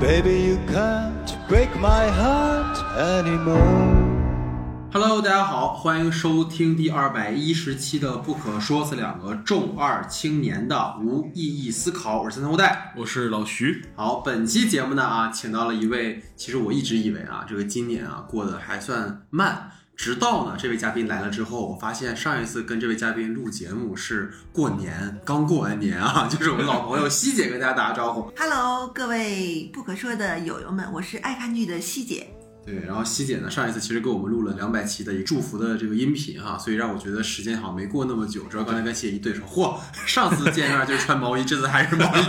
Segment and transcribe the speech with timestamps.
[0.00, 4.00] Baby, you can't break my heart anymore.
[4.90, 12.22] Hello，大家好，欢迎收听第二百一十期的《不可说》，是两个重二青年的无意义思考。
[12.22, 13.84] 我是三三后代，我是老徐。
[13.94, 19.70] 好，本期节目呢啊，请到了一位，其实我一直以为啊，这个今年啊过得还算慢，
[20.02, 28.32] 直到呢这位嘉宾来了之后，我发现上一次跟这位嘉宾录节目是过年，刚过完年啊， 就是我们老朋友希姐跟大家打个招呼。
[28.34, 32.30] Hello，各位不可说的友友们，我是爱看剧的希姐。
[32.64, 38.44] 对，然后希姐呢，上一次其实给我们录了两百期的祝福的这个音频哈，所以让我觉得时间好像没过那么久。
[38.44, 42.20] 主要刚才跟希姐一对说，嚯，上次见面就是穿毛衣，这次还是毛衣。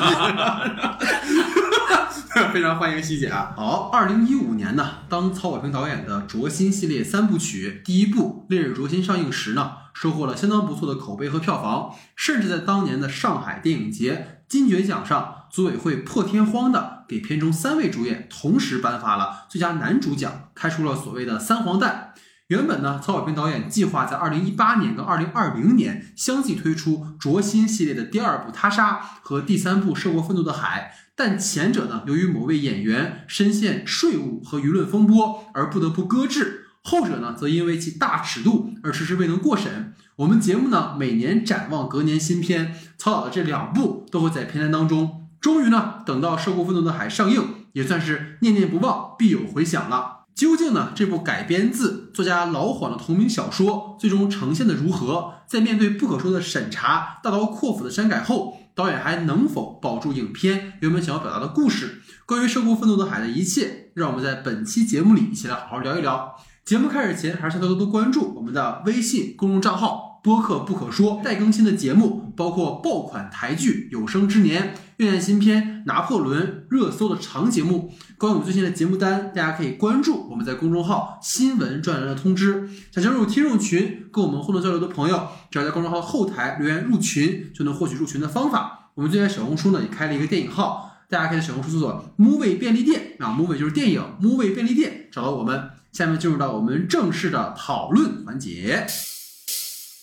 [2.51, 3.53] 非常欢迎希姐啊！
[3.55, 22.13] 好，二零一五年呢，当曹保平导演的《灼心》系列三部曲第一部《烈日灼心》上映时呢，收获了相当不错的口碑和票房，甚至在当年的上海电影节金爵奖上，组委会破天荒的给片中三位主演同时颁发了最佳男主奖，开出了所谓的三黄蛋。
[22.47, 30.91] 原本呢，曹保平导演计划在二零一八年跟二零二零年相继推出《灼心》系列的第二部《他杀》和第三部《涉过愤怒的海》，
[31.23, 39.93] 但前者呢，由于某位演员深陷税务和舆论风波而不得不搁置；后者呢，则因为其大尺度而迟迟未能过审。
[40.15, 45.27] 我们节目呢，每年展望隔年新片，曹导的这两部都会在片单当中。
[45.39, 50.21] 终于呢，等到《涉过愤怒的海》上映，也算是念念不忘，必有回响了。
[50.33, 55.35] 究竟呢，这部改编自作家老黄的同名小说，最终呈现的如何？
[55.47, 62.01] 在面对不可说的审查、大刀阔斧的删改后，导演还能否保住影片原本想要表达的故事？
[62.25, 66.35] 关于《涉过愤怒的海》的一切，让我们在本期节目里一起来好好聊一聊。
[66.63, 74.63] 节目开始前，还是向多多关注我们的微信公众账号“播客不可说”，待更新的节目包括爆款台剧《有生之年》、
[74.97, 77.91] 院线新片《拿破仑》热搜的长节目。
[78.17, 82.69] 关于我们最新的节目单，大家可以关注我们在公众号“新闻专栏”的通知。
[82.91, 88.91] 想加入听众群，跟我们互动交流的朋友，只要在公众号后台留言入群，就能获取入群的方法。
[88.93, 95.69] 我们最近小红书呢也开了一个电影号，大家可以在小红书搜索 “movie 便利店”，啊，movie 就是电影，movie 便利店找到我们。
[95.91, 98.87] 下面进入到我们正式的讨论环节。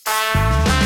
[0.09, 0.78] Thank you.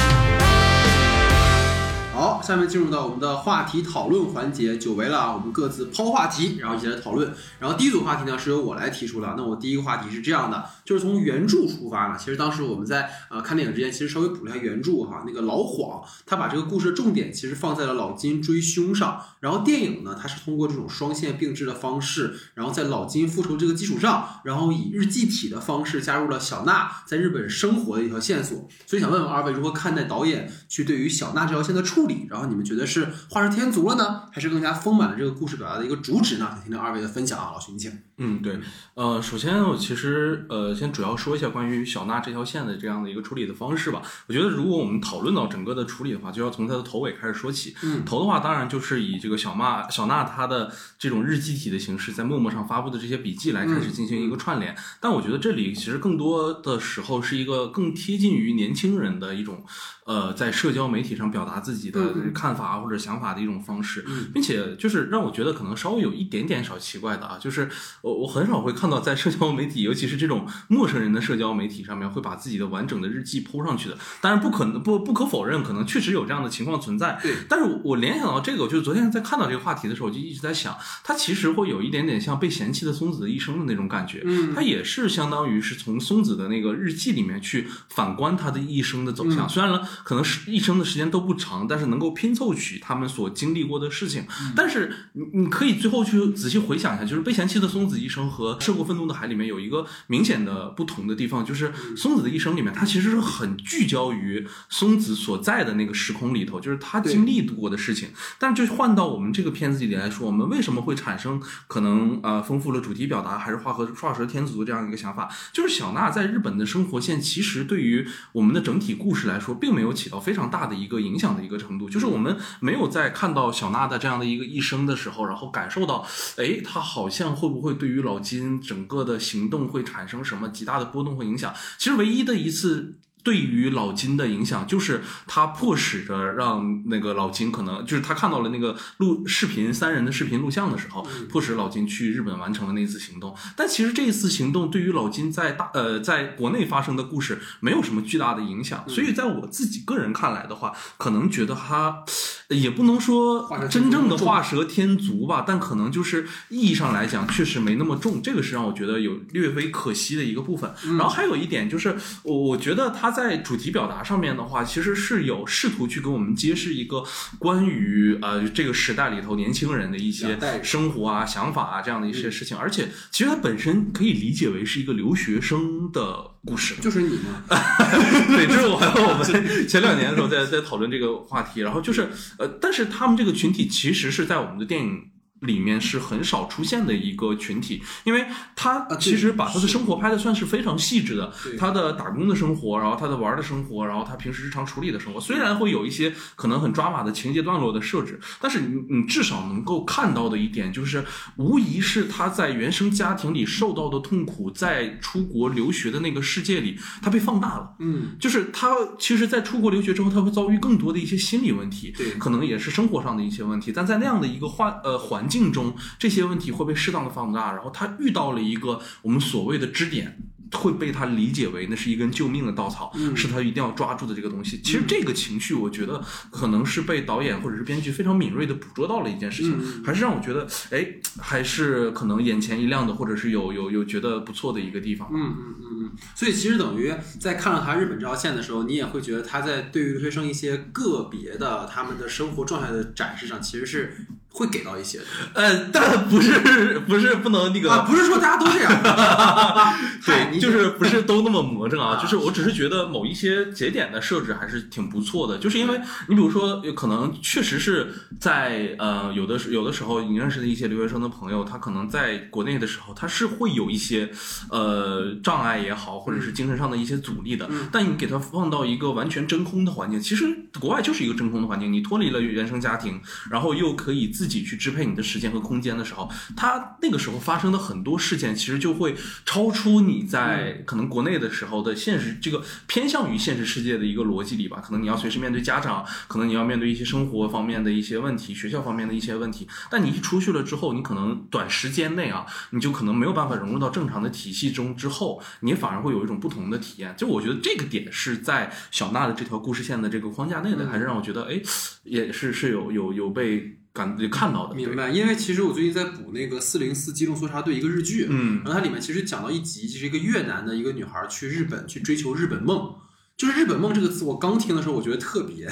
[2.14, 7.34] 好，下面进入到我们的话题讨论环节，久违了啊，我们各自抛话题，然后一起来讨论。
[7.60, 32.28] 然后第一组话题呢是由我来提出的，那我第一个话题是这样的，就是从原著出发呢，其实当时我们在呃看电影之前，其实稍微补了一下原著哈，那个老谎他把这个故事的重点其实放在了老金追凶上，然后电影呢，它是通过这种双线并置的方式，然后在老金复仇这个基础上，然后以日记体的方式加入了小娜在日本生活的一条线索，所以想问问二位如何看待导演去对于小娜这条线的处理？
[32.30, 36.50] 然后你们觉得是画蛇添足了呢，还是更加丰满了这个故事表达的一个主旨呢？
[36.52, 37.92] 想听听二位的分享啊，老徐你请。
[38.18, 38.60] 嗯，对，
[38.94, 44.02] 呃，首先我其实呃，先主要说一下关于小娜这条线的这样的一个处理的方式吧。
[44.28, 47.76] 我觉得如果我们讨论到整个的处理的话，就要从它的头尾开始说起。
[47.82, 54.76] 嗯，头的话，当然就是以这个小娜小娜她的这种日记体的形式，在陌陌上发布的这些笔记来开始进行一个串联。
[55.02, 59.66] 但我觉得这里其实更多的时候是一个更贴近于年轻人的一种
[60.06, 67.70] 呃，在社交媒体上表达自己的嗯看法或者想法的一种方式，嗯并且就是让我觉得可能稍微有一点点小奇怪的啊，就是
[68.02, 73.98] 我我很少会看到在社交媒体，尤其是这种陌生人的社交媒体上面，会把自己的完整的日记铺上去的。
[74.20, 77.20] 当然不可能不不可否认，可能确实有这样的情况存在。
[77.22, 84.22] 对，但是我我联想到这个，就是昨天在看到这个话题的时候，我就一直在想，它其实会有一点点像被嫌弃的松子的一生的那种感觉。
[84.26, 89.46] 嗯它也是相当于是从松子的那个日记里面去反观他的一生的走向。
[89.48, 94.24] 嗯虽然呢，可能是一生的时间都不长，但是能够拼凑起他们所经历过的事情。
[94.42, 108.10] 嗯但是你你可以最后去仔细回想一下，就是被嫌弃的松子一生和涉过愤怒的海里面有一个明显的不同的地方，就是松子的一生里面，它其实是很聚焦于松子所在的那个时空里头，就是他经历过的事情。
[108.38, 115.30] 但是就换到我们这个片子里来说，我们为什么会产生可能呃丰富了主题表达，还是画和画蛇添足的这样一个想法？
[115.52, 121.90] 就是小娜在日本的生活线，其实对于我们的整体故事来说，并没有起到非常大的一个影响的一个程度。
[121.90, 126.06] 就是我们没有在看到小娜的这样的一个一生的时候，然后感受到，
[126.38, 131.54] 哎，她好像会不会对于老金整个的行动会产生什么极大的波动和影响？
[131.78, 133.00] 其实唯一的一次。
[133.24, 143.36] 对于老金的影响，就是他迫使着让那个老金可能就是他看到了那个录视频三人的视频录像的时候，迫使老金去日本完成了那次行动。
[143.56, 152.04] 但其实这一次行动对于老金在大呃在国内发生的故事没有什么巨大的影响，所以在我自己个人看来的话，可能觉得他，
[152.50, 160.74] 也不能说真正的画蛇添足吧，但可能就是意义上来讲，确实没那么重，这个是让我觉得有略微可惜的一个部分。
[160.86, 167.04] 嗯然后还有一点就是，我我觉得他在主题表达上面的话，其实是有试图去给我们揭示一个
[167.40, 176.76] 关于呃这个时代里头年轻人的一些生活啊、想法啊这样的一嗯些事情，而且其实它本身可以理解为是一个留学生的故事。
[176.82, 177.44] 就是你吗，
[178.28, 182.10] 对，这是我还有我们前两年的时候在在讨论这个话题，然后就是
[182.40, 185.13] 呃，但是他们这个群体其实是在我们的电影。
[185.44, 188.26] 里面是很少出现的一个群体，因为
[188.56, 201.04] 他其实把他的生活拍的算是非常细致的，对他的打工的生活，然后他的玩的生活，然后他平时日常处理的生活，虽然会有一些可能很抓马的情节段落的设置，但是你你至少能够看到的一点就是，
[201.38, 207.76] 无疑是他在原生家庭里受到的痛苦，在出国留学的那个世界里，他被放大了。
[207.80, 213.72] 嗯，就是他其实，在出国留学之后，他会遭遇更多的一些心理问题，对可能也是生活上的一些问题。
[213.74, 220.18] 但在那样的一个环呃环境中，这些问题会被适当的放大，然后他遇到了一个我们所谓的支点。
[220.56, 224.62] 会被他理解为那是一根救命的稻草，嗯是他一定要抓住的这个东西。
[224.62, 226.00] 其实这个情绪，我觉得
[226.30, 230.88] 可能是被导演或者是编剧非常敏锐的捕捉到了一件事情，嗯还是让我觉得，哎，
[231.20, 235.10] 还是可能眼前一亮的，或者是有有有觉得不错的一个地方。
[235.12, 243.98] 嗯嗯嗯嗯，所以其实等于在看了他日本这条线的时候，你也会觉得他在对于留学生一些个别的他们的生活状态的展示上，其实是
[244.36, 245.00] 会给到一些
[245.34, 246.40] 呃，但不是
[246.88, 249.76] 不是不能那个、啊，不是说大家都这样， 嗨
[250.06, 264.10] 对，你就是不是都那么魔怔啊，啊就是我只是觉得某一些节点的设置还是挺不错的，就是因为你比如说，可能确实是在呃有的有的时候你认识的一些留学生的朋友，他可能在国内的时候，他是会有一些
[264.50, 267.68] 呃障碍也好，或者是精神上的一些阻力的，嗯。
[267.72, 270.26] 但你给他放到一个完全真空的环境，其实
[270.60, 273.00] 国外就是一个真空的环境，你脱离了原生家庭，
[273.30, 284.62] 然后又可以自己去支配你的时间和空间的时候，它那个时候发生的很多事件，其实就会超出你在可能国内的时候的现实这个偏向于现实世界的一个逻辑里吧。
[284.64, 289.48] 可能你要随时面对家长，可能你要面对一些生活方面的一些问题，学校方面的一些问题。
[289.70, 296.94] 但你一出去了之后，你可能短时间内啊，你就可能没有办法融入到正常的体系中，之后你反而会有一种不同的体验。
[296.98, 301.42] 就我觉得这个点是在小娜的这条故事线的这个框架内的，还是让我觉得哎，
[301.84, 304.56] 也是是有有有被感看到的。
[304.56, 304.90] 明白？
[304.90, 312.76] 因为其实我最近在补那个四零四机动搜查队一个日剧，嗯然后它里面其实讲到一集，就是一个越南的一个女孩去日本去追求日本梦。
[313.16, 315.48] 就是日本梦这个词，我刚听的时候，我觉得特别，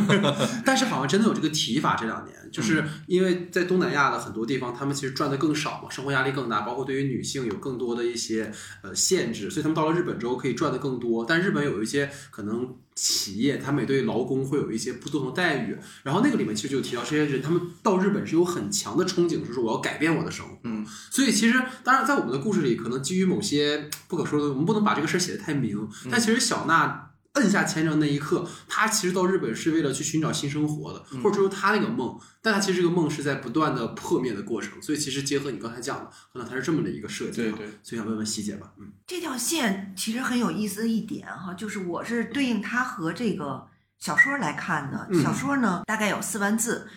[0.64, 1.94] 但是好像真的有这个提法。
[1.96, 8.50] 这两年，就是因为在东南亚的很多地方，他们其实赚的更少嘛，生活压力更大，包括对于女性有更多的一些
[8.82, 11.26] 呃限制，所以他们到了日本之后可以赚的更多。
[11.26, 15.76] 但日本有一些可能企业，他们也对劳工会有一些不同的待遇。
[16.02, 20.58] 然后那个里面其实就提到这些人，他们到日本是有很强的憧憬，就是我要改变我的生活。
[20.64, 25.88] 嗯，所以其实当然在我们的故事里，可能基于某些不可说的，我们不能把这个事儿写得太明。
[26.10, 27.10] 但其实小娜。
[27.34, 34.80] 摁下签证那一刻，他其实到日本是为了去寻找新生活的，或者说他那个梦，但他其实这个梦是在不断的破灭的过程。
[34.80, 37.44] 所以其实结合你刚才讲的，可能它是这么的一个设计啊。
[37.50, 43.66] 对对所以想问问希姐吧，嗯这条线其实很有意思的一点哈，就是我是对应它和这个
[43.98, 45.08] 小说来看的。
[45.10, 46.88] 嗯小说呢大概有四万字，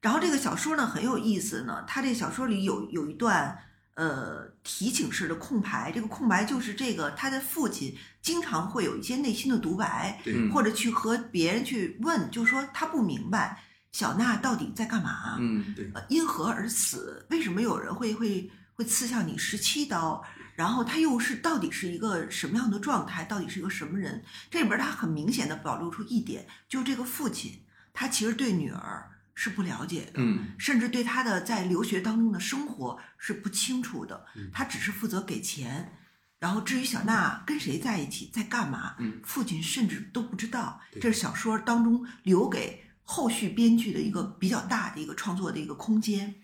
[0.00, 3.56] 然后这个小说呢很有意思呢，它这小说里有有一段
[3.94, 10.20] 呃提醒式的空白，这个空白就是这个他的父亲经常会有一些内心的独白，
[10.52, 15.36] 或者去和别人去问，就说他不明白小娜到底在干嘛。
[15.38, 17.24] 嗯对，呃，因何而死？
[17.30, 20.24] 为什么有人会会会刺向你十七刀？
[20.56, 23.24] 然后他又是到底是一个什么样的状态？
[23.24, 24.22] 到底是一个什么人？
[24.50, 27.60] 这里边他很明显的表露出一点，就是这个父亲，
[27.92, 34.50] 他其实对女儿是不了解的，嗯甚至对他的在留学当中的生活是不清楚的嗯。
[34.52, 35.98] 他只是负责给钱，
[36.38, 40.80] 然后至于小娜跟谁在一起，在干嘛，嗯父亲甚至都不知道。
[41.00, 46.34] 这是小说当中留给后续编剧的一个比较大的一个创作的一个空间。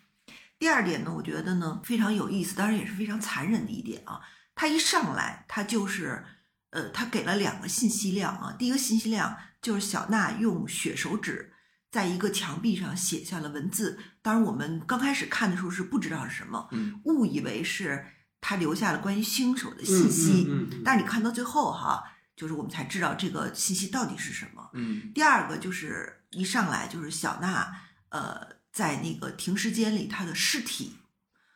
[0.59, 4.21] 第二点呢，我觉得呢非常有意思，当然也是非常残忍的一点啊。
[4.55, 6.23] 他一上来，他就是，
[6.69, 8.55] 呃，他给了两个信息量啊。
[8.59, 11.55] 第一个信息量就是小娜用血手指
[11.91, 18.05] 在一个墙壁上写下了文字，当然我们刚开始看的时候是不知道是什么，嗯误以为是
[18.41, 20.49] 他留下了关于凶手的信息，
[20.85, 22.05] 但是你看到最后哈，
[22.37, 24.71] 就是我们才知道这个信息到底是什么。
[24.75, 25.13] 嗯。
[25.13, 27.71] 第二个就是一上来就是小娜，
[28.11, 30.95] 呃，在那个停尸间里她的尸体，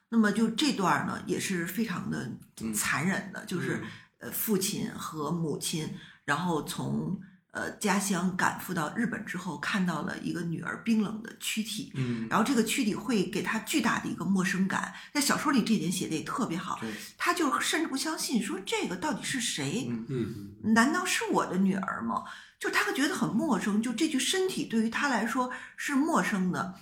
[0.09, 2.33] 那么就这段呢也是非常的
[2.75, 3.83] 残忍的，就是
[4.19, 7.21] 呃父亲和母亲，然后从
[7.55, 14.93] 呃家乡赶赴到日本之后，看到了一个女儿冰冷的躯体，嗯，然后这个躯体会给他巨大的一个陌生感。
[15.13, 19.87] 在小说里这点写的也特别好，对，他就甚至不相信，说这个到底是谁？
[19.89, 22.25] 嗯嗯难道是我的女儿吗？
[22.59, 26.75] 就他会觉得很陌生，就这具身体对于他来说是陌生的。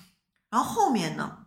[0.50, 1.46] 然后后面呢，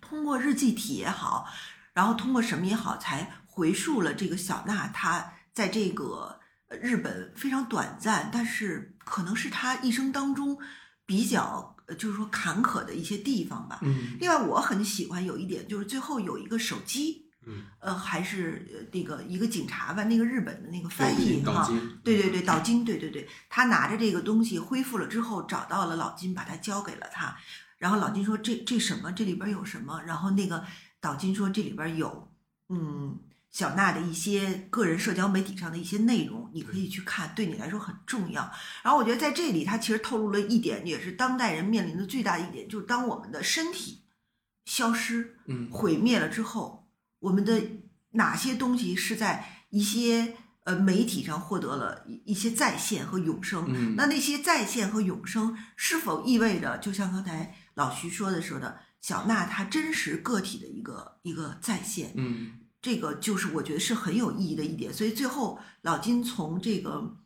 [0.00, 1.46] 通过日记体也好，
[1.92, 6.39] 然后通过什么也好，才回溯了这个小娜她在这个呃
[6.80, 10.56] 日本非常短暂，但是可能是他一生当中
[11.04, 13.80] 比较呃就是说坎坷的一些地方吧。
[13.82, 21.68] 嗯另外，我很喜欢有一点，就是最后有一个手机，嗯，呃，还是呃那个一个警察吧，那个日本的那个翻译哈，
[22.04, 27.36] 对对对，岛津，对对对，他拿着这个东西恢复了之后，找到了老金，把它交给了他，
[27.78, 29.10] 然后老金说这这什么？
[29.10, 30.00] 这里边有什么？
[30.06, 30.64] 然后那个
[31.00, 32.32] 岛津说这里边有，
[32.68, 33.18] 嗯。
[33.50, 38.50] 小娜的一些个人社交媒体上的一些内容，你可以去看，对你来说很重要。
[38.82, 44.02] 然后我觉得在这里，他其实透露了一点，也是当代人面临的最大的一点，就是当我们的身体
[44.64, 46.88] 消失、嗯毁灭了之后，
[47.18, 47.60] 我们的
[48.12, 53.64] 哪些东西是在一些呃媒体上获得了一一些再现和永生？
[53.68, 62.12] 嗯那那些再现和永生是否意味着，就像刚才老徐说的说的，小娜她真实个体的一个一个再现？
[62.14, 64.92] 嗯这个就是我觉得是很有意义的一点。
[64.92, 67.16] 所以最后老金从这个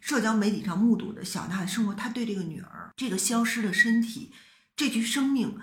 [0.00, 4.32] 社交媒体上目睹的小娜的生活，他对这个女儿这个消失的身体，
[4.74, 5.56] 这具生命，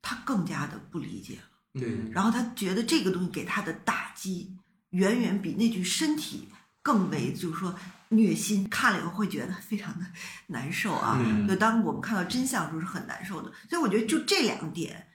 [0.00, 1.42] 他更加的不理解了。
[1.78, 4.56] 对然后他觉得这个东西给他的打击，
[4.90, 6.48] 远远比那具身体
[6.80, 7.78] 更为，就是说
[8.08, 10.06] 虐心，看了以后会觉得非常的
[10.48, 11.20] 难受啊。
[11.22, 13.52] 嗯就当我们看到真相的时候是很难受的。
[13.68, 15.08] 所以我觉得就这两点，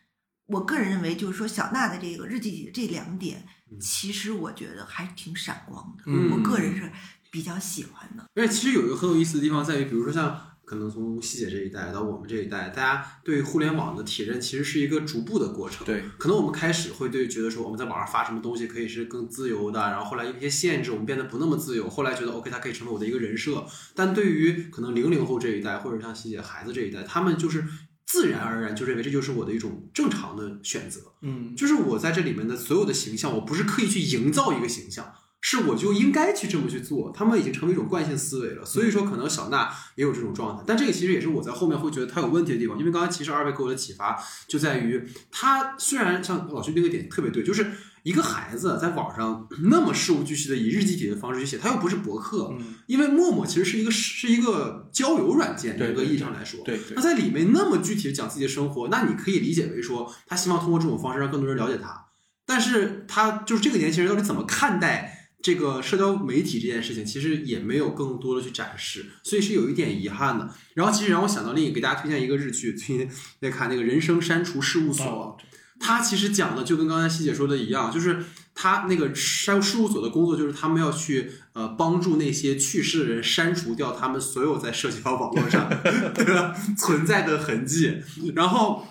[0.45, 3.47] 我个人认为就是说小娜的这个日记里的这两点，
[3.79, 6.03] 其实我觉得还挺闪光的。
[6.05, 6.91] 嗯我个人是
[7.29, 8.25] 比较喜欢的。
[8.35, 15.85] 而且其实有一个很有意思的地方在于，比如说像可能从西姐这一代到我们这一代，大家对互联网的体认其实是一个逐步的过程。
[15.85, 23.65] 对，可能我们开始会对觉得说我们在网上发什么东西可以是更自由的，然后后来一些限制我们变得不那么自由，后来觉得 OK 它可以成为我的一个人设。
[23.93, 27.65] 但对于可能零零后这一代，或者像西姐孩子这一代，他们就是
[28.11, 30.99] 自然而然就认为这就是我的一种正常的选择。
[31.21, 37.09] 嗯就是我在这里面的所有的形象，我不是刻意去营造一个形象，是我就应该去这么去做。
[37.15, 40.63] 他们已经成为一种惯性思维了，所以说可能小娜也有这种状态。
[40.67, 47.71] 但这个其实也是我在后面会觉得他有问题的地方，因为刚才其实二位给我的启发就在于，他虽然像老徐那个点特别对，就是
[48.03, 62.07] 一个孩子在网上 那么事无巨细的以日记体的方式去写，他又不是博客，嗯，因为陌陌其实是一个是一个交友软件，严格意义上来说，对对那在里面那么具体的讲自己的生活，那你可以理解为说，他希望通过这种方式让更多人了解他。
[62.45, 70.49] 但是他就是这个年轻人到底怎么看待这个社交媒体这件事情，其实也没有更多的去展示，所以是有一点遗憾的。
[70.73, 75.37] 然后其实让我想到另一个，给大家推荐一个日剧，最近在看那个《人生删除事务所》哦
[75.81, 78.23] 他其实讲的就跟刚才希姐说的一样，就是
[78.53, 85.67] 他那个删事务所的工作，就是他们要去呃帮助那些去世的人删除掉他们所有在社交网络上
[86.13, 88.01] 的存在的痕迹，
[88.35, 88.85] 然后。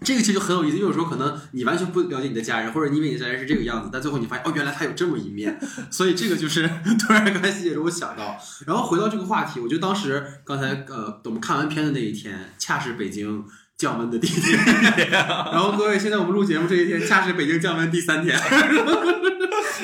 [0.00, 5.58] 这个其实就很有意思，因为有时候可能你完全不了解你的家人，或者你以为你的家人是这个样子，但最后你发现哦，原来他有这么一面，
[5.90, 6.70] 所以这个就是
[7.04, 8.38] 突然刚才细节中我想到。
[8.64, 13.44] 然后回到这个话题，我觉得当时刚才呃我们看完片的那一天，恰是北京
[13.78, 14.58] 降温的第一天，
[15.08, 18.36] 然后各位现在我们录节目这一天，恰是北京降温第三天。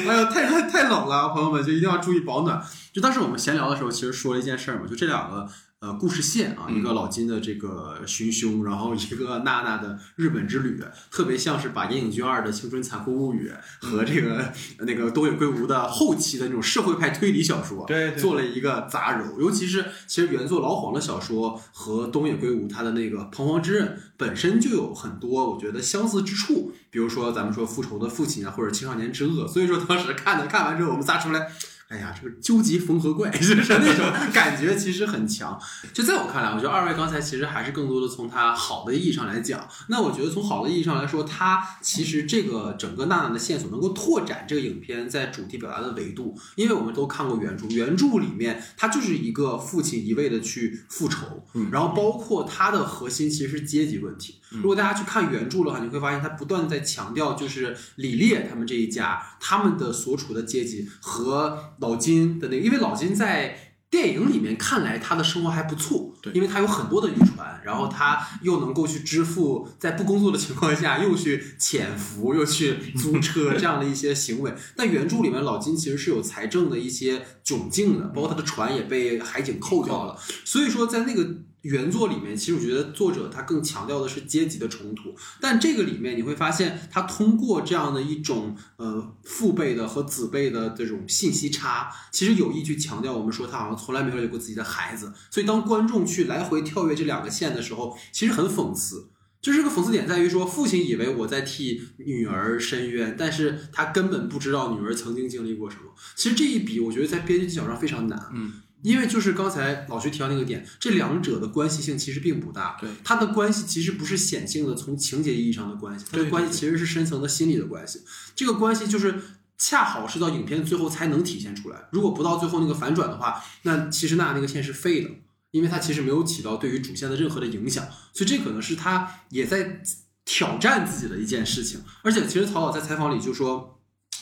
[0.06, 2.60] 哎呦，太太太冷了，朋友们就一定要注意保暖。
[2.92, 5.48] 就当时我们闲聊的时候，其实说了一件事儿嘛，就这两个
[5.84, 13.52] 呃故事线啊，嗯一个老金的这个寻凶，然后一个娜娜的日本之旅，特别像是把《岩井俊二的青春残酷物语》
[13.86, 19.38] 和这个那个东野圭吾的后期的那种社会派推理小说，对对做了一个杂糅。
[19.38, 29.46] 尤其是其实原作老黄的小说和东野圭吾他的那个《彷徨之刃》本身就有很多我觉得相似之处，比如说咱们说复仇的父亲啊，或者青少年之恶。
[29.46, 31.52] 所以说当时看的看完之后，我们仨出来。
[31.94, 35.56] 哎呀，这个究极缝合怪， 就是那种感觉，其实很强。
[35.92, 39.68] 就在我看来，我觉得二位刚才其实还是更多的从它好的意义上来讲。
[39.86, 54.40] 那我觉得从好的意义上来说，它其实这个整个娜娜的线索能够拓展这个影片在主题表达的维度，因为我们都看过原著，原著里面它就是一个父亲一味的去复仇，嗯然后包括它的核心其实是阶级问题。
[54.50, 74.54] 如果大家去看原著的话，你会发现他不断在强调，就是李烈他们这一家他们的所处的阶级和老金的那个，因为老金在电影里面看来他的生活还不错，对因为他有很多的渔船，然后他又能够去支付在不工作的情况下又去潜伏又去租车这样的一些行为。
[74.74, 81.28] 但原著里面老金其实是有财政的一些窘境的，包括他的船也被海警扣掉了，所以说在那个。
[81.64, 99.10] 原作里面，其实我觉得作者他更强调的是阶级的冲突，但这个里面你会发现，他通过这样的一种呃父辈的和子辈的这种信息差，其实有意去强调我们说他好像从来没有有过自己的孩子，所以当观众去来回跳跃这两个线的时候，其实很讽刺。
[99.42, 105.82] 就是这个讽刺点在于说，父亲以为我在替女儿申冤，但是他根本不知道女儿曾经经历过什么。
[106.14, 108.30] 其实这一笔，我觉得在编剧技巧上非常难。
[108.32, 108.60] 嗯。
[108.82, 112.76] 因为就是刚才老徐提到那个点，这两者的关系性其实并不大。
[112.78, 118.02] 对，它的关系其实不是显性的，从情节意义上的关系，它的关系其实是深层的心理的关系。
[118.36, 119.18] 这个关系就是
[119.56, 121.88] 恰好是到影片最后才能体现出来。
[121.92, 125.08] 如果不到最后那个反转的话，那其实那那个线是废的，
[125.54, 127.86] 因为他其实没有起到对于主线的任何的影响。
[128.12, 129.80] 所以这可能是他也在
[130.24, 131.80] 挑战自己的一件事情。
[132.02, 133.73] 而且其实曹导在采访里就说。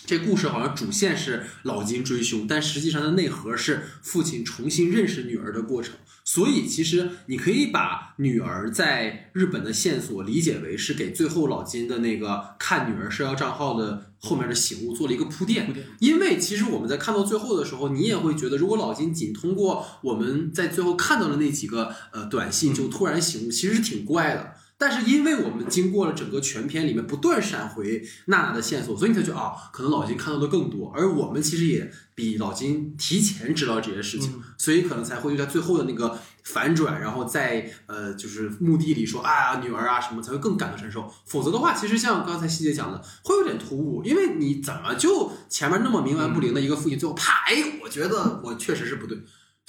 [0.05, 5.95] 这故事好像主线是老金追凶，但实际上的内核是父亲重新认识女儿的过程。
[6.25, 15.73] 所以，其实你可以把女儿在日本的线索理解为是给最后老金的那个看女儿社交账号的后面的醒悟做了一个铺垫。
[15.99, 24.55] 因为其实我们在看到最后的时候，你也会觉得，如果老金仅通过我们在最后看到的那几个呃短信就突然醒悟，其实是挺怪的。
[24.83, 41.09] 但是，因为我们经过了整个全片里面不断闪回娜娜的线索，所以你才觉得啊，可能老金看到的更多，而我们其实也比老金提前知道这些事情，所以可能才会在最后的那个反转，然后在呃就是墓地里说啊女儿啊什么，才会更感同身受。
[41.27, 49.17] 否则的话，其实像刚才细节讲的，会有点突兀，因为你怎么就前面那么冥顽不灵的一个父亲，最后啪，哎，我觉得我确实是不对。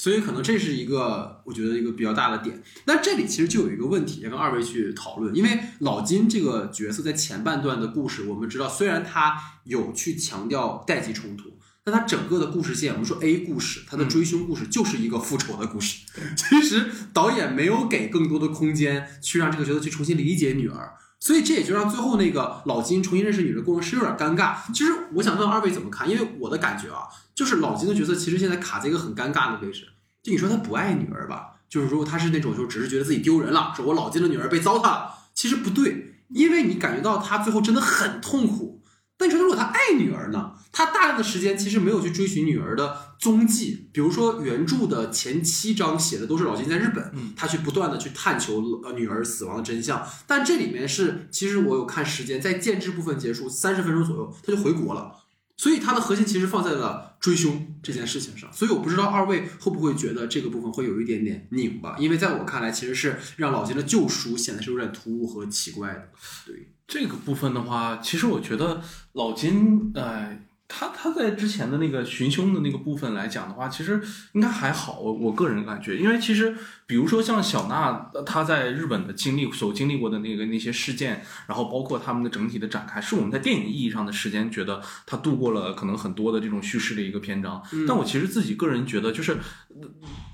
[0.03, 9.33] 所以可能这是一个我觉得一个比较大的点，那这里其实就有一个问题要跟二位去讨论，因为老金这个角色在前半段的故事，我们知道虽然他
[9.63, 16.00] 有去强调代际冲突，但他整个的故事线，我们说 A 故事，他的追凶故事就是一个复仇的故事。
[16.36, 20.91] 其实导演没有给更多的空间去让这个角色去重新理解女儿，
[21.22, 24.57] 所以这也就让最后那个老金重新认识女儿的过程是有点尴尬。
[24.74, 27.03] 其实我想问二位怎么看，因为我的感觉啊。
[27.36, 29.88] 就是老金的角色，其实现在卡在一个很尴尬的位置。
[30.23, 38.81] 就你说他不爱女儿吧，就是如果他是那种，就只是觉得自己丢人了，说我老金的女儿被糟蹋了，其实不对，因为你感觉到他最后真的很痛苦。
[39.15, 40.53] 但你说如果他爱女儿呢？
[40.71, 43.89] 他大量的时间其实没有去追寻女儿的踪迹。
[43.93, 50.03] 比如说原著的前七章写的都是老金在日本，他去不断的去探求呃女儿死亡的真相。
[50.25, 55.12] 但这里面是，其实我有看时间，在建制部分结束三十分钟左右，他就回国了。
[55.57, 66.09] 所以他的核心其实放在了追凶这件事情上，所以我不知道二位会不会觉得这个部分会有一点点拧巴，因为在我看来，其实是让老金的救赎显得是有点突兀和奇怪的。
[66.45, 68.81] 对这个部分的话，其实我觉得
[69.13, 70.45] 老金，哎。
[70.75, 76.55] 他他在之前的那个寻凶的那个部分来讲的话，其实应该还好，我我个人感觉，因为其实
[76.88, 87.62] 比如说像小娜，她在日本的经历所经历过的那个那些事件，然后包括他们的整体的展开，是我们在电影意义上的时间觉得她度过了可能很多的这种叙事的一个篇章。
[87.88, 89.38] 但我其实自己个人觉得，就是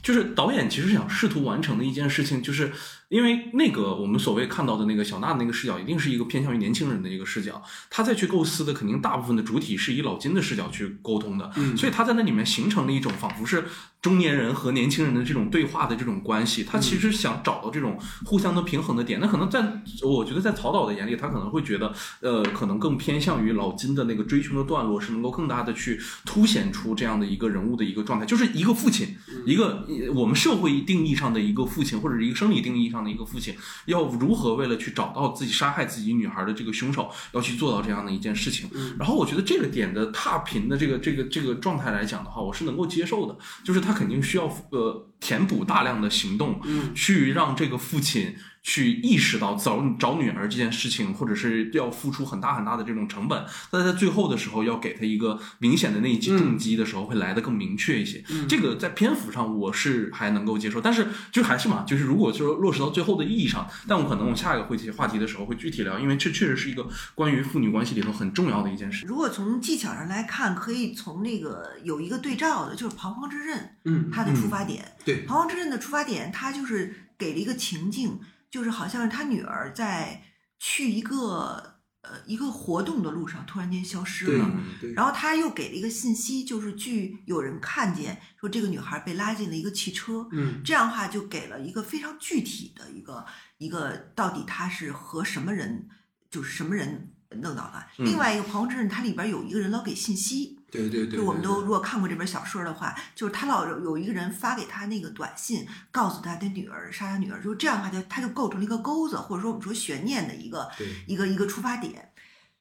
[0.02, 2.72] 就是导演其实想试图完成的一件事情，就是
[3.10, 10.30] 因为那个我们所谓看到的那个小娜的那个视角，一定是一个偏向于年轻人的一个视角，他再去构思的肯定大部分的主体是以老金。
[10.30, 13.66] 的视角去沟通的，所以他在那里面形成了一种仿佛是
[14.02, 16.64] 中年人和年轻人的这种对话的这种关系。
[16.64, 19.20] 他其实想找到这种互相的平衡的点。
[19.20, 38.70] 那可能在我觉得在曹导的眼里，他可能会觉得，呃，可能更偏向于老金的那个追凶的段落是能够更大的去凸显出这样的一个人物的一个状态，就是一个父亲，一个我们社会定义上的一个父亲，或者是一个生理定义上的一个父亲，要如何为了去找到自己杀害自己女孩的这个凶手，要去做到这样的一件事情。
[38.98, 40.10] 然后我觉得这个点的。
[40.12, 43.38] 踏频的这个这个这个状态来讲的话，我是能够接受的。
[43.64, 48.36] 就是他肯定需要呃填补大量的行动，嗯，去让这个父亲。
[48.62, 58.24] 去意识到找找女儿这件事情，或者是要付出很大很大的这种成本，但在最后的时候要给他一个明显的那一击重击的时候，会来的更明确一些。
[58.48, 69.06] 这个在篇幅上我是还能够接受，但是就还是嘛，就是如果说落实到最后的意义上，但我可能我下一个会题话题的时候会具体聊，因为这确实是一个关于父女关系里头很重要的一件事。
[69.06, 78.20] 如果从技巧上来看，可以从那个有一个对照的，就是《彷徨之刃》，嗯，它的出发点，对，《彷徨之刃》的出发点，它就是给了一个情境。
[78.50, 80.24] 就是好像是他女儿在
[80.58, 84.50] 去一个呃一个活动的路上突然间消失了。
[84.96, 93.26] 然后他又给了一个信息，就是据有人看见说这个女孩被拉进了一个汽车，嗯这样的话就给了一个非常具体的一个
[93.58, 95.88] 一个到底他是和什么人，
[96.30, 97.86] 就是什么人弄到的。
[97.98, 110.70] 嗯另外一个《朋友之刃》，它里边有一个人老给信息，对对对，就我们都如果看过这本小说的话，就是他老有有一个人发给他那个短信，告诉他的女儿杀他女儿，就这样的话就他就构成了一个钩子，或者说我们说悬念的一个
[111.08, 112.12] 一个一个出发点。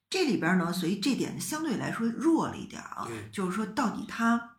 [0.09, 4.55] 这里边呢，所以这点相对来说弱了一点啊，就是说到底他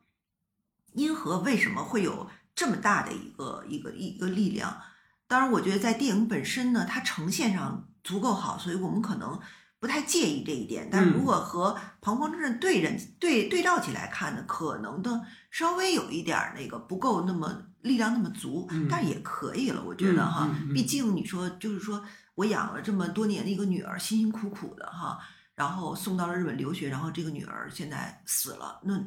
[0.93, 4.81] 因何为什么会有这么大的一个一个一个力量？
[5.27, 9.41] 当然，我觉得在电影本身呢，它呈现上足够好，所以我们可能
[9.81, 10.88] 不太介意这一点。
[10.93, 20.47] 但是如果和《彷徨之刃》对人对对照起来看呢，可能的稍微有一点儿那个不够那么力量那么足，嗯但是也可以了，我觉得哈。
[20.53, 25.19] 嗯嗯嗯毕竟你说就是说我养了这么多年的一个女儿，辛辛苦苦的哈，
[25.55, 29.03] 然后送到了日本留学，然后这个女儿现在死了，那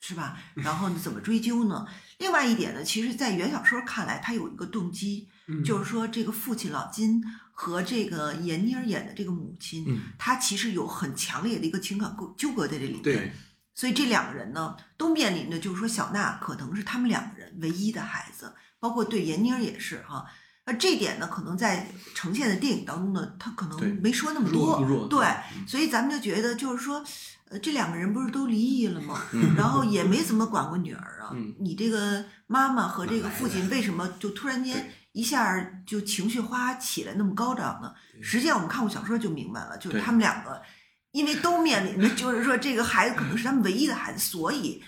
[0.00, 0.36] 是吧？
[0.54, 1.86] 然后你怎么追究呢？
[2.18, 7.22] 另外一点呢，其实，在原小说看来，他有一个动机，嗯就是说这个父亲老金
[7.62, 13.02] 和这个闫妮儿演的这个母亲，嗯他其实有很强烈的一个情感纠纠葛在这里面。
[13.02, 13.32] 对，
[13.72, 20.26] 所以这两个人呢，都面临着就是说小娜可能是他们两个人唯一的孩子，包括对闫妮儿也是哈。
[20.66, 24.82] 那这点呢，可能在呈现的电影当中呢，他可能没说那么多。
[24.82, 25.24] 弱对，
[25.64, 27.04] 所以咱们就觉得就是说，
[27.48, 29.22] 呃，这两个人不是都离异了吗？
[29.32, 31.30] 嗯然后也没怎么管过女儿啊。
[31.32, 37.92] 嗯你这个妈妈和这个父亲为什么就突然间一下就情绪哗起来那么高涨呢？
[38.20, 40.60] 实际上我们看过小说就明白了，就是他们两个
[41.10, 44.82] 因为都面临着，就是说这个孩子可能是他们唯一的孩子，所以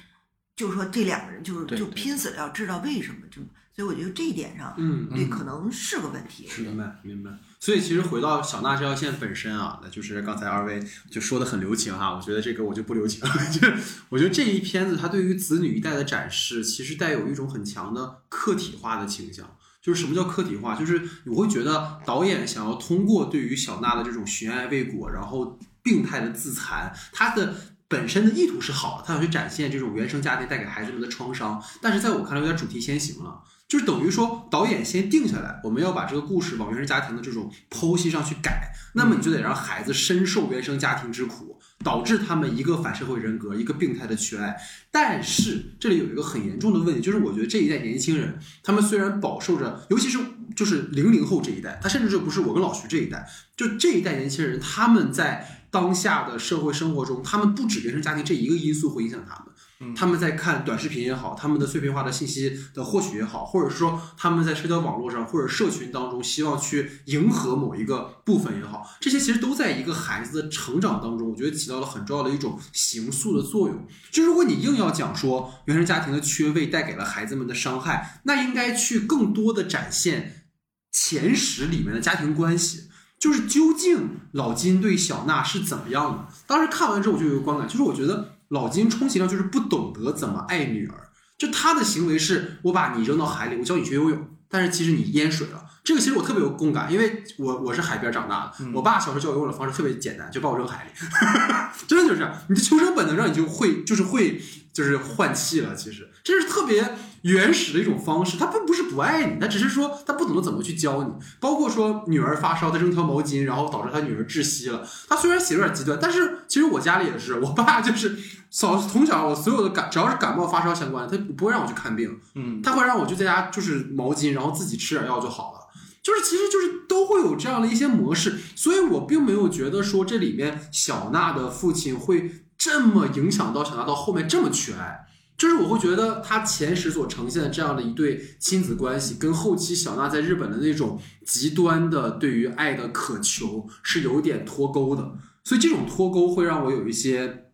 [0.56, 3.46] 就是说这两个人就是就拼死了要知道为什么这么。
[3.76, 6.48] 所以我觉得这一点上，嗯对，可能是个问题。
[6.58, 7.30] 明白明白。
[7.58, 13.34] 所以其实回到小娜这条线本身啊，那就是刚才二位就说的很留情哈，我觉得这个我就不留情了。
[13.50, 13.74] 就是
[14.10, 19.56] 我觉得这一片子它对于子女一代的展示，其实带有一种很强的客体化的倾向。
[19.84, 20.74] 就是什么叫客体化？
[20.74, 27.54] 就是我会觉得导演想要通过对于小娜的这种寻爱未果，然后病态的自残，他的
[27.86, 33.42] 本身的意图是好的，他想去展现这种原生家庭带给孩子们的创伤，但是在我看来有点主题先行了。
[33.66, 44.56] 就是等于说，导演先定下来，我们要把这个故事往原生家庭的这种剖析上去改，那么你就得让孩子深受原生家庭之苦，导致他们一个反社会人格，一个病态的缺爱。
[44.90, 50.18] 但是这里有一个很严重的问题，就是我觉得这一代年轻人，他们虽然饱受着，尤其是
[50.56, 59.53] 就是零零后这一代，他甚至就不是我跟老徐这一代，就这一代年轻人，他们在当下的社会生活中，他们不止原生家庭这一个因素会影响他们。
[59.96, 73.86] 他们在看短视频也好，他们的碎片化的信息的获取也好，或者说他们在社交网络上或者社群当中希望去迎合某一个部分也好，这些其实都在一个孩子的成长当中，我觉得起到了很重要的一种形塑的作用。
[74.10, 80.46] 就如果你硬要讲说原生家庭的缺位带给了孩子们的伤害，那应该去更多的展现
[80.92, 82.88] 前十里面的家庭关系。
[83.16, 86.28] 就是究竟老金对小娜是怎么样的？
[86.46, 95.62] 当时看完之后我就有一个观感，就是我觉得老金充其量就是不懂得怎么爱女儿，就他的行为是我把你扔到海里，我教你学游泳，但是其实你淹水了。
[95.82, 100.90] 这个其实我特别有共感，因为我我是海边长大的，我爸小时候教我游泳的方式特别简单，就把我扔海里，
[101.86, 104.40] 真的就是这样，你的求生本能让你就会就是会
[104.72, 105.74] 就是换气了。
[105.74, 111.12] 其实这是特别原始的一种方式，他并不是不爱你，他只是说他不懂得怎么去教你。
[111.40, 114.86] 包括说女儿发烧，他扔条毛巾，然后导致他女儿窒息了。
[115.08, 118.14] 他虽然写的有点极端，但是其实我家里也是，我爸就是
[118.50, 125.60] 小从小我所有的感只要是感冒发烧相关的，他不会让我去看病，嗯，他会让我就在家就是毛巾，然后自己吃点药就好了。
[126.02, 135.06] 就是其实就是都会有这样的一些模式，所以我并没有觉得说这里面小娜的父亲会这么影响到小娜到后面这么缺爱。
[135.36, 147.46] 就是我会觉得他前十所呈现的这样的一对亲子关系，跟后期小娜在日本的那种极端的对于爱的渴求是有点脱钩的，所以这种脱钩会让我有一些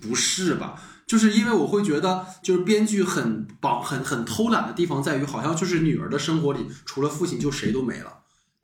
[0.00, 0.82] 不适吧。
[1.06, 8.18] 就是因为我会觉得，就是编剧很绑很很偷懒的地方在于，好像就是女儿的生活里除了父亲就谁都没了。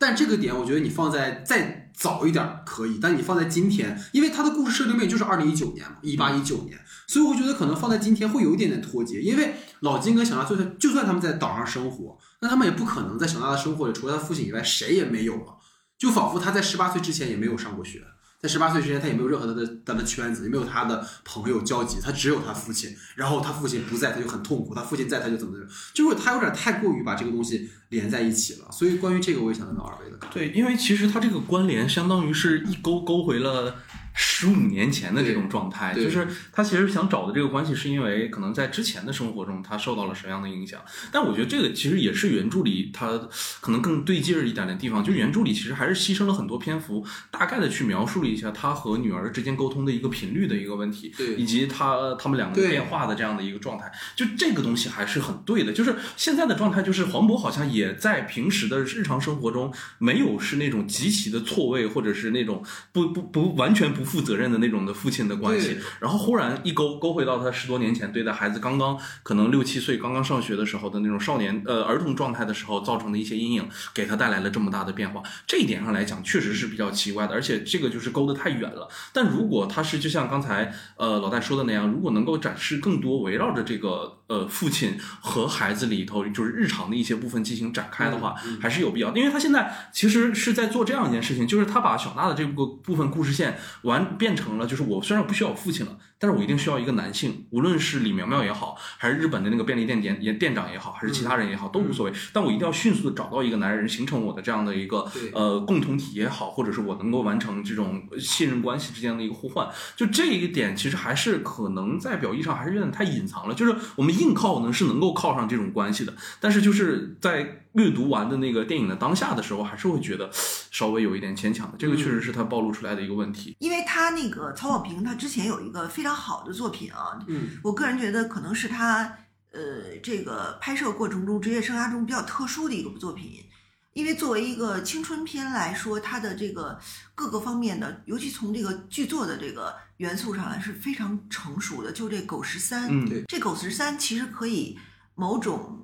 [0.07, 9.23] 但这个点，我觉得你放在再早一点可以，但你放在今天，因为他的故事设定背景就是二零一九年嘛，一八一九年，所以我觉得可能放在今天会有一点点脱节。
[9.23, 15.57] 因为老金跟小娜就算就算他们在岛上生活，那他们也不可能在小娜的生活里除了他父亲以外谁也没有了，
[15.97, 18.03] 就仿佛他在十八岁之前也没有上过学。
[18.45, 22.95] 在十八岁之前，他也没有任何他的他的圈子，也没有他的朋友交集，他只有他父亲。
[23.15, 25.67] 然后他父亲不在，他就很痛苦；他父亲在，他就怎么怎么。
[25.95, 28.71] 就是他有点太过于把这个东西连在一起了。
[28.71, 30.19] 所以关于这个，我也想问到二位的。
[30.31, 33.77] 对，因为其实他这个关联相当于是一勾勾回了
[34.15, 40.81] 十五年前的这种状态，就是他其实想找的这个关系，是因为可能在之前的生活中他受到了什么样的影响。
[41.11, 43.19] 但我觉得这个其实也是原著里他
[43.61, 53.91] 可能更对劲儿一点的地方，就原著里其实还是牺牲了很多篇幅，大概的去描述了一下他和女儿之间沟通的一个频率的一个问题，对以及他他们两个对变化的这样的一个状态。
[54.15, 78.89] 就这个东西还是很对的，就是现在的状态，就是黄渤好像也在平时的日常生活中没有是那种极其的错位，或者是那种不不不完全不负责任的那种的父亲的关系，然后忽然一勾勾回到他十多年前对待孩子刚刚可能六七岁刚刚上学的时候的那种少年呃儿童状态的时候造成的一些阴影，给他带来了这么大的变化，这一点上来讲确实是比较奇怪的，而且这个就是勾得太远了。
[79.13, 89.19] 但如果他是就像刚才呃老戴说的那样，如果能够展示更多围绕着这个呃父亲和孩子里头就是日常的一些部分进行展开的话，还是有必要的。
[89.19, 102.13] 因为他现在其实是在做这样一件事情，就是他把小娜的这个部分故事线完完变成了，就是我虽然不需要我父亲了，但是我一定需要一个男性，无论是李苗苗也好，还是日本的那个便利店店店店长也好，还是其他人也好，都无所谓。
[102.33, 109.69] 但我一定要迅速的找到一个男人，形成我的这样的一个呃共同体也好，或者是我能够完成这种信任关系之间的一个互换。
[109.95, 113.55] 就这一点，其实还是可能在表意上还是有点太隐藏了。
[113.55, 120.31] 就是我们硬靠呢是能够靠上这种关系的，但是就是在阅读完的那个电影的当下的时候，还是会觉得
[120.71, 121.77] 稍微有一点牵强的。
[121.77, 123.55] 这个确实是他暴露出来的一个问题。
[123.59, 129.19] 因为他那个曹保平，他之前有一个非常好的作品啊，嗯，我个人觉得可能是他
[129.53, 133.45] 呃这个拍摄过程中职业生涯中比较特殊的一个作品，
[133.93, 136.79] 因为作为一个青春片来说，它的这个
[137.15, 141.93] 各个方面的，尤其从这个剧作的这个元素上来是非常成熟的。
[141.93, 144.79] 就这狗十三，嗯对这狗十三其实可以
[145.15, 145.81] 某种。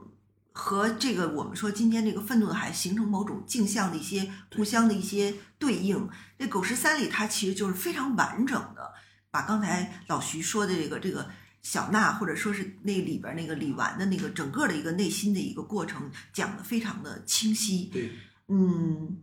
[0.53, 8.93] 和这个我们说今天这个愤怒的海形成某种镜像的一些互相的一些对应，这狗十三里它其实就是非常完整的，
[9.31, 11.31] 把刚才老徐说的这个这个
[11.63, 17.85] 小娜，或者说是那里边那个李纨的那个整个的一个内心的一个过程，讲的非常的清晰。
[17.93, 18.11] 对，
[18.49, 19.19] 嗯，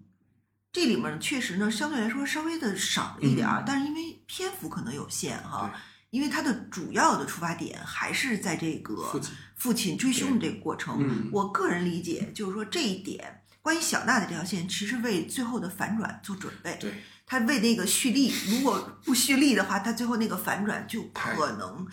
[0.72, 5.74] 这里面确实呢相对来说稍微的少了一点儿，嗯但是因为篇幅可能有限哈，
[6.12, 10.98] 因为它的主要的出发点还是在这个父亲父亲追凶的这个过程。
[11.00, 13.43] 嗯我个人理解就是说这一点。
[13.60, 16.78] 关于小娜的这条线，其实为最后的反转做准备。
[16.80, 21.86] 对，他为那个蓄力，如果不蓄力的话，他最后那个反转就可能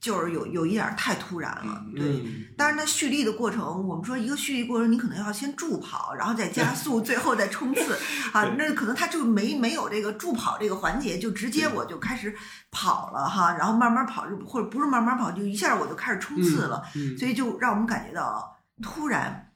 [0.00, 1.84] 就是有有一点太突然了。
[1.94, 7.96] 对，嗯当然，他蓄力的过程，我们说一个蓄力过程，你可能要先助跑，然后再加 速，最后再冲刺
[8.32, 8.44] 啊。
[8.56, 12.34] 那可能他就没没有这个助跑这个环节，就直接我就开始
[12.70, 19.50] 跑了哈，然后慢慢跑，或者不是慢慢跑，就一下我就开始冲刺了，嗯所以就让我们感觉到突然。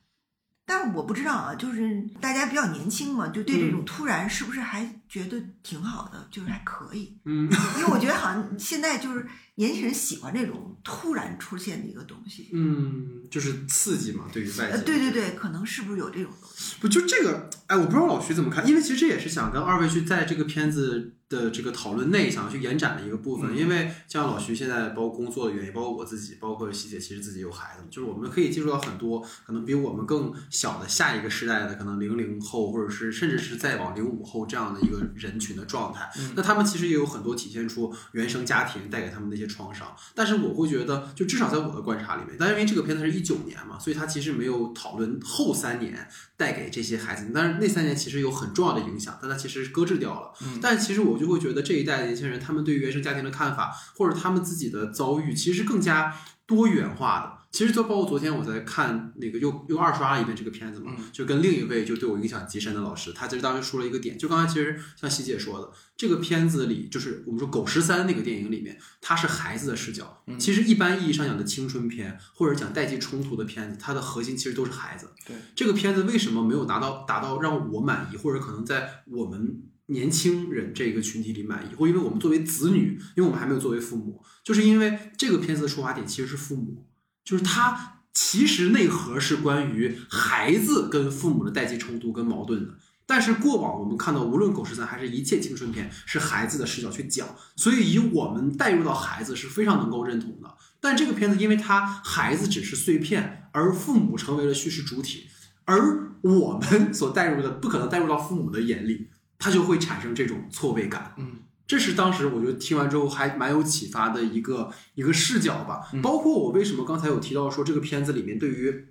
[0.68, 7.16] 但是我不知道啊，就是大家比较年轻嘛，就对这种突然是不是还觉得挺好的，就是还可以。
[7.24, 12.50] 嗯，因为我觉得好像现在就是年轻人喜欢这种突然出现的一个东西。
[12.52, 14.84] 嗯，就是刺激嘛，对于外呃，界。
[14.84, 16.76] 对对对，可能是不是有这种东西？
[16.80, 17.48] 不就这个？
[17.66, 23.52] 哎，我不知道老徐怎么看，因为其实这也是想跟二位去在这个片子的这个讨论内想要去延展的一个部分。
[23.52, 36.10] 嗯因为像老徐现在包括工作的原因，包括我自己，包括西姐，其实自己有孩子，就是我们可以接触到很多可能比我们更小的下一个时代的，可能零零后，或者是甚至是再往零五后这样的一个人群的状态。
[36.34, 39.94] 那他们其实也有很多体现出原生家庭带给他们的一些创伤。
[40.14, 50.32] 但是我会觉得，就至少在我的观察里面，但因为这个片子是一九年嘛，所以它其实没有讨论后三年带给这些孩子，但是那三年其实有很重要的影响，但它其实是搁置掉了。
[50.42, 56.14] 嗯但其实我就会觉得这一代的年轻人，他们对于原生家庭的看法，或者他们自己的遭遇，其实更加
[56.46, 57.35] 多元化的。
[57.56, 70.22] 其实就包括昨天我在看那个又又二刷了一遍这个片子嘛，嗯就跟另一位就对我影响极深的老师，他其实当时说了一个点，就刚才其实像希姐说的，这个片子里就是我们说《狗十三》那个电影里面，它是孩子的视角。
[70.26, 75.08] 嗯其实一般意义上讲的青春片或者讲代际冲突的片子，它的核心其实都是孩子。
[75.26, 86.85] 对，这个片子为什么没有达到达到让我满意，或者可能在我们年轻人这个群体里满意，或因为我们作为子女，因为我们还没有作为父母，就是因为这个片子的出发点其实是父母，
[87.26, 92.74] 就是它其实内核是关于孩子跟父母的代际冲突跟矛盾的。
[93.04, 100.56] 但是过往我们看到，无论《狗十三》还是一切青春片，是孩子的视角去讲，所以以我们带入到孩子是非常能够认同的。
[100.80, 105.28] 但这个片子，因为它孩子只是碎片，而父母成为了叙事主体，
[105.64, 109.08] 而我们所带入的不可能带入到父母的眼里，
[109.38, 111.14] 他就会产生这种错位感。
[111.16, 115.88] 嗯，这是当时我觉得听完之后还蛮有启发的一个一个视角吧。
[115.92, 118.86] 嗯包括我为什么刚才有提到说这个片子里面对于。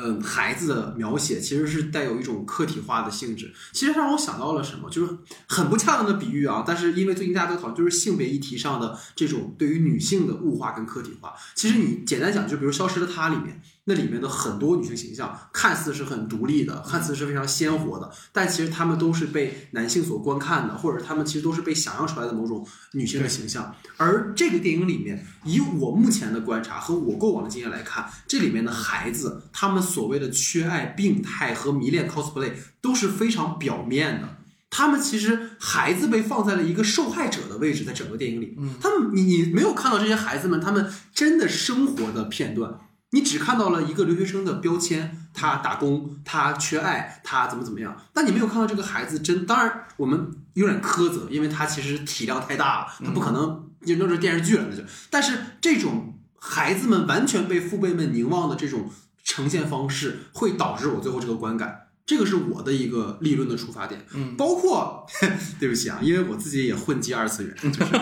[0.00, 3.52] 嗯，孩子的描写其实是带有一种客体化的性质。
[3.72, 6.62] 其实让我想到了什么，就是很不恰当的比喻啊。
[6.64, 11.34] 但是因为最近大家都讨论，就是性别议题上的这种对于女性的物化跟客体化。
[11.56, 23.74] 其实你简单讲，就比如《消失的她》里面，那里面的很多女性形象看似是很独立的，看似是非常鲜活的，但其实她们都是被男性所观看的，或者她们其实都是被想象出来的某种女性的形象。
[23.96, 34.36] 而这个电影里面，以我目前的观察和我过往的经验来看，这里面的孩子，他们所谓的缺爱、病态和迷恋 cosplay 都是非常表面的。
[34.70, 42.78] 他们其实孩子被放在了一个受害者的位置，在整个电影里，他们你你没有看到这些孩子们他们真的生活的片段，
[43.10, 49.46] 你只看到了一个留学生的标签，他打工，他缺爱，他怎么怎么样，但你没有看到这个孩子真。
[49.46, 54.82] 当然，我们有点苛责，因为他其实体量太大了，他不可能就那是电视剧了，那就。
[55.08, 58.90] 但是这种孩子们完全被父辈们凝望的这种
[59.24, 61.87] 呈现方式，会导致我最后这个观感。
[62.08, 64.34] 这个是我的一个立论的出发点，嗯。
[64.34, 65.06] 包括
[65.60, 67.94] 对不起啊，因为我自己也混迹二次元，就是，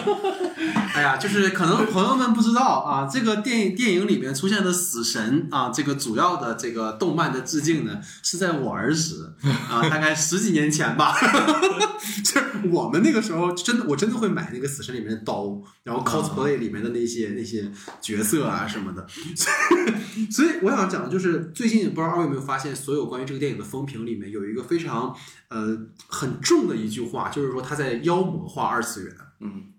[0.95, 9.33] 哎呀，就是可能朋友们不知道啊，这个电影电影里面出现的死神啊，这个主要的这个动漫的致敬呢，是在我儿时
[9.69, 11.13] 啊，大概十几年前吧，
[12.25, 17.69] 就是我们那个时候真的，我真的会买那个死神里面的刀，然后 cosplay 里面的那些那些
[18.01, 19.05] 角色啊什么的，
[20.31, 25.17] 所以我想讲的就是，最近不知道二位有没有发现，所有关于这个电影的风评里面有一个非常
[25.49, 25.79] 呃
[26.09, 29.17] 很重的一句话，就是说他在妖魔化二次元。
[29.41, 29.73] 嗯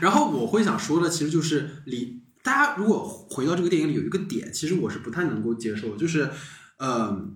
[0.00, 6.30] 然后我会想说的，其实就是李大家如果回到这个电影里有一个点，其实我是不太能够接受，就是
[6.78, 7.28] 呃，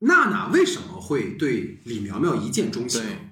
[0.00, 3.00] 娜娜为什么会对李苗苗一见钟情？
[3.00, 3.30] 对，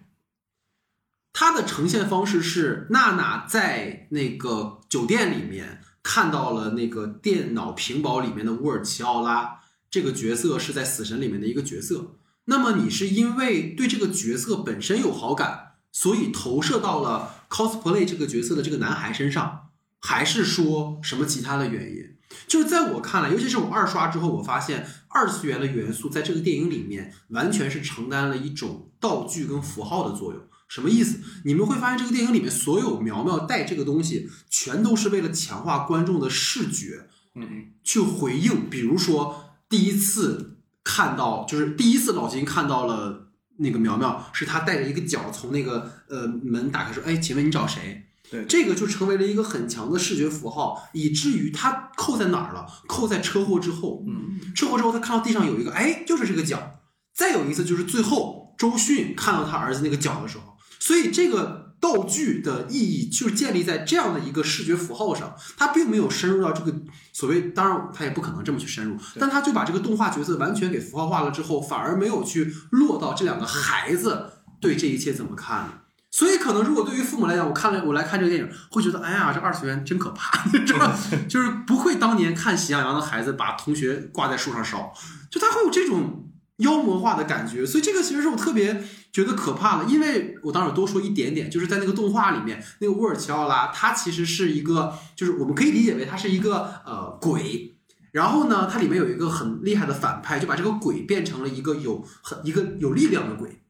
[1.32, 12.16] 她的呈现方式是娜娜在那个酒店里面看到了那个电脑屏保里面的乌尔齐奥拉这个角色是在死神里面的一个角色。
[12.46, 19.68] 那么你是因为对这个角色本身有好感，所以投射到了 cosplay 这个角色的这个男孩身上，
[20.00, 22.16] 还是说什么其他的原因？
[22.48, 30.42] 就是在我看来，尤其是我二刷之后，我发现二次元的元素在这个电影里面完全是承担了一种道具跟符号的作用。
[30.68, 31.20] 什么意思？
[31.44, 38.68] 你们会发现这个电影里面所有苗苗带这个东西，全都是为了强化观众的视觉，嗯去回应。
[38.68, 40.55] 比如说第一次
[40.87, 52.64] 看到，就是第一次老金看到了那个苗苗，是他带着一个脚从那个呃门打开说：“哎，请问你找谁？”对这个就成为了一个很强的视觉符号，以至于他扣在哪儿了？
[52.87, 54.05] 扣在车祸之后。
[54.07, 56.81] 嗯车祸之后，他看到地上有一个，哎，就是这个脚。
[57.14, 66.75] 再有一次就是最后周迅看到他儿子那个脚的时候，所以这个道具的意义就是建立在这样的一个视觉符号上，它并没有深入到这个
[67.12, 75.83] 所谓，当然他也不可能这么去深入，但他就把这个动画角色完全给符号化了之后，反而没有去落到这两个孩子对这一切怎么看。
[76.11, 80.99] 所以，可能如果对于父母来讲，我看了我来看这个电影，会觉得，哎呀，这二次元真可怕，你知道吗？
[81.29, 84.92] 就是不会当年看《喜羊羊》的孩子把同学挂在树上烧，
[85.31, 87.66] 就他会有这种妖魔化的感觉。
[87.66, 88.83] 所以，这个其实是我特别
[89.16, 89.88] 觉得可怕了。
[89.88, 97.79] 因为我当时多说一点点，就是在那个动画里面，那个乌尔齐奥拉，他其实是一个，就是我们可以理解为他是一个呃鬼。
[98.12, 103.62] 然后呢，它里面有一个很厉害的反派，就把这个鬼变成了一个有很一个有力量的鬼。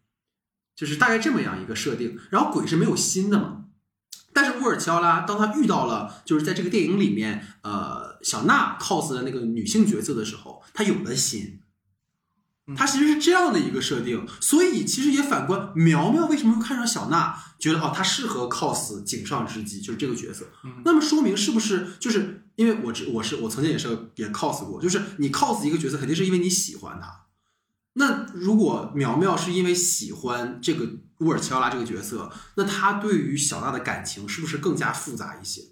[0.74, 2.18] 就是大概这么样一个设定。
[2.30, 3.66] 然后鬼是没有心的嘛，
[4.32, 11.60] 但是乌尔齐奥拉当他遇到了就是在这个电影里面，呃，小娜 cos 的那个女性角色的时候，他有了心。
[12.74, 20.46] 他其实是这样的一个设定，所以其实也反观苗苗为什么会看上小娜，觉得哦，她适合 cos 井上之姬，就是这个角色。
[20.84, 27.26] 那么说明是不是就是因为我知我是我曾经也是也 cos 过，就是你 cos 一个角色，肯定是因为你喜欢他。
[27.92, 30.88] 那如果苗苗是因为喜欢这个
[31.20, 35.62] 乌尔齐奥拉这个角色，那他对于小娜的感情是不是更加复杂一些？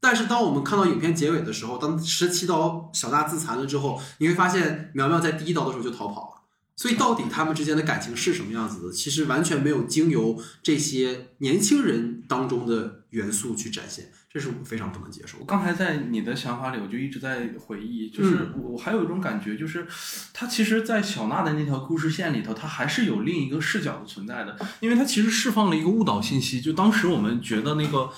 [0.00, 6.40] 但是当我们看到影片结尾的时候，当十七刀小娜自残了之后，你会发现苗苗在第一刀的时候就逃跑了。
[6.74, 8.90] 所以到底他们之间的感情是什么样子的？
[8.90, 15.36] 其实完全没有经由这些年轻人当中的元素去展现，这是我非常不能接受。
[15.38, 19.86] 我刚才在你的想法里，我就一直在回忆，就是我我还有一种感觉，就是
[20.32, 28.08] 他其实，在小娜的那条故事线里头，他还是有另一个视角的存在的，因为他其实释放了一个误导信息，就当时我们觉得那个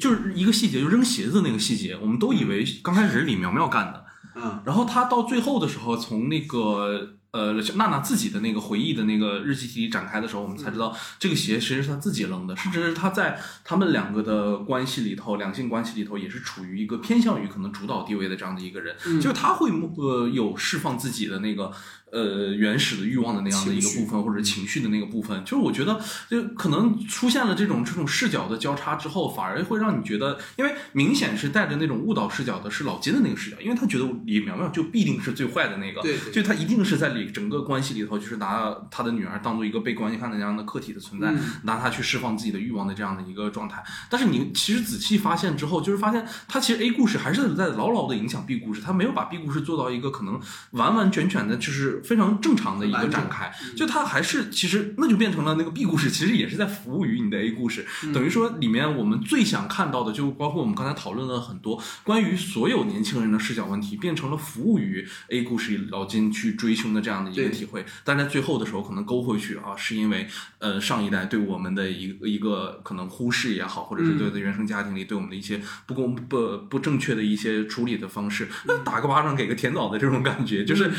[0.00, 4.62] 就是一个细节，就扔鞋子那个细节，我们都以为刚开始是李苗苗干的，嗯。
[4.64, 21.70] 然后他到最后的时候，从那个呃，娜娜自己的那个回忆的那个日记题展开的时候，我们才知道这个鞋其实是他自己扔的，甚至是他在他们两个的关系里头，两性关系里头也是处于一个偏向于可能主导地位的这样的一个人，就是他会呃有释放自己的那个。
[22.12, 41.32] 呃，原始的欲望的那样的一个部分，或者情绪的那个部分，就是我觉得，就可能出现了这种这种视角的交叉之后，反而会让你觉得，因为明显是带着那种误导视角的，是老金的那个视角，因为他觉得李苗苗就必定是最坏的那个，对，就他一定是在里整个关系里头，就是拿他的女儿当做一个被关系看的那样的客体的存在，
[41.62, 43.82] 拿他去释放自己的欲望的这样的一个状态。
[44.08, 50.40] 但是你其实仔细发现之后，就是发现他其实 A 故事还是在牢牢的影响 B 故事，他没有把 B 故事做到一个可能
[50.72, 52.70] 完完全全的，就是非常正常。
[52.70, 57.84] 的一个展开，就它还是其实那就变成了那个 B 故事，其实也是在服务于你的 A 故事，
[58.14, 70.26] 等于说里面我们最想看到的，就包括我们刚才讨论了很多关于所有年轻人的视角问题，变成了服务于 A 故事老金去追凶的这样的一个体会，但在最后的时候可能勾回去啊，是因为
[70.58, 80.90] 呃上一代对我们的一个一个可能忽视也好，或者是对的原生家庭里对我们的一些不公不不正确的一些处理的方式，那打个巴掌给个甜枣的这种感觉，就是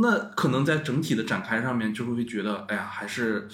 [0.00, 1.22] 那可能在整体的。
[1.22, 3.46] 展开上面就会觉得，哎呀，还是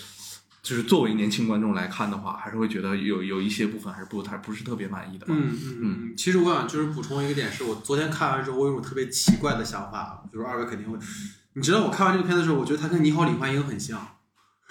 [0.62, 5.26] 就是作为年轻观众来看的话，还是会觉得有有一些部分还是不太不是特别满意的。
[5.28, 6.14] 嗯嗯嗯。
[6.16, 10.96] 其实我想就是补充一个点，是我昨天看完之后，我有种特别奇怪的想法，就是二位肯定会，
[11.54, 14.00] 你知道我看完这个片子的时候，我觉得他跟《你好，李焕英》很像，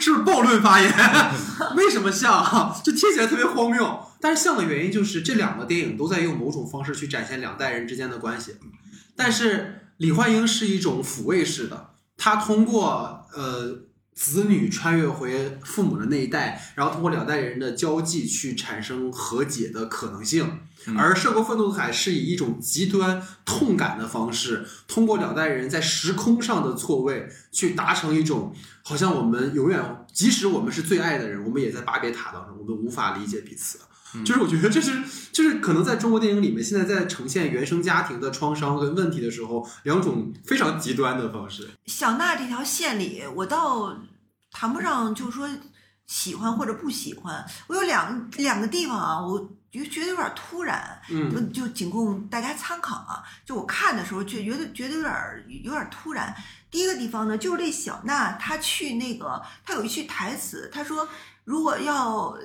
[0.00, 0.90] 是不是暴论发言？
[1.76, 2.74] 为什么像？
[2.82, 4.00] 就听起来特别荒谬。
[4.20, 8.56] 但是像的原因就是这两个电影都在用某种方式去展现两代人之间的关系，
[9.14, 9.78] 但是。
[10.02, 13.82] 李焕英是一种抚慰式的，他通过呃
[14.12, 20.58] 子女穿越回父母的那一代，然后通过两代人的交际去产生和解的可能性。
[20.96, 33.78] 而《涉过愤怒的海》是以一种极端痛感的方式，通过两代人在时空上的错位，去达成一种好像我们永远，即使我们是最爱的人，我们也在巴别塔当中，我们无法理解彼此。
[34.24, 35.02] 就是我觉得这是
[35.32, 41.70] 就是可能在中国电影里面，现在在呈现原生家庭的创伤跟问题的时候，两种非常极端的方式。
[41.86, 43.96] 小娜这条线里，我倒
[44.50, 45.48] 谈不上就是说
[46.06, 47.42] 喜欢或者不喜欢。
[47.68, 53.24] 我有两两个地方啊，我就觉得有点突然，嗯，就仅供大家参考啊。
[53.46, 56.34] 就我看的时候，就觉得觉得有点有点突然。
[56.70, 61.08] 第一个地方呢，就是这小娜她去那个，她有一句台词，她说
[61.44, 62.36] 如果要。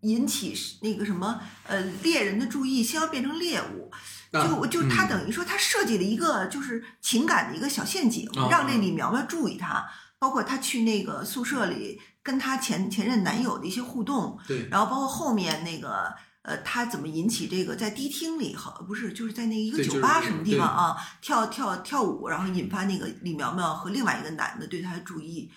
[0.00, 3.90] 引起那个什么呃猎人的注意，先要变成猎物，
[4.32, 9.84] 就就他等于说他设计了一个就是情感的一个小陷阱，让那李苗苗注意他，
[10.18, 25.50] 包括他去那个宿舍里跟他前前任男友的一些互动，对，然后包括后面那个呃他怎么引起这个在迪厅里好不是就是在那一个酒吧什么地方啊跳跳跳舞，然后引发那个李苗苗和另外一个男的对他的注意，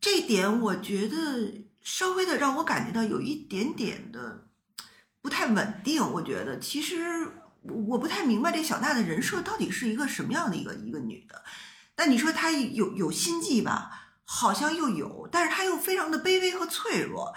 [0.00, 1.63] 这点我觉得。
[1.84, 4.46] 稍微的让我感觉到有一点点的
[5.20, 7.28] 不太稳定，我觉得其实
[7.62, 11.44] 我不太明白这小娜的人设到底是一个什么样的一个一个女的。
[11.94, 17.34] 但你说她有有心计吧，好像又有，但是她又非常的卑微和脆弱。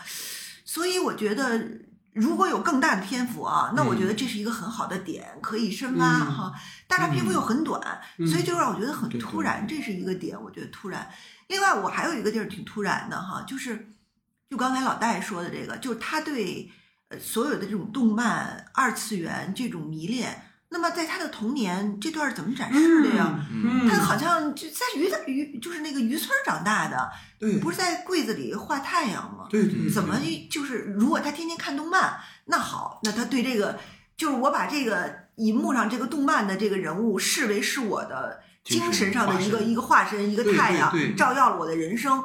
[0.66, 1.82] 所以我觉得
[2.14, 6.54] 如果有更大的篇幅啊，那我觉得这是一个很好的点，可以深挖哈。
[6.88, 11.10] 但它篇幅又很短，所以就让我觉得很突然，这是一个点，我觉得突然。
[11.48, 13.93] 另外我还有一个地儿挺突然的哈，就是。
[14.50, 16.72] 就刚才老戴说的这个，就是他对
[17.10, 20.43] 呃所有的这种动漫二次元这种迷恋。
[20.70, 23.39] 那么在他的童年这段怎么展示的呀？
[23.89, 27.10] 他好像就在渔渔就是那个渔村长大的，
[27.62, 29.48] 不是在柜子里画太阳吗？
[29.50, 29.89] 对对。
[29.89, 30.20] 怎么
[30.50, 33.80] 就是如果他天天看动漫，那好，那他对这个
[34.18, 42.22] 就是我把这个荧幕上这个动漫的这个人物视为是我的精神上的一个一个化身，一个太阳，照耀了我的人生。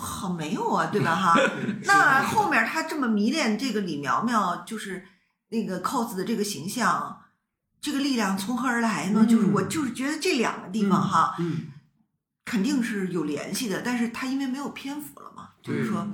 [0.00, 1.14] 好没有啊，对吧？
[1.14, 1.34] 哈，
[1.84, 5.04] 那后面他这么迷恋这个李苗苗，就是
[5.50, 7.20] 那个 cos 的这个形象，
[7.80, 9.26] 这个力量从何而来呢？
[9.26, 11.36] 就是我就是觉得这两个地方哈，
[12.44, 16.08] 肯定是有联系的，但是他因为没有篇幅了嘛，就是说。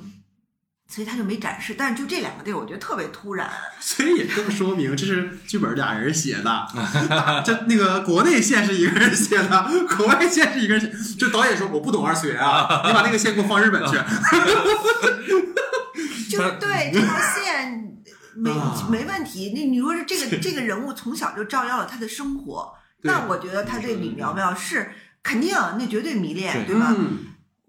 [0.89, 3.51] 所以他就没展示，但是就这两个地儿，我觉得特别突然。
[3.80, 6.66] 所以也更说明，这是剧本俩人写的，
[7.45, 11.16] 这那个国内线是一个人写的，国外线是一个人写。
[11.18, 13.99] 就导演说我不懂二次元啊，你把那个线给我放日本去。
[16.30, 17.97] 就是对这条线
[18.37, 18.51] 没
[18.89, 19.53] 没问题。
[19.55, 22.72] 那你说是这个这个人物从小就照耀了他的生活，
[23.03, 26.95] 那我觉得他对李苗苗是肯定那绝对迷恋，对吧？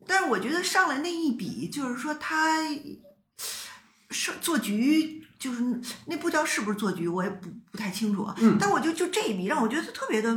[0.06, 2.62] 但是我觉得上来那一笔，就是说他。
[4.10, 5.62] 是做局，就是
[6.06, 8.28] 那不知道是不是做局，我也不不太清楚。
[8.38, 10.34] 嗯，但我就就这一笔让我觉得特别的，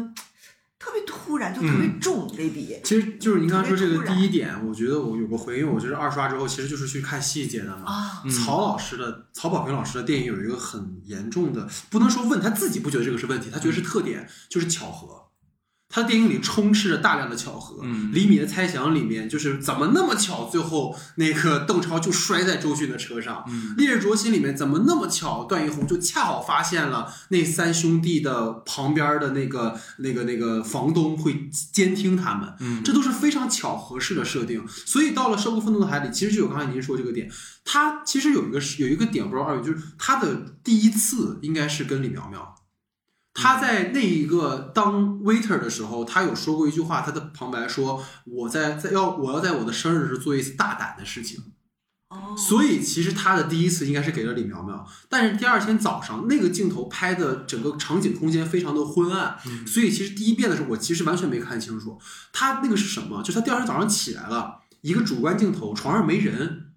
[0.79, 2.77] 特别突然，就特别重这笔。
[2.83, 7.85] 其实就是您刚刚说这个第一点，我觉得我有个回应，我觉得二刷之后其实就是去看细节的嘛。
[7.85, 15.20] 啊，嗯曹老师的曹保平老师的电影有一个很严重的，不能说问他自己不觉得这个是问题，他觉得是特点，就是巧合。
[15.91, 17.81] 他的电影里充斥着大量的巧合。
[17.83, 23.45] 嗯李米的猜想里面就是怎么那么巧，最后那个邓超就摔在周迅的车上。
[23.49, 34.65] 嗯烈日灼心里面怎么那么巧，段奕宏就恰好发现了那三兄弟的旁边的那个那个那个房东会监听他们，嗯这都是非常巧合式的设定。
[34.69, 37.29] 所以到了《涉过愤怒的海》里，其实就有刚才您说这个点，
[37.65, 42.55] 他其实有一个有一个点，不知道二位就是他的第一次应该是跟李苗苗。
[43.35, 51.43] 他在那一个当 waiter 的时候，他有说过一句话，他的旁白说：“我在在要我要在我的生日时做一次大胆的事情。”
[52.11, 62.01] 哦，所以其实他的第一次应该是给了李苗苗，但是第二天早上那个镜头拍的整个场景空间非常的昏暗，所以其实第一遍的时候我其实完全没看清楚
[62.33, 66.70] 他那个是什么，就是他第二天早上起来了，一个主观镜头，床上没人，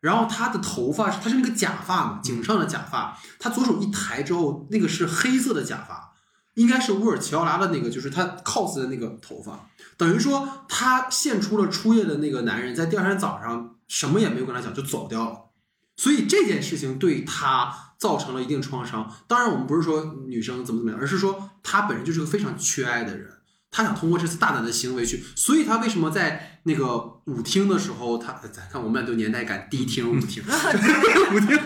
[0.00, 6.12] 然后他的头发是他是那个假发嘛，颈上的假发，他左手一抬之后，那个是黑色的假发，
[6.54, 15.50] 应该是乌尔奇奥拉的那个，就是他 cos 的那个头发，等于说他献出了初夜的那个男人，在第二天早上什么也没有跟他讲就走掉了，
[15.96, 19.12] 所以这件事情对他造成了一定创伤。
[19.26, 23.37] 当然，我们不是说女生怎么怎么样，而是说他本人就是个非常缺爱的人。
[23.70, 31.58] 他想通过这次大胆的行为去，所以他为什么在那个舞厅的时候，他咱看我们俩都有年代感，第一厅 舞厅，舞厅，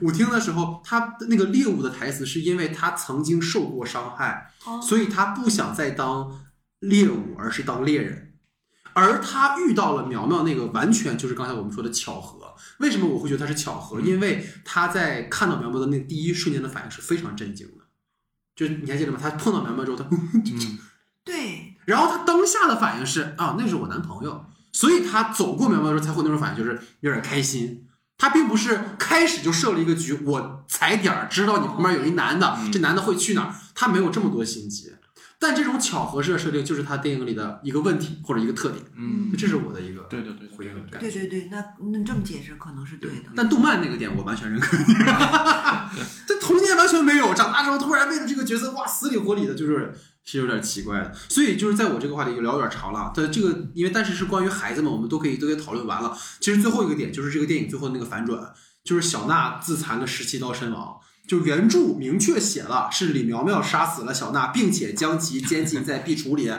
[0.00, 6.44] 舞厅的时候，他那个猎物的台词是因为他曾经受过伤害，哦所以他不想再当
[6.80, 8.32] 猎物，而是当猎人。
[8.92, 12.54] 而他遇到了苗苗那个，完全就是刚才我们说的巧合。
[12.78, 14.00] 为什么我会觉得他是巧合？
[14.00, 17.84] 因为他在看到苗苗的那第一瞬间的反应是非常震惊的，
[18.54, 19.18] 就是你还记得吗？
[19.20, 20.78] 他碰到苗苗之后，他， 嗯
[21.24, 27.86] 对，然后他当下的反应是啊，那是我男朋友，所以他走过苗苗的时候才会那种反应，就是有点开心。
[28.16, 34.92] 他并不是开始就设了一个局，我踩点儿知道你旁边有一男的，嗯这男的会去哪儿，他没有这么多心机。
[35.36, 40.98] 但这种巧合式的设定就是他电影里的一个问题或者一个特点，嗯，这是我的一个对对对回应的感觉。
[41.00, 41.62] 对对对，那
[41.92, 43.24] 那这么解释可能是对的。
[43.36, 44.74] 但动漫那个点我完全认可，
[46.26, 49.92] 这童年完全没有，长大之后突然为了这个角色哇死里活里的，就是
[50.24, 51.14] 是有点奇怪的。
[51.28, 56.16] 所以就是在我这个话题就聊有点长了，对这个因为但是是关于孩子们，我们都可以都可以讨论完了。
[56.40, 58.52] 其实最后一个点就是这个电影最后那个反转，
[58.82, 60.98] 就是小娜自残了十七刀身亡。
[61.26, 66.50] 就原著明确写了是李苗苗杀死了小娜，并且将其监禁在壁橱里。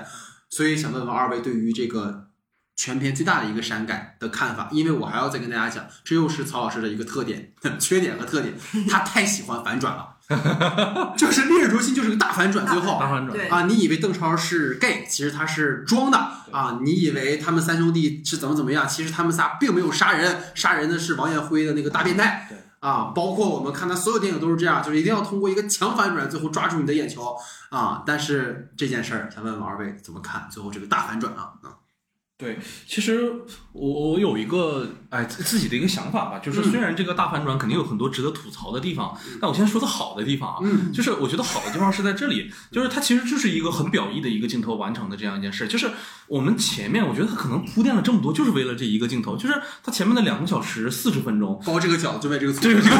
[0.49, 2.29] 所以想问问二位对于这个
[2.75, 8.55] 全片最大的一个删改的看法，因为我还要再跟大家讲，这又是曹老师的一个特点、 缺点和特点，
[8.89, 10.14] 他太喜欢反转了，
[11.17, 16.17] 就是《烈日灼心》就是个大反转，最后大反转对啊，你以为邓超是 gay，其实他是装的
[16.51, 22.47] 啊，你以为他们三兄弟是怎么怎么样，其实他们仨并没有杀人，杀人的是王艳辉的那个大变态。
[22.49, 27.35] 对啊，包括我们看他所有电影都是这样，就是一定要通过一个强反转，最后抓住你的眼球
[27.69, 28.03] 啊。
[28.05, 30.47] 但是这件事儿，想问问二位怎么看？
[30.51, 31.73] 最后这个大反转啊，啊
[32.37, 33.31] 对，其实
[33.71, 36.69] 我我有一个哎自自己的一个想法吧，就是嗯。
[36.69, 45.89] 虽然这个大反转肯定有很多值得吐槽的地方，但我先说它好的地方啊，嗯就是我觉得好的地方是在这里，就是它其实就是一个很表意的一个镜头完成的这样一件事，就是
[46.27, 49.53] 我们前面我觉得他可能铺垫了这么多，就是为了这一个镜头，就是
[49.83, 52.61] 他前面的两个小时四十分钟，包这个饺子就为这个醋。
[52.61, 52.95] 这个这个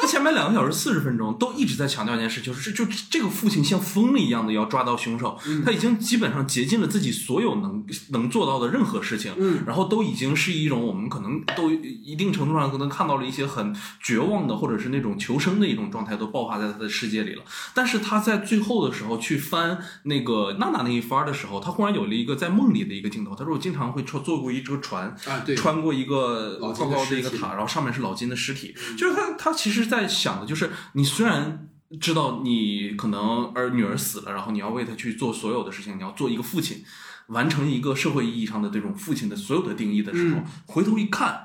[0.00, 17.42] 他前面两个小时四十分钟都一直在强调一件事，就是就这个父亲像疯了一样的要抓到凶手，他已经基本上竭尽了自己所有能能做到的任何事情，嗯然后都已经是一种我们可能都一定程度上可能看到了一些很绝望的或者是那种求生的一种状态都爆发在他的世界里了。
[17.74, 28.74] 但是他在最后的时候去翻那个娜娜那一番的时候，他忽然有了一个在梦里的一个镜头，他说我经常会坐坐过一只船，啊，对，穿过一个高高的一个塔，然后上面是老金的尸体。
[28.96, 31.68] 就是他，他其实在想的就是，你虽然
[32.00, 36.84] 知道你可能儿女儿死了，然后你要为他去做所有的事情，你要做一个父亲，
[37.28, 41.44] 完成一个社会意义上的这种父亲的所有的定义的时候，嗯回头一看。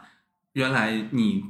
[0.53, 1.43] 原来你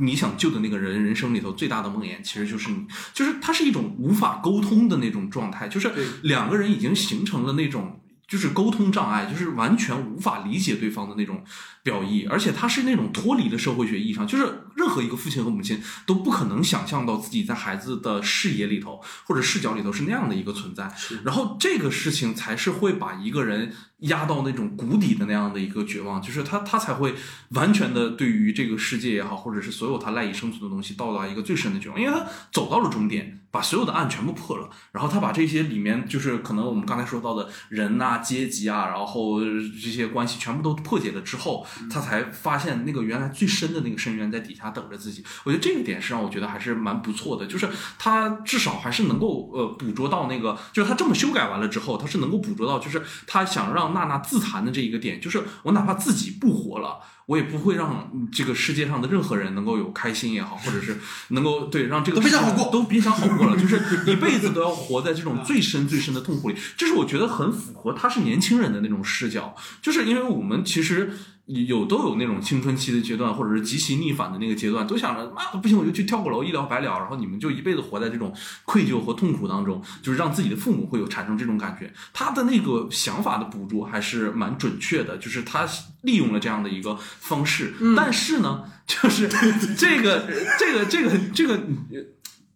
[0.00, 5.90] 你想救的那个人人生里头最大的梦魇，其实就是你，就是它是一种无法沟通的那种状态，就是
[6.24, 7.98] 两个人已经形成了那种
[8.28, 11.42] 就是沟通障碍，就是完全无法理解对方的那种
[11.82, 14.44] 表意，而且他是那种脱离了社会学意义上，就是
[14.76, 21.22] 任何一个父亲和母亲都不可能想象到自己在孩子的视野里头或者视角里头是那样的一个存在，是。
[21.24, 27.14] 然后这个事情才是会把一个人压到那种谷底的那样的一个绝望，就是他他才会
[27.50, 45.24] 完全的对于这个世界也好，或者是所有他赖以生存的东西到达一个最深的绝望，因为他走到了终点，把所有的案全部破了，然后他把这些里面就是可能我们刚才说到的人呐、阶级啊，然后这些关系全部都破解了之后，他才发现那个原来最深的那个深渊在底下等着自己。
[45.42, 47.68] 我觉得这个点是让我觉得还是蛮不错的，就是
[47.98, 56.98] 他至少还是能够呃捕捉到那个，就是他这么修改完了之后，他是能够捕捉到，就是他想让娜娜自残的这一个点，就是我哪怕自己不活了。
[57.26, 60.96] 我也不会让这个世界上的任何人能够有开心也好，或者是
[61.28, 63.78] 能够对让这个都别想好过都别想好过了，就是
[64.10, 66.56] 一辈子都要活在这种最深最深的痛苦里。
[66.76, 71.12] 这是我觉得很符合他是年轻人的那种视角，就是因为我们其实。
[71.48, 76.98] 有都有那种青春期的阶段，或者是极其逆反的那个阶段，都想着妈的不行，我就去跳个楼，一了百了。
[76.98, 78.34] 然后你们就一辈子活在这种
[78.64, 81.92] 愧疚和痛苦当中，就是让自己的父母会有产生这种感觉。
[82.12, 85.66] 他的那个想法的捕捉还是蛮准确的，就是他
[86.02, 87.72] 利用了这样的一个方式。
[87.96, 89.26] 但是呢，就是
[89.74, 91.60] 这个这个这个这个。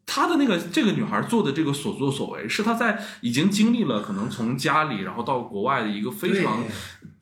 [0.05, 6.63] 他的那个这个女孩做的这个所作所为，是他在已经经历了可能从家里然后到国外的一个非常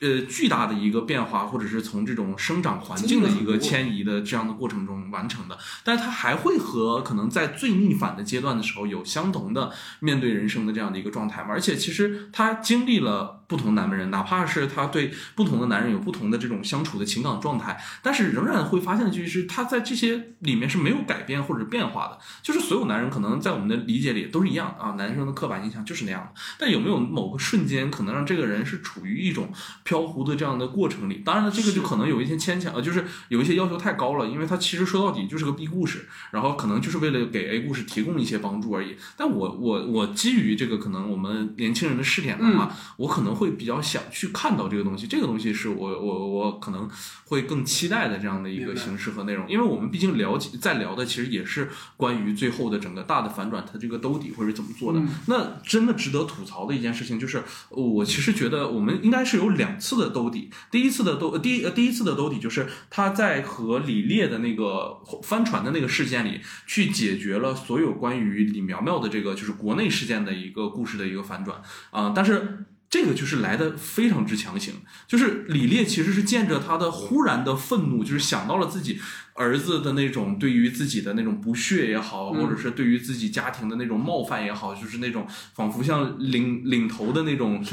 [0.01, 5.57] 呃巨大的一个变化，或者是从这种生长环境的一个迁移的这样的过程中完成的。
[5.83, 9.71] 但是他还会和可能在最逆反的阶段的时候有相同的
[10.01, 11.49] 面对人生的这样的一个状态嘛？
[11.49, 22.81] 而且其实他经历了不同男人，哪怕是他对不同的男人有不同的这种相处的情感状态，但是仍然会发现就是他在这些里面是没有改变或者变化的，就是所有。
[22.91, 26.41] 男人可能在我们的理解里都是一样啊，男生的刻板印象就是那样的。
[26.57, 29.49] 但有没有某个瞬间，可能让这个人是处于一种
[29.91, 31.21] 飘忽的这样的过程里？
[31.25, 38.95] 当然了，这个就可能有一些牵强，呃，就是有一些要求太高了，因为它其实说到底就是个 B 故事，然后可能就是为了给 A 故事提供一些帮助而已。
[39.17, 46.89] 但我我我基于这个可能我们年轻人的试点的话，我可能会比较想去看到这个东西，这个东西是我我我可能
[47.25, 52.61] 会更期待的这样的一个形式和内容，因为我们毕竟了解在聊的其实也是关于最后。
[52.71, 55.01] 的整个大的反转，它这个兜底会是怎么做的？
[55.25, 60.49] 那真的值得吐槽的一件事情就是，我其实觉得我们应该是有两次的兜底。
[60.69, 72.65] 第一次的兜，第一第一次的兜底就是他在和李烈的那个翻船的那个事件里，去解决了所有关于李苗苗的这个就是国内事件的一个故事的一个反转啊，但是。
[72.91, 74.75] 这个就是来的非常之强行，
[75.07, 78.99] 就是李烈其实是见着他的忽然的愤怒，就是想到了自己
[79.33, 87.65] 儿子的那种对于自己的那种不屑也好，或者是对于自己家庭的那种冒犯也好，就是那种仿佛像领领头的那种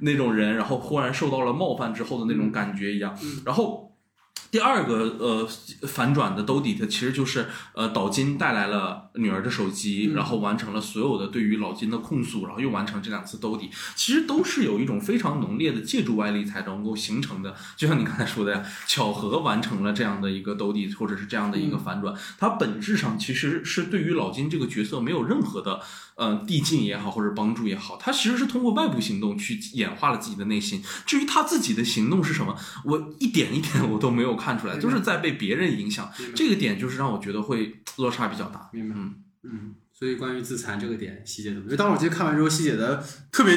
[0.00, 3.85] 那种人，然后忽然受到了冒犯之后的那种感觉一样，然后。
[4.50, 5.48] 第二个呃
[5.86, 17.54] 反转的兜底，它其实就是呃岛津带来了女儿的手机，然后完成了所有的对于老金的控诉，然后又完成这两次兜底，其实都是有一种非常浓烈的借助外力才能够形成的。
[17.76, 25.80] 就像你刚才说的呀，巧合完成了这样的一个兜底，或者是这样的一个反转，它本质上其实是对于老金这个角色没有任何的。
[26.16, 30.82] 呃，递进也好，或者帮助也好，他其实是通过外部行动去演化了自己的内心。
[31.04, 36.10] 至于他自己的行动是什么，我一点一点 我都没有看出来，都是在被别人影响。
[36.34, 38.70] 这个点就是让我觉得会落差比较大。
[38.72, 38.94] 明白？
[38.96, 39.14] 嗯
[39.44, 39.74] 嗯。
[39.92, 41.64] 所以关于自残这个点，细节怎么？
[41.64, 43.54] 因为当时我记得看完之后，细节的特别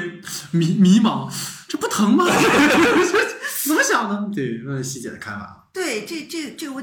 [0.52, 1.30] 迷迷茫，
[1.68, 2.26] 这不疼吗？
[3.66, 4.32] 怎么想的？
[4.34, 5.70] 对，问细节的看法。
[5.74, 6.82] 对，这这这我。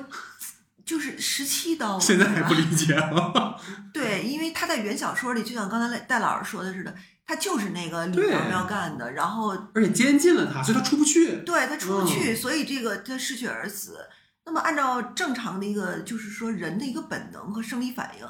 [0.87, 3.61] 就是十七刀， 现在还不理解了。
[3.93, 6.95] 对，因为他在原小说里，就像刚才戴老师说的似的，
[7.27, 11.39] 他就是那个李苗苗干的，然后而且监禁了他，所以他出不去。
[11.39, 13.99] 对他出不去，所以这个他失血而死。
[14.45, 18.27] 那么按照正常的一个，就是说人的一个本能和生理反应，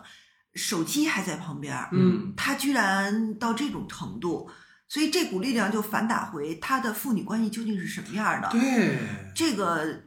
[0.54, 4.50] 手机还在旁边，嗯，他居然到这种程度，
[4.88, 8.48] 所以这股力量就反打回他的父女关系究竟是什么样的？
[8.48, 8.98] 对，
[9.34, 10.05] 这个。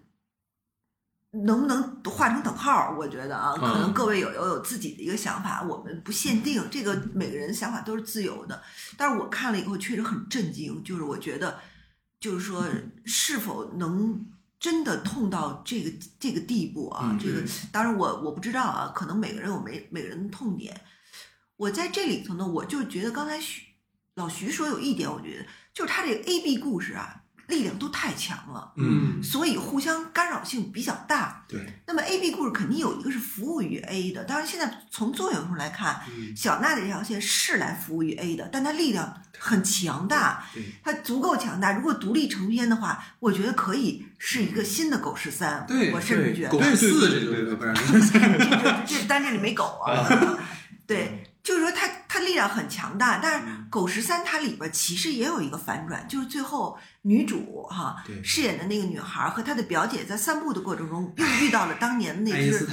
[1.32, 2.96] 能不能画成等号？
[2.98, 8.60] 我觉得啊，可能各位有有有自己的一个想法，我们不限定，这个每个人想法都是自由的。
[8.98, 11.60] 但是我看了以后确实很震惊，就是我觉得，
[12.20, 12.66] 就是说
[13.06, 14.26] 是否能
[14.60, 17.16] 真的痛到这个这个地步啊？
[17.22, 20.82] 这个当然我我不知道啊，可能每个人有每每个人的痛点。
[21.58, 23.62] 我在这里头呢，我就觉得刚才徐
[24.16, 27.19] 老徐说有一点，我觉得就是他这个 A B 故事啊。
[27.50, 31.44] 力量都太强了，嗯，所以互相干扰性比较大。
[31.48, 36.00] 对，那么 A B 故事肯定有一个是服务于 A 的，当然现在从作用上来看，
[36.36, 40.46] 小娜这条线是来服务于 A 的，但它力量很强大，
[40.84, 41.74] 它足够强大。
[41.74, 45.66] 如果独立成篇的话，我觉得可以是一个新的狗十三。
[45.68, 47.74] 对，我甚至觉得狗十四这个不是，
[48.86, 50.08] 这单这里没狗啊。
[50.86, 52.48] 对，就是说它它力量。
[52.50, 53.20] 很强大。
[53.22, 62.68] 但是《狗十三》它里边其实也有一个反转，就是最后女主哈对饰演的那个女孩和她的表姐在散步的过程中，又遇到了当年的那只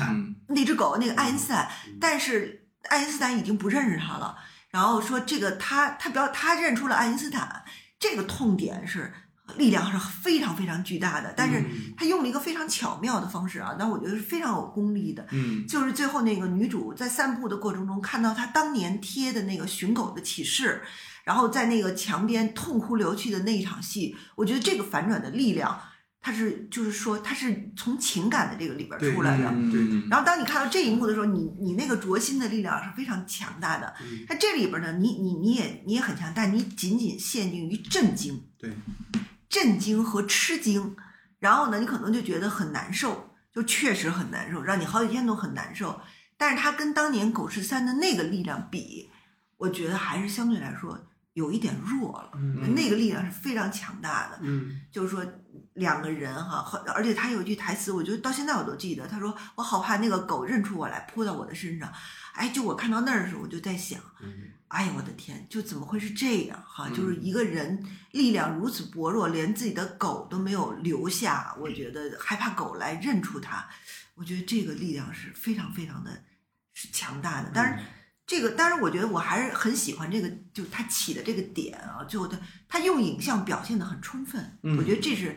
[0.49, 1.69] 那只狗，那个爱因斯坦，
[2.01, 4.37] 但是爱因斯坦已经不认识她了。
[4.71, 7.65] 然后说这个他他表他认出了爱因斯坦，
[7.99, 9.13] 这个痛点是
[9.57, 15.27] 力量是非常非常巨大的，但是嗯他用了一个非常巧妙的方式啊，那我觉得是非常有功力的。
[15.31, 20.83] 嗯就是最后那个女主在散步的过程中，看到她当年贴的那个寻狗的启示，
[21.25, 25.79] 然后在那个墙边痛哭流涕的那一场戏，我觉得这个反转的力量，
[26.21, 29.49] 它是就是说它是从情感的这个里边对出来的。
[29.49, 33.95] 嗯对然后当你看到这一幕的时候，你你那个灼心的力量是非常强大的。
[34.03, 38.73] 嗯那这里边呢，你你你也你也很强，但你仅仅限定于震惊，对，
[39.57, 40.95] 震惊和吃惊，
[41.39, 45.99] 然后呢，你可能就觉得很难受，就确实很难受，让你好几天都很难受。
[46.37, 49.11] 但是它跟当年狗十三的那个力量比，
[49.57, 52.31] 我觉得还是相对来说有一点弱了。
[52.35, 54.39] 嗯那个力量是非常强大的。
[54.41, 55.25] 嗯就是说
[55.75, 59.07] 两个人哈，和而且他有一句台词，我觉得到现在我都记得。
[59.07, 61.93] 他说：“我好怕那个狗认出我来，扑到我的身上。”
[62.33, 64.33] 哎，就我看到那儿的时候，我就在想，嗯
[64.69, 66.89] 哎呀，我的天，就怎么会是这样哈？
[66.89, 73.67] 就是嗯一个人力量如此薄弱，连自己的狗都没有留下，我觉得害怕狗来认出他，
[74.15, 76.11] 我觉得这个力量是非常非常的
[76.73, 77.51] 是强大的。
[77.51, 77.79] 当然，
[78.27, 85.37] 这个当然，我觉得我还是很喜欢这个，就他起的这个点啊，最后他他用影像表现的很充分，嗯我觉得这是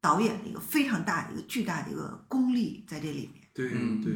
[0.00, 3.42] 导演的一个非常大的一个巨大的一个功力在这里面。
[3.54, 4.12] 对嗯对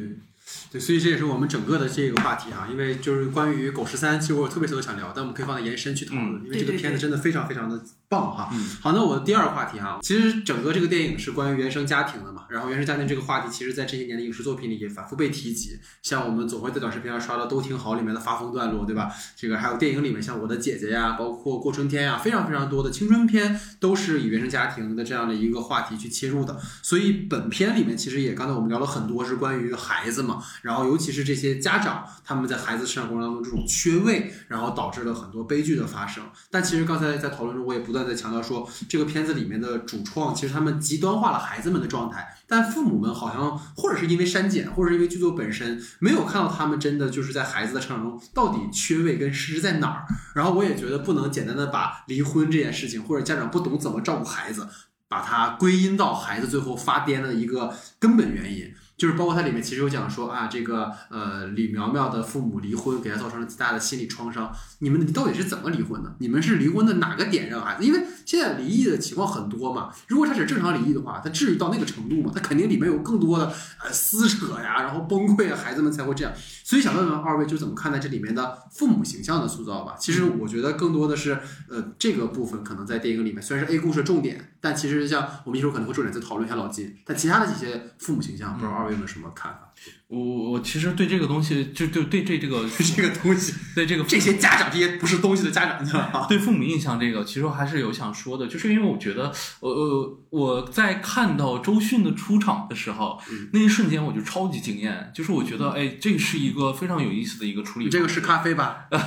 [0.71, 8.49] 对，所以这也是我们整个的这个话题啊，因为就是关于《狗十三》，其实我有特别特别想聊，但我们可以放在延伸去讨论，嗯因为这个片子真的非常非常的棒哈。
[8.53, 19.11] 嗯好，那我的第二个话题哈，其实整个这个电影是关于原生家庭的嘛，然后原生家庭这个话题，其实在这些年的影视作品里也反复被提及，像我们总会在短视频上刷到《都挺好》里面的发疯段落，对吧？
[19.35, 26.57] 这个还有电影里面像《我的姐姐》呀，包括《过春天》呀，非常非常多的青春片都是以原生家庭的这样的一个话题去切入的。
[26.81, 36.23] 所以本片里面其实也刚才我们聊了很多是关于孩子嘛，然后尤其是这些家长他们在孩子成长过程当中这种缺位，然后导致了很多悲剧的发生。
[36.49, 50.05] 但其实刚才在讨论中，我也不断在强调说，这个片子里面的主创其实他们极端化了孩子们的状态，但父母们好像或者是因为删减，或者是因为剧作本身没有看到他们真的就是在孩子的成长中到底缺位跟失在哪儿。
[50.35, 54.67] 然后我也觉得不能简单的把离婚这件事情，或者家长不懂怎么照顾孩子，
[55.07, 58.73] 把它归因到孩子最后发癫的一个根本原因。
[58.97, 64.51] 就是包括它里面其实有讲说啊，这个呃李苗苗的父母离婚给她造成了极大的心理创伤。
[64.79, 66.15] 你们到底是怎么离婚的？
[66.19, 67.85] 你们是离婚的哪个点让孩子？
[67.85, 69.91] 因为现在离异的情况很多嘛。
[70.07, 72.31] 如果他是正常离异的话，他至于到那个程度吗？
[72.33, 73.45] 他肯定里面有更多的
[73.83, 76.33] 呃撕扯呀，然后崩溃啊，孩子们才会这样。
[76.63, 79.95] 所以想问问二位，就怎么看待这里面的父母形象的塑造吧？
[79.99, 81.37] 其实我觉得更多的是
[81.69, 89.59] 呃这个部分可能在电影里面虽然是 A 故事重点，但其实像我们一会儿可能会重点再讨论一下老金，但其他的几些父母形象，不知道二位有没有什么看法？
[90.07, 96.25] 我我其实对这个东西，就就对这这个这个东西，对这个这些家长，这些不是东西的家长，你知道吗？
[96.27, 108.87] 对父母印象这个，其实我还是有想说的，就是因为我觉得，呃呃，我在看到周迅的出场的时候，嗯那一瞬间我就超级惊艳，就是我觉得，哎，这是一个非常有意思的一个处理这个是咖啡吧？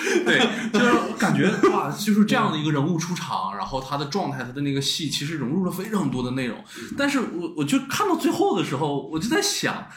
[0.24, 0.38] 对，
[0.72, 6.62] 就是我感觉哇，就是这样的一个人物出场，然后他的状态，他的那个戏，其实融入了非常多的内容。
[6.96, 9.88] 但是我我就看到最后的时候，我就在想，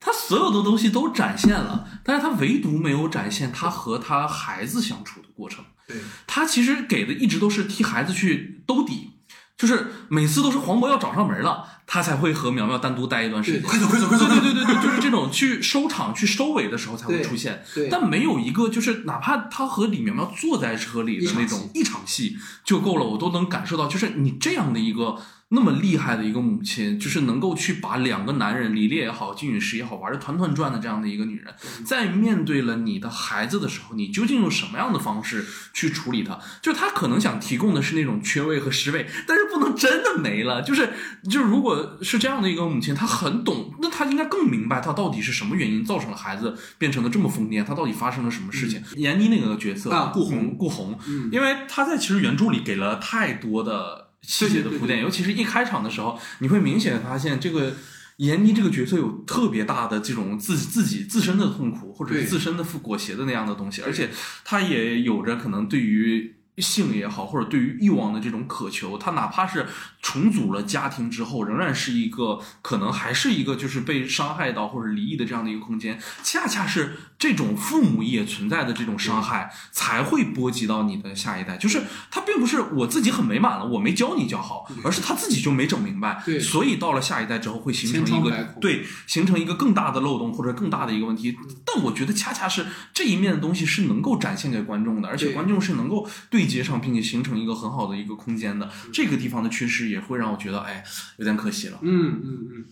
[0.00, 5.64] 他所有的东西都展现了，但是他唯独没有展现他和他孩子相处的过程。
[5.86, 5.96] 对，
[6.26, 9.17] 他其实给的一直都是替孩子去兜底。
[9.58, 13.60] 就是每次都是黄渤要找上门了，他才会和苗苗单独待一段时间。
[13.60, 14.26] 快走，快走，快走！
[14.28, 17.64] 对对对对对，就是这种去收场、去收尾的时候才会出现。
[17.74, 25.16] 对但没有一个就是哪怕他和李苗苗坐在车里的那种一场戏就够了，我都能感受到，就是你这样的一个
[25.50, 31.54] 那么厉害的一个母亲，就是能够去把两个男人李烈也好、金陨石也好玩的团团转的这样的一个女人，
[31.86, 36.38] 在面对了你的孩子的时候，你究竟用什么样的方式去处理他？
[36.60, 40.60] 就是他可能想提供的是那种缺位和失位，但是不能真的没了。
[40.60, 40.92] 就是
[41.30, 48.82] 就是，如果是这样的一个母亲，她很懂，那她应该更明白她到底是什么原因造成了孩子变成了这么疯癫，她到底发生了什么事情。
[48.96, 57.74] 闫妮那个角色啊顾红顾红，嗯因为她在其实原著里给了太多的细节的铺垫，尤其是一开场的时候，你会明显地发现这个。
[58.20, 64.10] 闫妮这个角色有特别大的这种自自己自身的痛苦，或者是自身的裹挟的那样的东西，而且
[64.44, 69.66] 她也有着可能对于性也好，或者对于欲望的这种渴求，他哪怕是
[70.02, 75.98] 重组了家庭之后，仍然是一个可能还是一个就是被伤害到或者离异的这样的一个空间。
[76.22, 81.56] 恰恰是这种父母也存在的这种伤害，才会波及到你的下一代。
[81.56, 86.22] 就是他并不是我自己很美满了，我没教你教好，而是他自己就没整明白。
[86.24, 91.36] 对所以到了下一代之后，会形成一个对形成一个更大的漏洞或者更大的一个问题。
[91.64, 98.68] 但我觉得恰恰是这一面的东西是能够展现给观众的，而且观众是能够对接上，并且形成一个很好的一个空间的。
[98.92, 100.82] 这个地方的缺失也会让我觉得，哎，
[101.18, 101.78] 有点可惜了。
[101.82, 102.64] 嗯嗯嗯，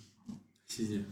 [0.66, 1.04] 谢谢。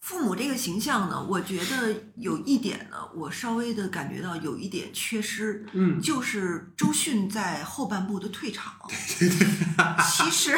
[0.00, 8.74] 父母这个形象呢，我觉得有一点呢，我稍微的感觉到有一点缺失，嗯就是周迅在后半部的退场。
[10.12, 10.54] 其实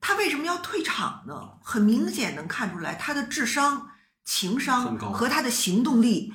[0.00, 1.34] 他为什么要退场呢？
[1.60, 3.90] 很明显能看出来，他的智商、
[4.24, 6.32] 情商和他的行动力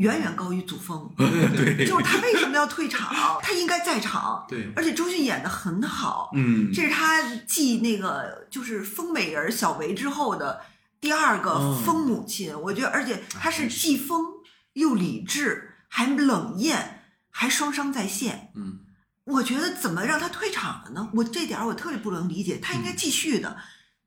[0.00, 1.08] 远远高于祖峰。
[1.16, 3.12] 对就是他为什么要退场？
[3.42, 6.30] 他应该在场，对而且周迅演的很好。
[6.34, 10.60] 嗯，这是他继那个就是疯美人小维之后的
[11.00, 14.24] 第二个嗯疯母亲，我觉得，而且他是既疯
[14.72, 18.52] 又理智，还冷艳，还双商在线。
[18.54, 18.80] 嗯，
[19.24, 21.10] 我觉得怎么让他退场了呢？
[21.14, 23.56] 我这点儿我特别不能理解，他应该继续的、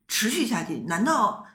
[0.07, 0.75] 持续下去。
[0.87, 1.45] 难道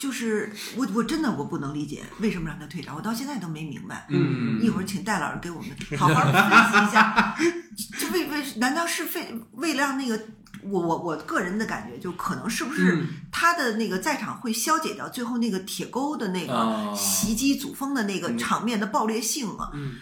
[0.00, 2.96] 就是我我真的我不能理解为什么让他退场？
[2.96, 4.06] 我到现在都没明白。
[4.08, 7.36] 嗯一会儿请戴老师给我们好好分析一下，
[8.00, 10.18] 这为为难道是非为了让那个
[10.62, 19.70] 我我我个人的感觉，就可能是不是嗯他的那个在场会消解掉最后那个铁钩的那啊个袭击祖峰的那个嗯场面的爆裂性啊？
[19.74, 19.96] 嗯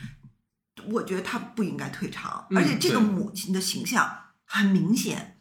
[0.90, 4.08] 我觉得他不应该退场，嗯而且这个母亲的形象
[4.44, 5.37] 很明显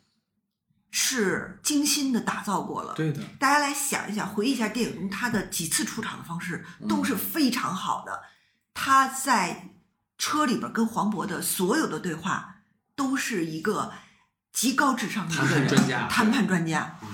[1.00, 2.96] 是精心的打造过了。
[2.96, 8.24] 对的，大家来想一想，回忆一下电影中他的几次出场的方式都是非常好的。
[8.74, 9.76] 他在
[10.18, 12.64] 车里边跟黄渤的所有的对话，
[12.96, 13.94] 都是一个
[14.52, 16.98] 极高智商的一谈个人，判专家谈判专家。
[17.04, 17.08] 嗯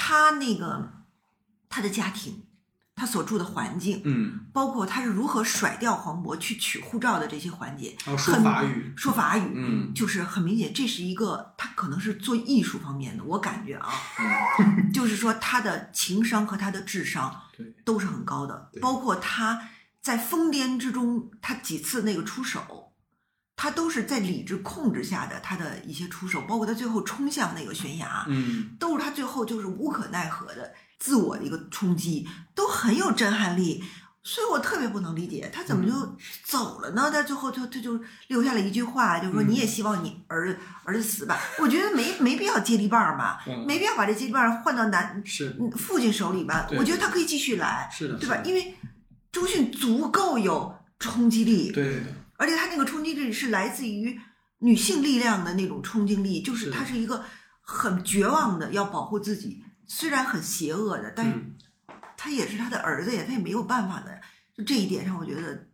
[0.00, 0.92] 他那个
[1.68, 2.46] 他的家庭，
[2.98, 4.40] 他所住的环境，嗯。
[4.52, 9.94] 包括他是如何甩掉黄渤去取护照的这些环节，说法语，说法语，嗯。
[9.94, 13.88] 就是很明显，这是一个他可能是做艺术方面的，我感觉啊，
[14.58, 14.90] 嗯。
[14.92, 17.74] 就是说他的情商和他的智商对。
[17.84, 19.68] 都是很高的，包括他
[20.02, 22.92] 在疯癫之中，他几次那个出手，
[23.56, 28.76] 他都是在理智控制下的他的一些出手，包括他最后冲向那个悬崖，嗯。
[28.78, 33.82] 都是他最后就是无可奈何的自我的一个冲击，都很有震撼力。
[34.20, 37.10] 所以我特别不能理解他怎么就走了呢？
[37.10, 41.38] 他最后就他就留下了一句话，就是说嗯你也希望你儿子儿子死吧？
[41.58, 46.68] 我觉得没没必要接力棒儿吧，嗯没必要把这接力棒换到男是嗯父亲手里吧？
[46.76, 48.36] 我觉得他可以继续来，是的，对吧？
[48.44, 48.74] 因为
[49.32, 54.20] 周迅足够有冲击力，对对对，而且他那个冲击力是来自于
[54.58, 57.24] 女性力量的那种冲击力，就是是的他是一个
[57.62, 61.56] 很绝望的要保护自己，虽然很邪恶的，但是嗯
[62.16, 64.20] 他也是他的儿子呀，他也没有办法的。
[64.56, 65.68] 就这一点上，我觉得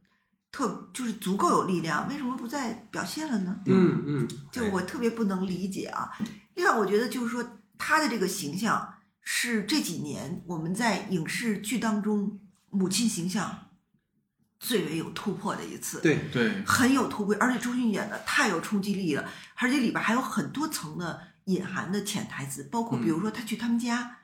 [0.52, 3.58] 特就是足够有力量，为什么不再表现了呢？
[3.64, 6.10] 嗯嗯，就我特别不能理解啊。
[6.54, 12.38] 另外，我觉得就是说他的这个形象是这几年我们在影视剧当中
[12.68, 13.70] 母亲形象
[14.60, 16.00] 最为有突破的一次。
[16.02, 24.18] 对对，很有突破，而且周迅演的太有冲击力了，而且里边还有很多层的隐含的潜台词，包括比如说他去他们家，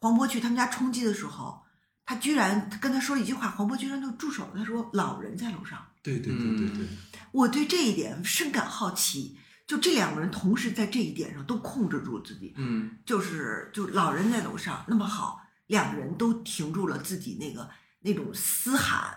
[0.00, 1.62] 黄渤去他们家冲击的时候，
[2.04, 5.86] 他居然跟他说了一句话，黄渤居然就住手了，他说老人在楼上。
[6.02, 6.86] 对对对对对，
[7.32, 17.70] 我对这一点深感好奇，就这两个人同时在这一点上都控制住自己，嗯就是就老人在楼上那么好，两个人都停住了自己那个
[18.00, 19.16] 那种嘶喊，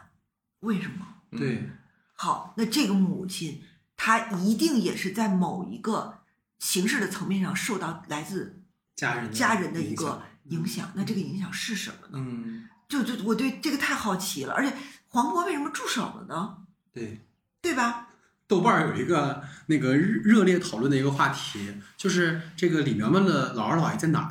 [0.62, 1.06] 为什么？
[1.32, 1.70] 嗯对
[2.16, 3.62] 好，那这个母亲
[3.98, 6.17] 她一定也是在某一个
[6.60, 8.62] 形式的层面上受到来自
[8.96, 10.92] 家人家人的一个影响。
[10.96, 12.26] 那这个影响是什么呢？
[12.30, 14.74] 嗯就就我对这个太好奇了，而且
[15.10, 16.58] 黄渤为什么住手了呢？
[16.94, 17.22] 对。
[17.60, 18.08] 对吧？
[18.48, 21.60] 豆瓣儿有一个那个热热烈讨论的一个话题，
[21.98, 24.30] 就是这个李苗苗的姥姥姥爷在哪儿？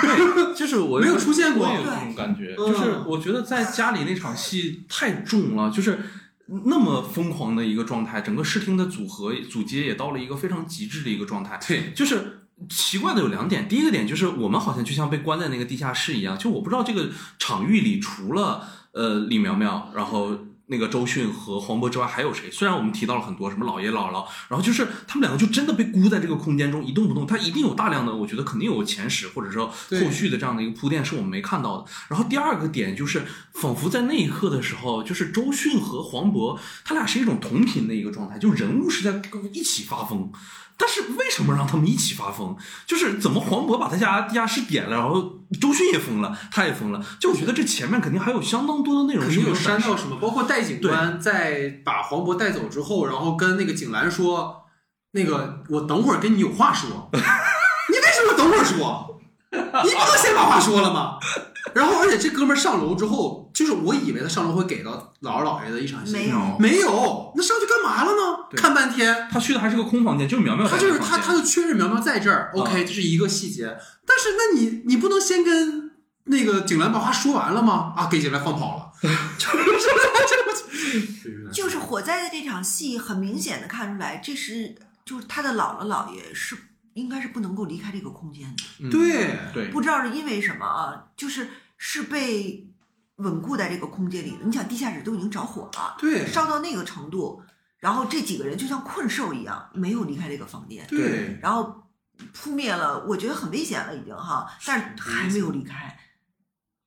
[0.00, 5.98] 对，就是我 没有出现过我也有这种感觉，嗯就是我觉得在家里那场戏太重了，就是
[6.64, 12.40] 那么疯狂的一个状态，整个视听的组合组接也到了一个非常极致的一个状态，对，就是。
[12.68, 20.36] 奇怪的有两点，第一个点就是我们好像就像被关在那个地下室一样，就我不知道这个场域里除了呃李苗苗，然后
[20.70, 22.50] 那个周迅和黄渤之外还有谁？
[22.50, 31.84] 虽然我们提到了很多什么姥爷姥姥，然后就是他们两个就真的被箍在这个空间中一动不动，他一定有大量的，我觉得肯定有前史或者说后续的这样的一个铺垫是我们没看到的。
[32.08, 40.30] 然后第二个点就是，仿佛在那一刻的时候，就是周迅和黄渤他俩是一种同频的一个状态，就人物是在一起发疯。
[40.80, 42.56] 但是为什么让他们一起发疯？
[42.86, 45.20] 就是怎么黄渤把他家地下室点了，然后
[45.60, 47.04] 周迅也疯了，他也疯了。
[47.20, 54.62] 就我觉得这前面肯定还有相当多的内容是没有删到什么，包括戴警官在把黄渤带走之后，然后跟那个景兰说
[55.12, 57.10] ：“那个我等会儿跟你有话说。”
[57.90, 59.17] 你为什么等会儿说？
[59.52, 61.18] 你不能先把话说了吗？
[61.74, 68.38] 然后，而且这哥们儿上楼之后，就是我以为他上楼会给到姥姥姥爷的一场戏，没有没有，那上去干嘛了呢？
[68.56, 73.76] 看半天，他去的还是个空房间，就是苗苗他就是他，他就确认苗苗在这儿，OK，这是一个细节。
[74.06, 75.92] 但是，那你你不能先跟
[76.24, 77.92] 那个景兰把话说完了吗？
[77.96, 78.92] 啊，给景兰放跑了，
[79.38, 84.74] 就是就是火灾的这场戏，很明显的看出来，这是
[85.04, 86.56] 就是他的姥姥姥爷是
[86.94, 92.68] 应该是不能够离开这个空间的，嗯对对，不知道是因为什么啊，就是是被
[93.16, 94.38] 稳固在这个空间里的。
[94.44, 97.42] 你想，地下室都已经着火了，对烧到那个程度，
[97.78, 101.84] 然后这几个人就像困兽一样，没有离开这个房间，对，然后
[102.32, 105.98] 扑灭了，我觉得很危险了已经哈，但是还没有离开，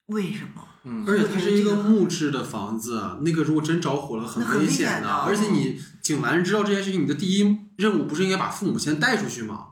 [0.08, 0.68] 为什么？
[0.84, 9.68] 嗯而且它是一个木质的房子，那个如果真着火了，很那很危危险险的而且你景兰知道这件事情，你的第一任务不是应该把父母先带出去吗？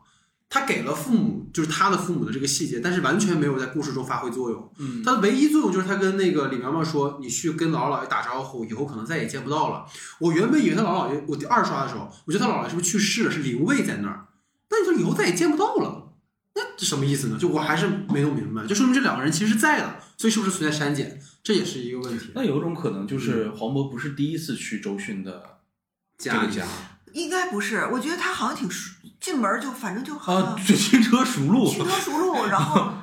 [0.50, 4.74] 他给了父母，就是他的父母的这个细节，但是完全没有在故事中发挥作用。
[4.80, 9.86] 嗯他的唯一作用就是他跟那个李苗苗说：“你去跟姥姥姥爷打招呼，以后可能再也见不到了。”
[10.20, 14.28] 我原本以为他姥姥姥爷，我第二刷的时候，我觉得他姥姥是不是去世了，是灵位在那儿？
[14.72, 16.14] 那你说以后再也见不到了，
[16.56, 17.38] 那这什么意思呢？
[17.40, 22.32] 就我还是没弄明白，就说明这两个人其实是在的，所以是不是存在删减，这也是一个问题。
[22.34, 25.60] 那有一种可能就是黄渤不是第一次去周迅的
[26.18, 26.66] 这家里个家
[27.14, 32.94] 应该不是，我觉得他好像挺熟，进门就反正就好像啊，这轻车熟路，轻车熟路， 然后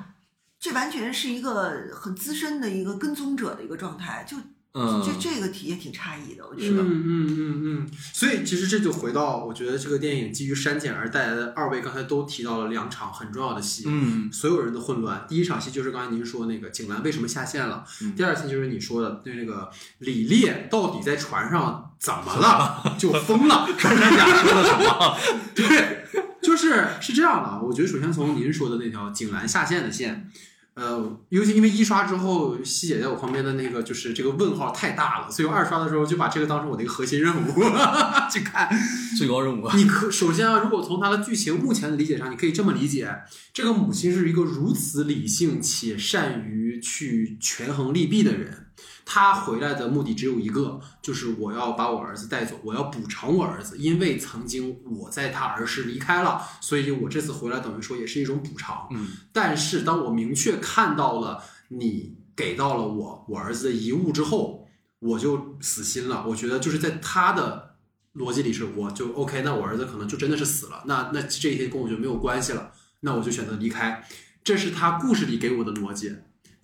[0.58, 4.36] 这完全是一个很资深的一个跟踪者的一个状态，就
[4.78, 6.82] 嗯，这这个体验挺诧异的，我觉得。
[6.82, 15.24] 嗯嗯嗯嗯，所以其实这就回到，我觉得这个电影基于删减而带来的，二位刚才都提到了两场很重要的戏，嗯所有人的混乱。
[15.26, 19.70] 第一场戏就是刚才您说那个景兰为什么下线了，嗯第二戏就是你说的对那个
[20.00, 23.66] 李烈到底在船上怎么了， 就疯了。
[23.78, 25.16] 穿山甲说了什么？
[25.56, 26.04] 对，
[26.42, 27.66] 就是是这样的。
[27.66, 30.30] 我觉得首先从您说的那条景兰下线的线，
[30.76, 37.62] 呃，尤其因为一刷之后，西姐在我旁边的那个就是这个问号太大了，所以我二刷的时候就把这个当成我的一个核心任务
[38.30, 38.68] 去看。
[39.16, 43.10] 最高任务啊，你可首先啊，如果从它的剧情目前的理解上，你可以这么理解：
[43.54, 48.66] 这个母亲是一个如此理性且善于去权衡利弊的人。
[49.08, 58.88] 她回来的目的只有一个，就是我要把我儿子带走，我要补偿我儿子，因为曾经我在他儿时离开了，所以我这次回来等于说也是一种补偿。
[58.90, 64.66] 嗯但是当我明确看到了你给到了我我儿子的遗物之后，
[64.98, 66.26] 我就死心了。
[66.26, 67.76] 我觉得就是在他的
[68.16, 74.04] 逻辑里是，我就 OK，那我儿子可能就真的是死了，那那这些跟我就没有关系了，那我就选择离开。
[74.42, 76.12] 这是他故事里给我的逻辑，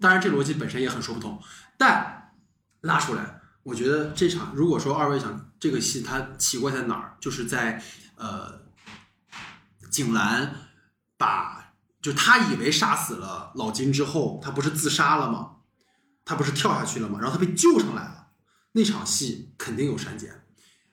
[0.00, 1.38] 当然这逻辑本身也很说不通，
[1.76, 2.21] 但
[2.82, 7.82] 拉出来，我觉得这场如果说二位想这个戏它奇怪在哪儿，就是在
[8.16, 8.60] 呃
[9.90, 10.54] 景兰
[11.16, 15.56] 把就他以为杀死了老金之后，他不是自杀了吗？
[16.24, 17.18] 他不是跳下去了吗？
[17.20, 18.28] 然后他被救上来了。
[18.72, 20.44] 那场戏肯定有删减。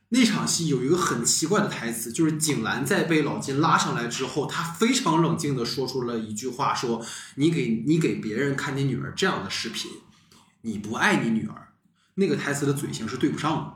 [0.09, 7.03] 那场戏有一个很奇怪的台词，就是景兰在被老金拉上来之后，他非常冷静地说出了一句话：说
[7.35, 9.91] 你给你给别人看你女儿这样的视频，
[10.61, 11.58] 你不爱你女儿。
[12.19, 13.73] 那个台词的嘴型是对不上的。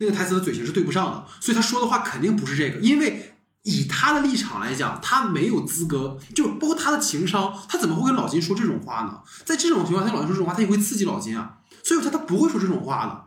[0.00, 9.22] 那个台词的嘴型是对不上的，所以他说的话肯定不是这个，因为以他的立场来讲，他没有资格，就包括他的情商，他怎么会跟老金说这种话呢？
[9.44, 13.24] 在这种情况下，老金说这种话，他也会刺激老金啊，所以他他不会说这种话的，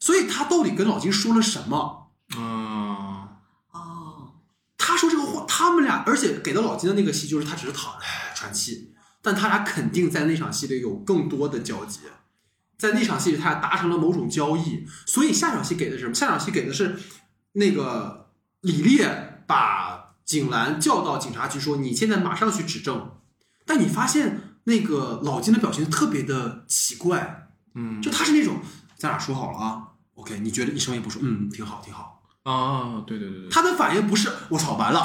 [0.00, 2.10] 所以他到底跟老金说了什么？
[2.36, 3.28] 嗯
[3.70, 4.32] 哦，
[4.76, 8.00] 他说这个话，他们俩，而且给到老金的那个戏就是他只是躺着
[8.34, 8.92] 喘气，
[9.22, 12.00] 但他俩肯定在那场戏里有更多的交集，
[12.78, 16.14] 在那场戏里他俩达成了某种交易，所以下场戏给的是什么？
[16.14, 16.96] 下场戏给的是
[17.52, 23.10] 那个李烈把景兰叫到警察局说：“你现在马上去指证。”
[23.66, 28.60] 但你发现那个老金的表情特别的奇怪，嗯，就他是那种
[28.96, 29.82] 咱俩说好了啊
[30.14, 32.22] ，OK，你觉得一声也不说，嗯，挺好，挺好。
[32.44, 35.04] 啊，对对对对，他的反应不是我操完了，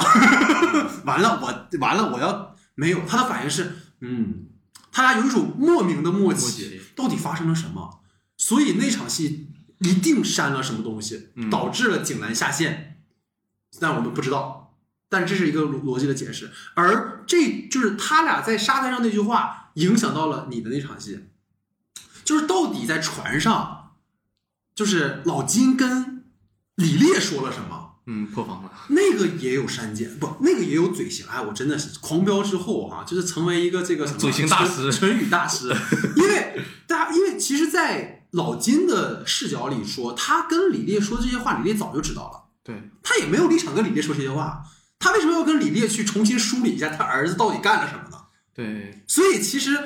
[1.06, 4.46] 完了我完了我要没有，他的反应是嗯，
[4.92, 8.02] 他俩有一种莫名的默契到底发生了什么？
[8.38, 11.50] 所以那场戏一定删了什么东西，嗯。
[11.50, 13.04] 导致了景兰下线，
[13.80, 14.78] 但我们不知道，
[15.10, 21.26] 但这是一个逻逻辑的解释，而这就是他俩在沙滩上那句话影响到了你的那场戏，
[22.24, 23.96] 就是到底在船上，
[24.76, 26.26] 就是老金跟
[26.76, 27.73] 李烈说了什么。
[28.06, 28.72] 嗯，破防了。
[28.90, 31.26] 那个也有删减，不，那个也有嘴型。
[31.28, 35.74] 哎，我真的是狂飙之后啊，就是成为一个这个什么嘴型大师唇唇语大师。
[36.16, 44.64] 因为大家，因为其实，在老金的视角里说，他跟李烈说这些话，李烈早就知道了，对，他也没有立场跟李烈说这些话。
[45.00, 48.18] 他为什么要跟李烈去重新梳理一下他儿子到底干了什么呢？
[48.54, 49.78] 对，所以其实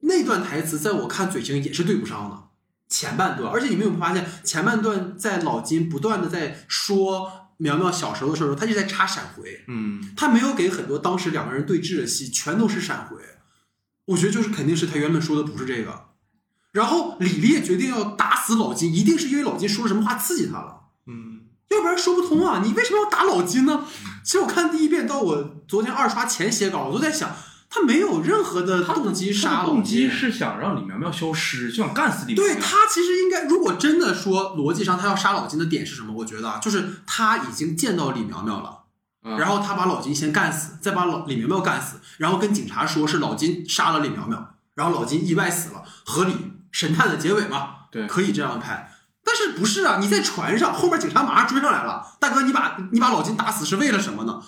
[0.00, 2.42] 那段台词在我看嘴型也是对不上的。
[2.88, 13.16] 前半段，而且你们有没有发现，前半段在老金不断的在说苗苗小时候的时候，他就在插闪回，嗯，他没有给很多当时两个人对峙的戏，全都是闪回。
[14.06, 16.10] 我觉得就是肯定是他原本说的不是这个，
[16.72, 20.82] 然后李烈决定要打死老金，一定是因为老金说了什么话刺激他了。
[21.06, 21.40] 嗯，
[21.70, 22.62] 要不然说不通啊！
[22.64, 23.84] 你为什么要打老金呢？
[24.24, 27.34] 其实我看第一遍到我昨天二刷前写稿，我都在想，
[27.68, 30.10] 他没有任何的动机杀老他的动机金。
[30.10, 32.54] 是想让李苗苗消失，就想干死李苗苗。
[32.54, 36.12] 对他其实应该，如果真的说逻辑上他要杀老金的点是什么？
[36.14, 38.84] 我觉得啊，就是他已经见到李苗苗了，
[39.24, 46.34] 嗯然后他把老金先干死，再把老李苗苗干死，然后跟警察说是老金杀了李苗苗，然后老金意外死了，合理
[46.70, 48.92] 神探的结尾嘛，对可以这样拍。
[49.24, 49.98] 但是不是啊？
[50.00, 54.40] 你在船上，后面警察马上追上来了，大哥，你把你把老金打死是为了什么呢？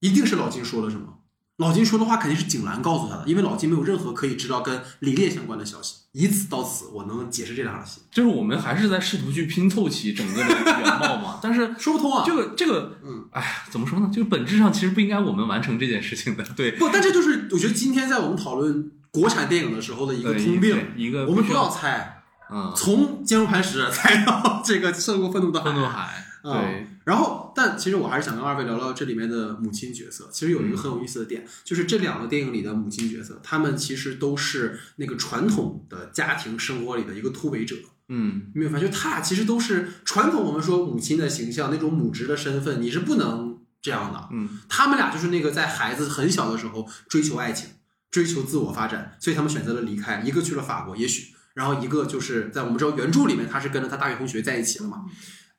[0.00, 1.18] 一定是老金说了什么。
[1.58, 5.96] 老金说的话肯定是景兰告诉他的，因为老金没有任何可以知道跟李烈相关的消息。
[6.12, 12.24] 以此到此，我能解释这两场戏，就是我们还是在试图去拼凑起整个的原貌嘛，但是 说不通啊。
[12.26, 14.08] 这个这个，嗯，哎呀，怎么说呢？
[14.12, 20.76] 就是本质上其实不应该我们完成这件事情的，对，不，但这就是我觉得今天在我们讨论国产电影的时候的一个通病。
[20.96, 26.00] 一个我们不要要猜，嗯，从坚如磐石猜到这个涉过愤怒的海愤怒海，
[26.42, 30.28] 啊对，然后，但其实我还是想跟二位聊聊这里面的母亲角色。
[30.32, 37.76] 其实有一个很有意思的点，就是这两个电影里的母亲角色，他们其实都是那个传统的家庭生活里的一个突围者。
[38.08, 44.28] 嗯，你没有发现，就他俩其实都是传统我们说母亲的形象，那种母职的身份，你是不能这样的。
[44.32, 47.68] 嗯，他们俩就是那个在孩子很小的时候追求爱情，
[48.10, 55.04] 追求自我发展，所以他们选择了离开，一个去了法国，也许，然后一个就是在我们知道原著里面他是跟着他大学同学在一起了嘛。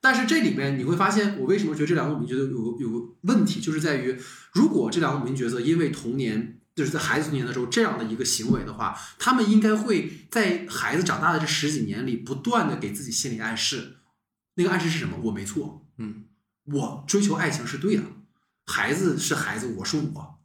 [0.10, 4.18] 但是这里面你会发现，我为什么觉得这两个母亲角色有个有个问题，就是在于，
[4.54, 13.98] 如果这两个母亲角色因为童年就是在孩子童年的时候这样的一个行为的话，他们应该会在孩子长大的这十几年里，不断的给自己心理暗示，
[14.56, 15.18] 那个暗示是什么？
[15.24, 16.24] 我没错，嗯，
[16.64, 18.04] 我追求爱情是对的，
[18.66, 20.37] 孩子是孩子，我是我，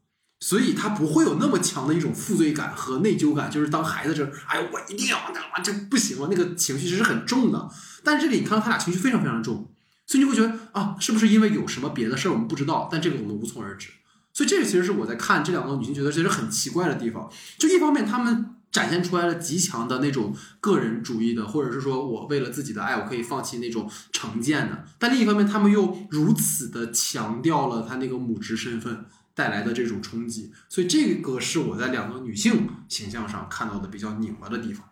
[0.43, 7.71] 所以他不会有那么强的一种负罪感和内疚感，就是当孩子这，哎，我一定要干嘛，这不行了，那个情绪其实很重的。
[8.03, 9.71] 但这里你看到他俩情绪非常非常重，
[10.05, 12.89] 所以你会觉得啊，是不是因为有什么别的事儿我们不知道？
[12.91, 13.91] 但这个我们无从而知。
[14.33, 17.31] 所以这个其实是我在看这两个女性角色其实很奇怪的地方。
[17.57, 30.53] 就一方面，她们展现出来了极强的那种个人主义的，或者是说我为了自己的爱，我可以放弃那种成见的；但另一方面，她们又如此的强调了她那个母职身份带来的这种冲击。
[30.69, 34.92] 所以这个是我在两个女性形象上看到的比较拧巴的地方。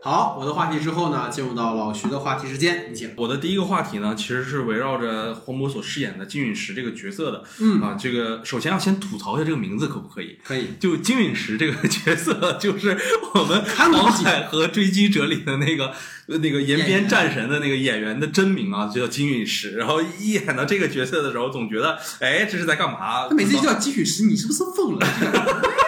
[0.00, 3.10] 好，我的话题之后呢，进入到老徐的话题时间，你请。
[3.16, 7.42] 我的第一个话题呢，其实是围绕着黄渤所饰演的金陨石这个角色的。
[7.60, 10.38] 嗯啊，这个首先要先吐槽一下这个名字，可不可以？
[10.44, 10.68] 可以。
[10.78, 12.96] 就金陨石这个角色，就是
[13.34, 15.92] 我们 《航海和追击者》里的那个
[16.28, 19.72] 呃那个延边战神的那个演员的真名啊，就叫金陨石。
[19.72, 23.28] 然后一演到这个角色的时候，总觉得，哎，这是在干嘛？
[23.28, 25.06] 他每次一叫金陨石，你是不是疯了？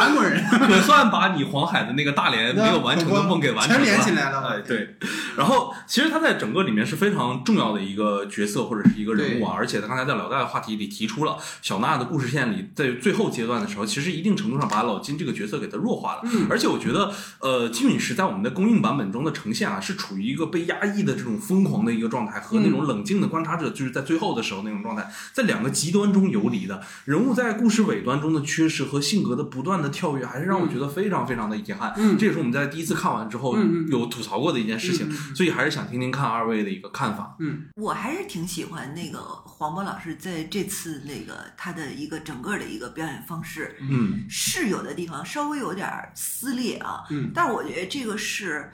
[0.00, 4.96] 韩国人可算把你黄海的那个大连没有完成的梦给完成了，全连起来了哎，对。
[5.36, 16.22] 然后其实他在整个里面是非常重要的一个角色或者是一个人物啊，而且他刚才在老大的话题里提出了小娜的故事线里，在最后阶段的时候，其实一定程度上把老金这个角色给他弱化了。
[16.24, 31.92] 嗯而且我觉得，呃，金陨石在我们的公映版本中的呈现啊，是处于一个被压抑的这种疯狂的一个状态，和那种冷静的观察者，就是在最后的时候那种状态，在两个极端中游离的人物在故事尾端中的缺失和性格的不断的跳跃，还是让我觉得非常非常的遗憾。
[31.96, 32.16] 嗯。
[32.18, 33.56] 这也是我们在第一次看完之后
[33.88, 37.36] 有吐槽过的一件事情，嗯所以还是想听听看二位的一个看法。
[37.40, 37.66] 嗯。
[37.76, 44.24] 我还是挺喜欢那个黄渤老师在这次那个他的一个整个的一个表演方式，嗯。
[44.28, 47.30] 是有的地方稍微有点儿撕裂啊，嗯。
[47.34, 48.70] 但是我觉得这个是，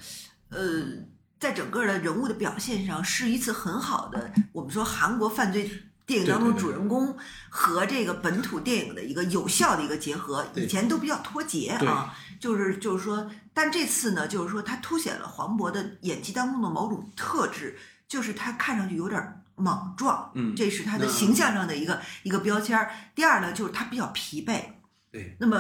[0.51, 0.83] 呃，
[1.39, 5.71] 在整个的人物的表现上是一次很好的，我们说韩国犯罪
[6.07, 7.17] 电影当中主人公
[7.51, 17.77] 和这个本土电影的一个有效的一个结合，以前都比较脱节啊，就是就是说，但这次呢，就是说他凸显了黄渤的演技当中的某种特质，
[18.07, 22.91] 就是他看上去有点莽撞，嗯这是他的形象上的一个一个标签儿。
[23.15, 24.63] 第二呢，就是他比较疲惫，
[25.11, 25.59] 对，那么。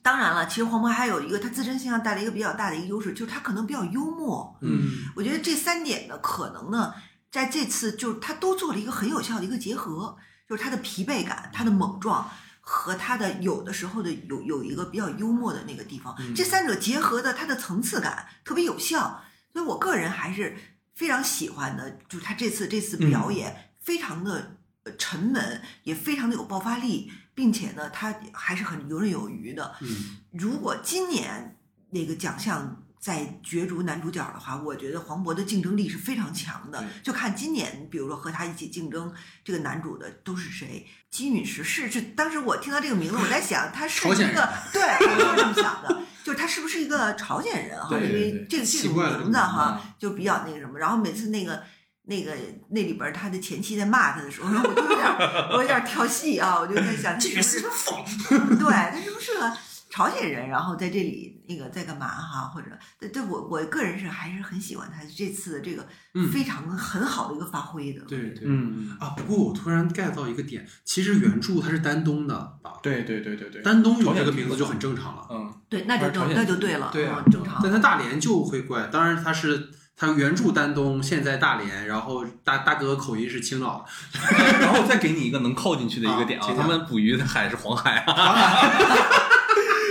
[0.00, 4.56] 当然了，其实黄渤还有一个他自身形象带来一个比较大的一个优势，就是他可能比较幽默。
[4.62, 6.94] 嗯，我觉得这三点呢，可能呢，
[7.30, 10.16] 在这次就是他都做了一个很有效的一个结合，
[10.48, 12.30] 就是他的疲惫感、他的猛撞
[12.60, 19.22] 和他的有的时候的有有一个比较幽默的那个地方，这三者结合的，他的层次感特别有效，
[19.52, 20.56] 所以我个人还是
[20.94, 29.76] 非常喜欢的，就是他这次这次表演非常的呃沉稳，也非常的有爆发力，并且呢，他还是很游刃有余的。
[29.80, 31.56] 嗯，如果今年
[31.90, 36.84] 那个奖项在角逐男主角的话，我觉得黄渤的竞争力是非常强的。
[37.02, 39.12] 就看今年，比如说和他一起竞争
[39.44, 40.86] 这个男主的都是谁？
[41.10, 47.96] 金允石是是，当时我听到这个名字，我在想他是一个，对，我就是这么想的，就是他是不是一个朝鲜人哈？
[47.96, 50.78] 因为这个这种奇怪了名字哈嗯，就比较那个什么。
[50.78, 51.62] 然后每次那个。
[52.10, 52.34] 那个
[52.70, 59.52] 那里边儿他的前妻在骂他的时候，我就有点儿我有点儿跳戏啊，我就在想这个是是不是个疯，对，他是不是个
[59.90, 60.48] 朝鲜人？
[60.48, 62.40] 然后在这里那个在干嘛哈？
[62.54, 68.00] 或者对对我我个人是还是很喜欢他这次的这个嗯非常很好的一个发挥的。
[68.02, 72.72] 对对，嗯，啊，不过我突然 get 到一个点，其实原著它是丹东的吧？
[72.82, 77.60] 对对对对对，丹东有这个名字就很正常了，嗯，对，那就正那就对了，对啊嗯正常。
[77.62, 79.70] 但他大连就会怪，当然他是。
[80.00, 83.84] 他原著丹东，现在大连，然后大大哥口音是青岛
[84.14, 84.20] 的，
[84.62, 88.62] 然后再给你一个能靠进去的一个点啊，啊他们捕鱼的海是黄海啊，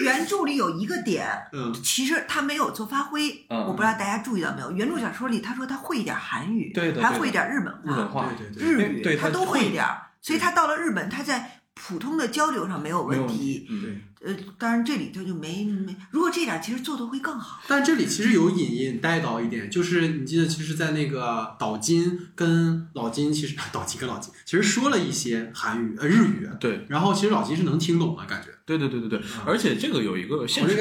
[0.08, 4.72] 原著里有一个点，嗯，其实他没有做发挥，嗯我不知道大家注意到没有。
[4.72, 9.86] 原著小说里他说他会一点韩语，对的对还会一点日本话，日本话，对对对，日语对他他都会会一点，
[10.22, 13.68] 所以他到了日本，他在普通的交流上没有问题。
[13.70, 17.62] 嗯对呃，当然这里头就没没，如果这点其实做的会更好。
[17.68, 30.78] 但这里其实有隐隐带到一点，就是你记得，其实，在那个岛津跟老金，其实 岛津跟老金其实说了一些韩语呃日语，对然后其实老金是能听懂的感觉，对对对对对，而且这个有一个现实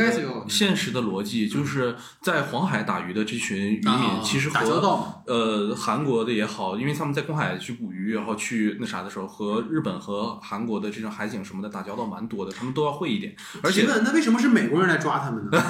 [0.49, 15.51] 现实的逻辑，就是在黄海打鱼的这群渔啊民，其实打交和呃韩国的也好，因为他们在公海去捕鱼，然后去那啥的时候，和日本和韩国的这种海警什么的打交道蛮多的，他们都要会一点，而且那为什么是美国人来抓他们呢？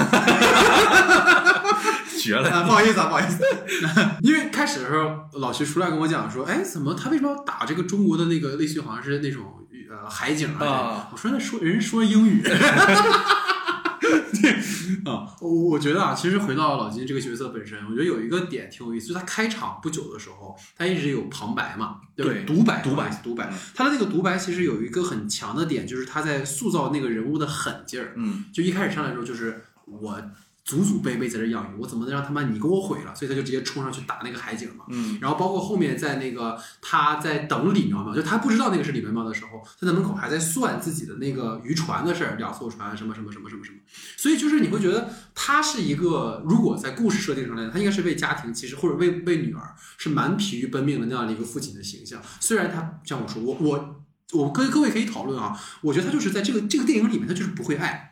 [2.18, 2.50] 绝了。
[2.50, 3.44] 啊，不好意思啊，不好意思，
[4.22, 9.44] 因为开始的时候老徐出来跟我讲说，哎，怎么他为什么要打这个中国的那个类似于好像是那种
[9.90, 10.66] 呃海景啊？
[10.66, 12.42] 啊我说那说人说英语。
[15.04, 23.58] 啊，我我觉得啊，其实回到老金这个角色本身，我觉得有一个点挺有意思，就是他开场不久的时候，他一直有旁白嘛，对对独白，独白独白嗯。
[23.74, 28.14] 他的那个独白其实有一个很强的点，就是他在塑造那个人物的狠劲儿。
[28.16, 30.20] 嗯，就一开始上来的时候就是我
[30.66, 33.14] 祖祖辈辈在这养鱼，我怎么能让他妈你给我毁了？
[33.14, 34.84] 所以他就直接冲上去打那个海警嘛。
[34.88, 43.78] 嗯，然后包括后面在那个他在等李苗苗，就他不知道那个是李苗苗的时候，他在门口还在算自己的那个渔船的事儿，两艘船什么什么什么什么什么。
[44.16, 52.20] 所以就是你会觉得他是一个，如果在故事设定上来，他应该是为家庭其实或者为为女儿是蛮疲于奔命的那样的一个父亲的形象。
[52.40, 54.02] 虽然他像我说，我我
[54.32, 58.05] 我跟各位可以讨论啊，我觉得他就是在这个这个电影里面，他就是不会爱。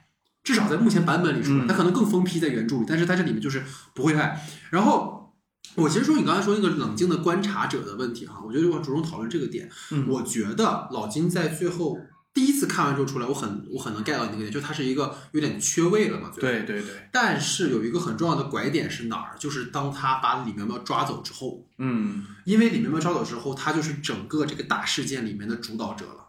[0.45, 3.65] 至少在目前版本里出来，嗯他可能更疯批在原著里，但是他这里面就是
[3.95, 4.41] 不会爱。
[4.71, 5.35] 然后
[5.75, 9.69] 我其实说你刚才说那个冷静的观察者的问题哈，我觉得我着重讨论这个点。
[9.91, 11.99] 嗯我觉得老金在最后
[12.35, 16.31] 第一次看完之后出来，我很我很能 get 到你那个点，就他是一个有点缺位了嘛。
[16.35, 19.37] 对对对，但是有一个很重要的拐点是哪儿？
[19.39, 26.27] 就是当他把李苗苗抓走之后，嗯因为李苗苗抓走之后，他就是整个这个大事件里面的主导者了。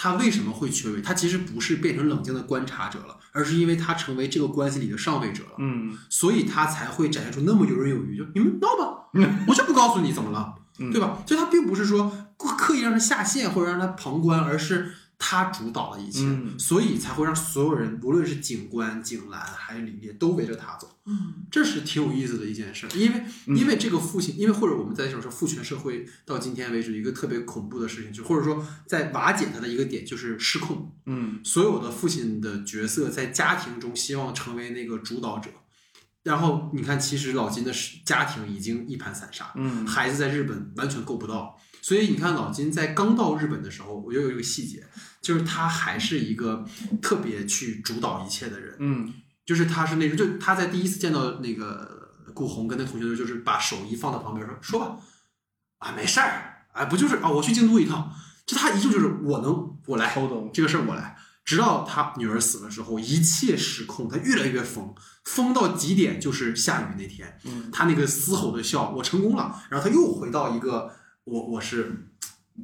[0.00, 1.02] 他为什么会缺位？
[1.02, 5.50] 他其实不是变成冷静的观察者了，而是因为他成为这个关系里的上位者了。
[5.58, 9.10] 嗯所以他才会展现出那么游刃有余，就你们闹吧，
[9.48, 11.18] 我就不告诉你怎么了，嗯对吧？
[11.26, 16.58] 所以他并不是说故刻意让他下线或者让他旁观，而是他主导了一切，嗯。
[16.58, 20.88] 所以才会让所有人，无论是警官、警蓝还是李烈，都围着他走。
[21.06, 23.56] 嗯，这是挺有意思的一件事，因为嗯。
[23.56, 31.40] 因为这个父亲，因为或者我们在想说父权社会到今天为止一个特别恐怖的事情，就或者说在瓦解他的一个点就是失控，嗯。
[31.44, 35.50] 所有的父亲的角色在家庭中希望成为那个主导者，
[36.22, 37.72] 然后你看，其实老金的
[38.04, 39.86] 家庭已经一盘散沙，嗯。
[39.86, 44.86] 孩子在日本完全够不到，所以你看老金在刚到日本的时候，我又有一个细节，
[45.20, 46.64] 就是他还是一个
[47.02, 49.12] 特别去主导一切的人，嗯
[49.44, 54.96] 就是他是那种，就他在第一次见到那个顾红跟那同学的时候，就是把手一放到旁边说说吧，
[55.78, 56.66] 啊没事儿。
[56.72, 58.12] 哎，不就是啊，我去京都一趟，
[58.46, 60.14] 就他依旧就是我能我来，
[60.52, 61.16] 这个事儿我来。
[61.44, 72.10] 直到他女儿死了之后，一切失控，他越来越疯，疯到极点就是下雨那天，嗯他那个嘶吼的笑，我成功了，然后他又回到一个我我是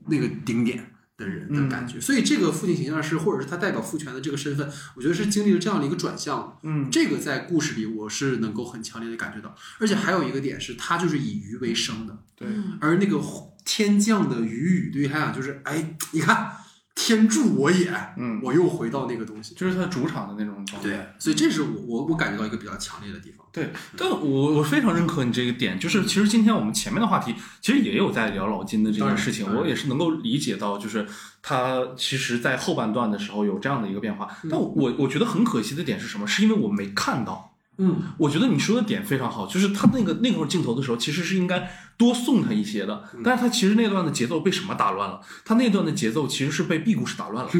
[0.09, 6.91] 那个顶点的人的感觉，所以这个父亲形象是，或者是他代表父权的这个身份，我觉得是经历了这样的一个转向，嗯。
[6.91, 12.49] 这个在故事里我是能够很强烈的感觉到，而且还有一个点是，他就是以鱼为生的，对，
[12.81, 13.21] 而那个
[13.65, 16.51] 天降的鱼雨对于他来讲就是，哎，你看
[16.95, 19.55] 天助我也，嗯，我又回到那个东西。
[19.55, 20.89] 就是他主场的那种状态。
[20.89, 23.45] 对，所以这是我我我感觉到一个比较强烈的地方。
[23.53, 31.07] 对，但我我非常认可你这个点，就是其实今天我们前面的话题其实也有在聊老金的这件事情，我也是能够理解到，就是
[31.43, 34.29] 他其实在后半段的时候有这样的一个变化。
[34.51, 36.27] 但我我觉得很可惜的点是什么？
[36.27, 37.54] 是因为我没看到。
[37.79, 45.21] 嗯，我觉得你说的点非常好，就是他那个那会儿镜头的时候，其实是应该多送他一些的，但是他其实那段的节奏被什么打乱了？
[45.45, 47.51] 他那段的节奏其实是被 B 故事打乱了。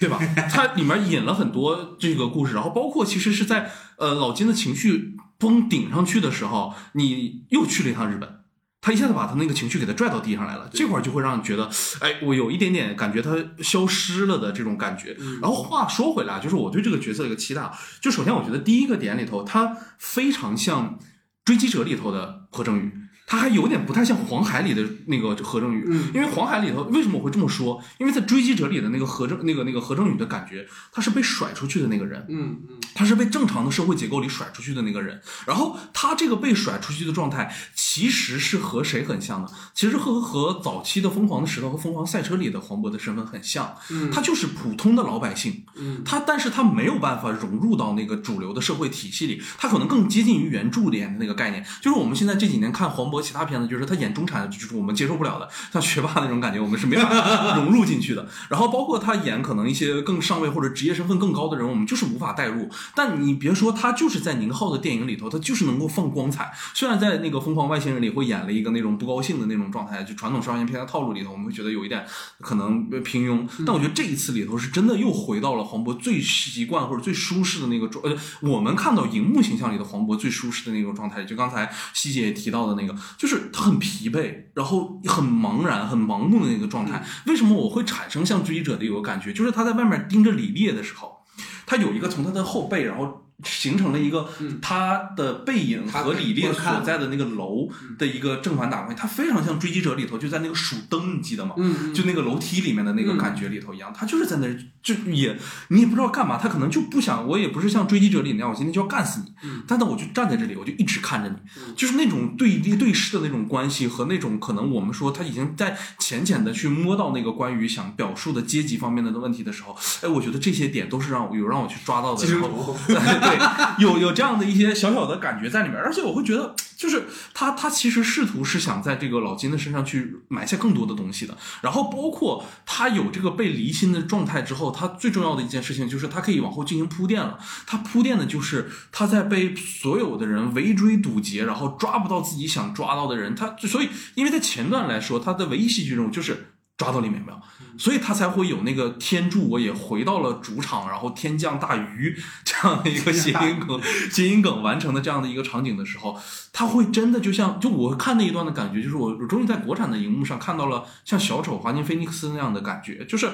[0.00, 0.16] 对吧？
[0.48, 8.37] 他里面引了很多这个故事，然后包括其实是在呃老金的情绪崩顶上去的时候，你又去了一趟日本，
[8.80, 11.68] 他一下子把他那个情绪给他拽到地上来了，这块儿就会让你觉得，
[12.00, 15.16] 哎，我有一点点感觉他消失了的这种感觉。
[15.42, 20.98] 然后话说回来，就是我对这个角色的一个期待，就首先我觉得第一个点里头，他非常像
[21.44, 22.92] 《追击者》里头的何正宇。
[23.28, 27.78] 他还有点不太像黄海里的那个何正宇，嗯因为黄海里头为什么我会这么说？
[27.98, 35.20] 因为在追击者里的那个何正那个那个何正宇的感觉，他是被甩出去的那个人，嗯嗯，他是被正常的社会结构里甩出去的那个人。
[35.46, 39.48] 然后他这个被甩出去的状态，其实是和谁很像呢？
[39.74, 51.62] 其实和和早期的《疯狂的石头》和《疯狂赛车》里的黄渤的身份很像，嗯他就是普通的老百姓，嗯他但是他没有办法融入到那个主流的社会体系里，他可能更接近于原著里的那个概念。
[51.82, 58.26] 就是我们现在这几年看黄渤其他片子，就是他演中产，就是我们接受不了的，像学霸那种感觉，我们是没法 融入进去的。
[58.48, 62.68] 然后包括他演可能一些更上位或者职业身份更高的人，我们就是无法代入。
[62.94, 66.52] 但你别说，他就是在宁浩的电影里头，他就是能够放光彩。
[66.74, 72.04] 虽然在那个《疯狂外星人》里会演了一个那种不高兴的那种状态，就传统商业片的套路里头，我们会觉得有一点
[72.40, 73.48] 可能平庸。
[73.66, 81.24] 但我觉得这一次里头是真的又回到了黄渤最习惯或者最舒适的那个状，呃，我们看到荧幕形象里的黄渤最舒适的那种状态。
[81.24, 87.04] 就刚才希姐也提到的那个，就是他很疲惫，然后很茫然、很盲目的那个状态。
[87.26, 89.32] 为什么我会产生像追击者的一个感觉？
[89.32, 91.18] 就是他在外面盯着李烈的时候，
[91.66, 93.24] 他有一个从他的后背，然后。
[93.44, 94.28] 形成了一个
[94.60, 101.54] 他的背影和李烈所在的那个楼的一个正反打关系，他非常像《追击者》里头就在那个数灯，你记得吗？
[101.56, 105.38] 嗯就那个楼梯里面的那个感觉里头一样，他就是在那儿就也
[105.68, 109.62] 你也不知道干嘛，他可能就不想，我也不是像《追击者》里那样，我今天就要干死你，嗯。
[109.68, 111.36] 但是我就站在这里，我就一直看着你，
[111.76, 122.76] 就是那种对立对视的那种关系和那种可能我们说他已经在浅浅的去摸到那个关于想表述的阶级方面的问题的时候，哎，我觉得这些点都是让我有让我去抓到的，然后
[123.28, 146.52] 对，有有这样的一些小小的感觉在里面，而且我会觉得，就是他他其实试图是想在这个老金的身上去埋下更多的东西的，然后包括他有这个被离心的状态之后，他最重要的一件事情就是他可以往后进行铺垫了，他铺垫的就是他在被所有的人围追堵截，然后抓不到自己想抓到的人，他所以因为在前段来说，他的唯一戏剧任务就是。
[146.78, 147.38] 抓到里面没有，
[147.76, 153.78] 所以他才会有那个天助我也回到了主场，然后天降大鱼 这样的一个谐音梗、
[154.10, 156.18] 谐音梗完成的这样的一个场景的时候，
[156.52, 163.28] 他会真的就像就我看那一段的感觉，就是我我终于在国产的荧幕上看到了像小丑华金菲尼克斯那样的感觉，就是。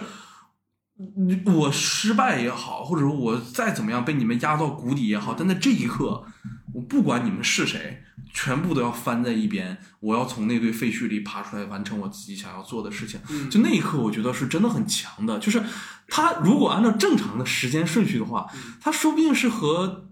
[1.46, 6.24] 我失败也好，或者说我再怎么样被你们压到谷底也好，但在这一刻，
[6.72, 8.03] 我不管你们是谁，
[8.34, 13.18] 全部都要翻在一边，我要从那堆废墟里爬出来，完成我自己想要做的事情。
[13.48, 15.38] 就那一刻，我觉得是真的很强的。
[15.38, 15.62] 就是
[16.08, 18.46] 他如果按照正常的时间顺序的话，
[18.80, 20.08] 他说不定是和。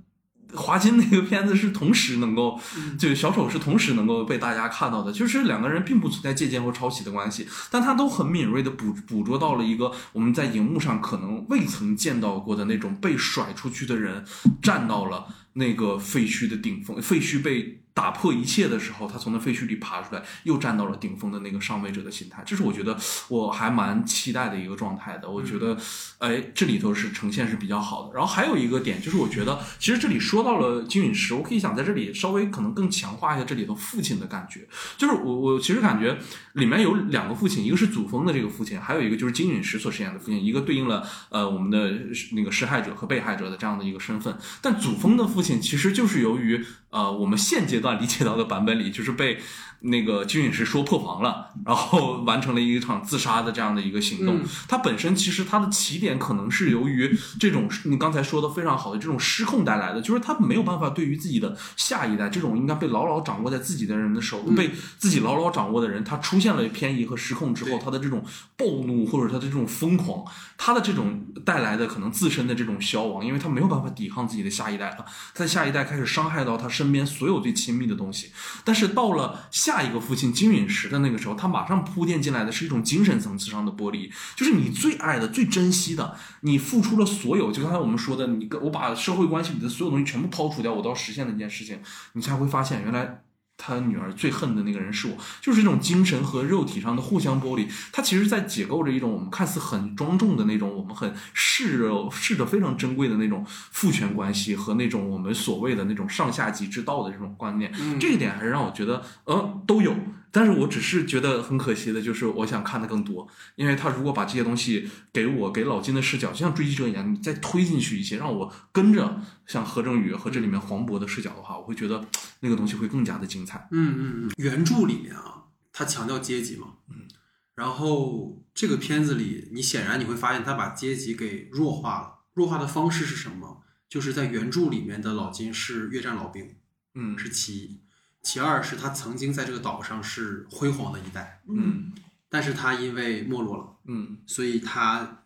[0.55, 2.61] 华金那个片子是同时能够，
[2.99, 14.27] 就小丑是同时能够被大家看到的，就是两个人并不存在借鉴或抄袭的关系，但他都很敏锐的捕捕捉到了一个我们在荧幕上可能未曾见到过的那种被甩出去的人
[14.61, 22.97] 站到了那个废墟的顶峰，废墟被打破一切的时候，他从那废墟里爬出来，又站到了顶峰的那个上位者的心态，这是我觉得
[23.28, 25.28] 我还蛮期待的一个状态的。
[25.28, 25.77] 我觉得，
[26.19, 28.14] 哎，这里头是呈现是比较好的。
[28.14, 34.66] 然后还有一个点就是，我觉得其实这里说到了金陨石，我可以想在这里稍微可能更强化一下这里头父亲的感觉。
[34.97, 36.19] 就是我我其实感觉
[36.55, 41.93] 里面有两个父亲，一个是祖峰的这个父亲，还有一个就是金陨石所饰演的父亲，一个对应了呃我们的
[42.32, 44.36] 那个施害者和被害者的这样的一个身份。
[44.60, 49.40] 但祖峰的父亲其实就是由于呃我们现阶段理解到的版本里，就是被
[49.82, 54.38] 那个金允石说破防了，然后完成了一场自杀的这样的一个行动。
[54.38, 68.24] 嗯它本身其实它的起点可能是由于这种你刚才说的非常好的这种失控带来的，就是他没有办法对于自己的下一代这种应该被牢牢掌握在自己的人的手，嗯被自己牢牢掌握的人，他出现了偏移和失控之后，他的这种
[68.56, 70.24] 暴怒或者他的这种疯狂，
[70.56, 75.04] 他的这种带来的可能自身的这种消亡，因为他没有办法抵抗自己的下一代了，
[75.34, 78.30] 他的下一代开始伤害到他身边所有最亲密的东西。
[78.64, 91.81] 但是到了下下一个父亲金陨石的那个时候，他马上铺垫进来的是一种精神层次上的剥离，就是你最爱的、最珍惜的，你付出了所有，就刚才我们说的，你跟我把社会关系里的所有东西全部抛除掉，我都要实现的一件事情，
[92.12, 93.23] 你才会发现原来。
[93.57, 97.69] 他女儿最恨的那个人是我，就是这种精神和肉体上的互相剥离。
[97.93, 107.73] 它其实在解构着一种我们看似很庄重的那种，我们很视着视着非常珍贵的那种父权关系和那种我们所谓的那种上下级之道的这种观念。
[107.79, 109.95] 嗯这一点还是让我觉得，呃，都有。
[110.32, 122.04] 但是我只是觉得很可惜的，就是我想看的更多，因为他如果把这些东西给我给老金的视角，就像追击者一样，你再推进去一些，让我跟着像何正宇和这里面黄渤的视角的话，我会觉得
[122.40, 123.68] 那个东西会更加的精彩。
[123.70, 127.06] 嗯嗯嗯，原著里面啊，他强调阶级嘛，嗯，
[127.54, 132.20] 然后这个片子里，你显然你会发现他把阶级给弱化了。
[132.32, 133.62] 弱化的方式是什么？
[133.86, 136.54] 就是在原著里面的老金是越战老兵，
[136.94, 137.80] 嗯是其一；
[138.23, 141.93] 其二是他曾经在这个岛上是辉煌的一代，嗯
[142.28, 145.24] 但是他因为没落了，嗯所以他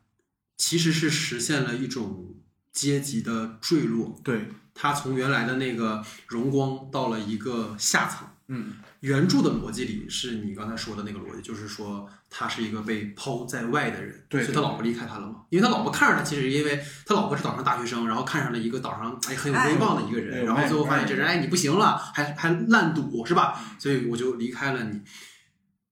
[0.56, 2.35] 其实是实现了一种
[2.73, 4.18] 阶级的坠落。
[4.24, 8.27] 对，他从原来的那个荣光到了一个下层。
[8.48, 23.59] 嗯原著的逻辑里是你刚才说的那个逻辑，就是说他是一个被抛在外的人，对所以他老婆离开他了嘛，因为他老婆看上他，其实因为他老婆是岛上大学生，然后看上了一个岛上哎很有威望的一个哎人，然后最后发现这人哎你不行了，还还烂赌是吧？
[23.78, 25.01] 所以我就离开了你。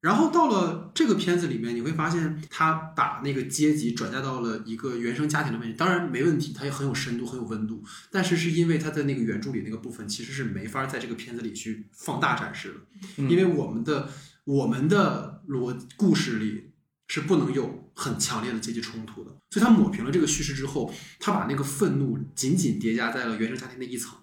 [0.01, 7.83] 然后到了这个片子里面，你会发现他把那个阶级转嫁到了一个原生家庭的问题，当然没问题，它也很有深度，很有温度。
[8.11, 12.75] 但是是因为他在那个原著里那个部分其实是没法在这个片子里去放大展示的，
[13.17, 14.11] 嗯因为我们的
[14.45, 16.73] 我们的逻故事里
[17.09, 24.19] 是不能有很强烈的阶级冲突的，所以他抹平了这个叙事之后，他把那个愤怒仅仅叠加在了原生家庭那一层，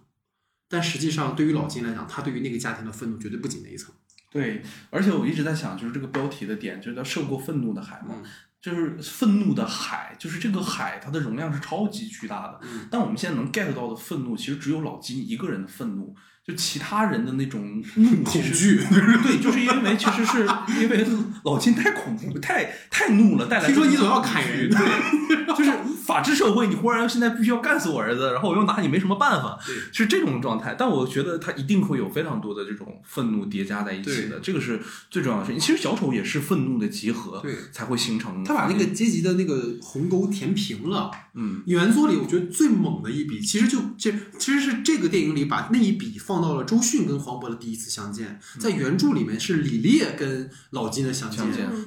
[0.69, 3.93] 但实际上对于老金来讲，他对于那个家庭的愤怒绝对不仅那一层。
[4.31, 8.23] 对，而且我一直在想，就是这个标题的点，就是叫涉过愤怒的海嘛，嗯
[8.61, 16.15] 就是愤怒的海，就是这个海它的容量是超级巨大的，嗯但我们现在能 get 到的愤怒，其实只有老金一个人的愤怒。
[16.51, 18.77] 就其他人的那种怒，其实惧
[19.23, 20.47] 对，就是因为其实是
[20.81, 21.05] 因为
[21.43, 25.71] 老金太恐怖，太太怒了，带来听说你总要砍人对， 就是
[26.05, 30.75] 法治社会，你忽然现在必须要干死我儿子，然后我又拿你没什么办法，对是这种状态。
[30.77, 35.59] 但我觉得他一定会有非常多的这种愤怒叠加在一起的，这个是最重要的事情。
[35.59, 38.43] 其实小丑也是愤怒的集合，对才会形成。
[38.43, 41.11] 他把那个阶级的那个鸿沟填平了。
[41.33, 51.41] 嗯原作里我觉得最猛的一笔，其实就这其实是这个电影里把那一笔放到了周迅跟黄渤的第一次相见，在原著里面是李烈跟老金的相见，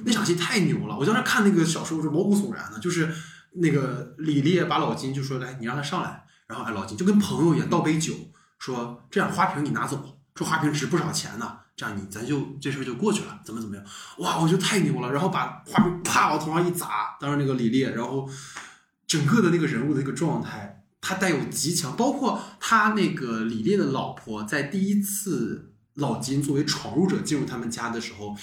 [0.05, 0.97] 那场戏太牛了！
[0.97, 3.13] 我当时看那个小说是毛骨悚然的，就是
[3.53, 8.13] 那个李烈把老金就说来，你让他上来，然后哎老金就跟朋友一样倒杯酒，
[8.57, 11.59] 说这样花瓶你拿走，这花瓶值不少钱呢。
[11.77, 13.85] 这样你咱就这事儿就过去了，怎么怎么样？
[14.19, 15.11] 哇，我觉得太牛了！
[15.11, 18.29] 然后把花瓶啪往头上一砸，当时那个李烈，然后
[19.05, 20.74] 整个的那个人物的那个状态，
[21.07, 28.35] 他带有极强，包括他那个李烈的老婆在第一次老金作为闯入者进入他们家的时候，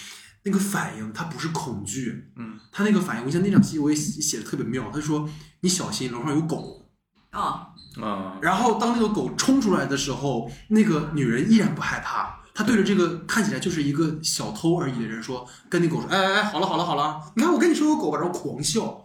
[0.44, 5.28] 那个反应，他不是恐惧，嗯，他那个反应，我记得那场戏我也写写的特别妙，他说
[5.62, 6.88] 你小心楼上有狗，
[7.30, 7.66] 啊，
[8.00, 12.38] 啊，然后当那个狗冲出来的时候，那个女人依然不害怕。
[12.54, 19.02] 她对着这个看起来就是一个小偷而已的人说，跟那狗说：“哎哎哎，好了好了好了，你看我跟你说有狗吧。”然后狂笑，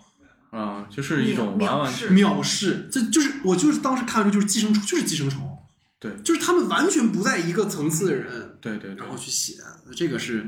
[0.51, 2.87] 啊，就是一种藐完完视藐视。
[2.91, 5.57] 这就是我就是当时看完之后就是寄生虫，就是寄生虫。
[5.99, 9.55] 对就是他们完全不在一个层次的人，对对对然后去写，
[9.95, 10.47] 这个是，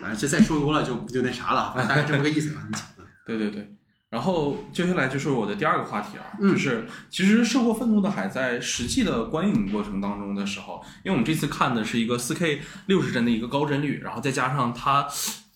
[0.00, 2.62] 反正这再说多了就就那啥了，反正大概这么个意思吧。
[2.68, 2.76] 你，
[3.24, 3.74] 对对对。
[4.10, 15.06] 然后接下来就是我的第二个话题啊，嗯就是其实《涉过愤怒的海》在实际的观影过程当中的时候，因为我们这次看的是一个4 K 六十帧的一个高帧率，然后再加上它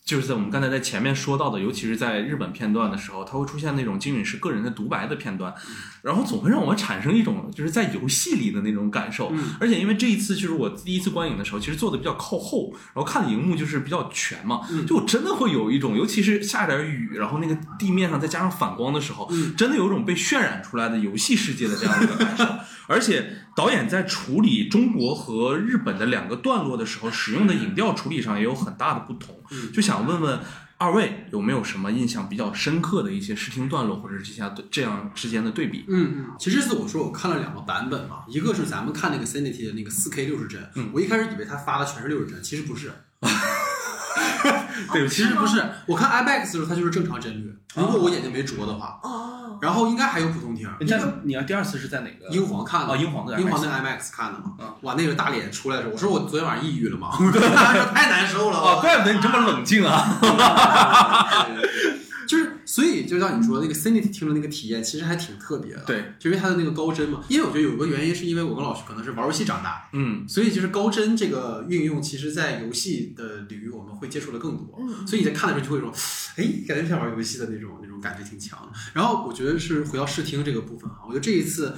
[0.05, 5.53] 就是在我们刚才在前面说到的，尤其是在日本片段的时候，它会出现那种金允是个人的独白的片段，
[6.01, 9.29] 然后总会让我产生一种就是在游戏里的那种感受。
[9.31, 22.43] 嗯而且因为这一次就是我第一次观影的时候，其实坐的比较靠后，然后看的荧幕就是比较全嘛，嗯就我真的会有一种，尤其是下点雨，然后那个地面上再加上反光的时候，嗯真的有一种被渲染出来的游戏世界的这样的一个感受。
[22.85, 29.41] 而且导演在处理中国和日本的两个段落的时候，使用的影调处理上也有很大的不同。
[29.53, 30.39] 嗯就想问问
[30.77, 35.85] 二位有没有什么印象比较深刻的一些视听段落，或者是这下这样之间的对比？
[35.87, 42.91] 嗯嗯，其实是我说我看了两个版本嘛，一个是咱们看那个 Cinity 的那个四 K 六十帧，嗯我一开始以为他发的全是六十帧，其实不是，
[44.93, 52.27] 对，其实不是，我看 IMAX 的时候它就是正常帧率，如果我眼睛没拙的话，哦，然后应该还有普通厅，你在你要第二次是在哪个？
[52.29, 57.09] 英皇看的，哦英皇的英皇 IMAX 那 IMAX 看的嘛啊，哇，那个大脸出来的时候，我说我昨天晚上抑郁了吗？
[57.93, 60.19] 太难受了，哦，怪不得你这么冷静啊！
[62.73, 65.83] 就是，所以就像你说的那个 Cinity 听的那个体验，其实还挺特别的。
[65.85, 67.23] 对，就因为它的那个高帧嘛。
[67.29, 74.79] 因为我觉得有个原因，是因为我跟老徐可能是玩游戏长大，嗯，所以就是高帧这个运用，其实在游戏的领域我们会接触的更多。
[74.79, 75.93] 嗯所以你在看的时候就会有种，
[76.37, 78.71] 哎，感觉像玩游戏的那种那种感觉挺强的。
[78.93, 81.75] 然后我觉得是回到视听这个部分啊，我觉得这一次。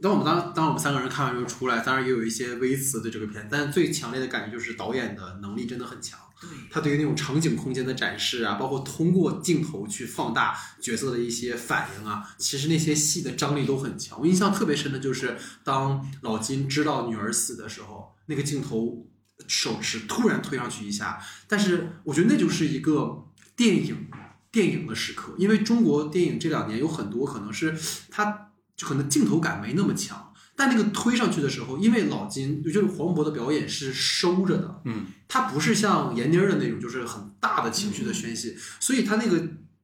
[0.00, 6.18] 当我们当当我们三个人看完之后出来，当然也有一些微词对这个片，但最强烈的感觉就是导演的能力真的很强。
[6.40, 14.20] 对，他对于那种场景空间的展示啊，包括通过镜头去放大角色的一些反应啊，其实那些戏的张力都很强。
[14.20, 19.04] 我印象特别深的就是当老金知道女儿死的时候，那个镜头
[19.48, 24.06] 手持突然推上去一下，但是我觉得那就是一个电影
[24.52, 27.76] 电影的时刻，因为中国电影这两年有很多可能是
[28.10, 28.47] 它
[28.78, 30.32] 就可能镜头感没那么强。
[30.56, 39.36] 但那个推上去的时候，因为老金，就是黄渤的表演是收着的，嗯，他不是像闫妮儿的那种，就是很大的情绪的宣泄，所以他那个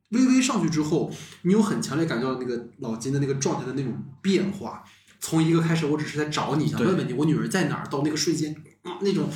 [0.09, 1.12] 微微上去之后，
[1.43, 4.83] 你有很强烈感觉到那个老金的那个状态的那种变化。
[5.21, 9.31] 从一个开始，我只是在找你，想问问你我女儿在哪儿，到那个瞬间，啊那种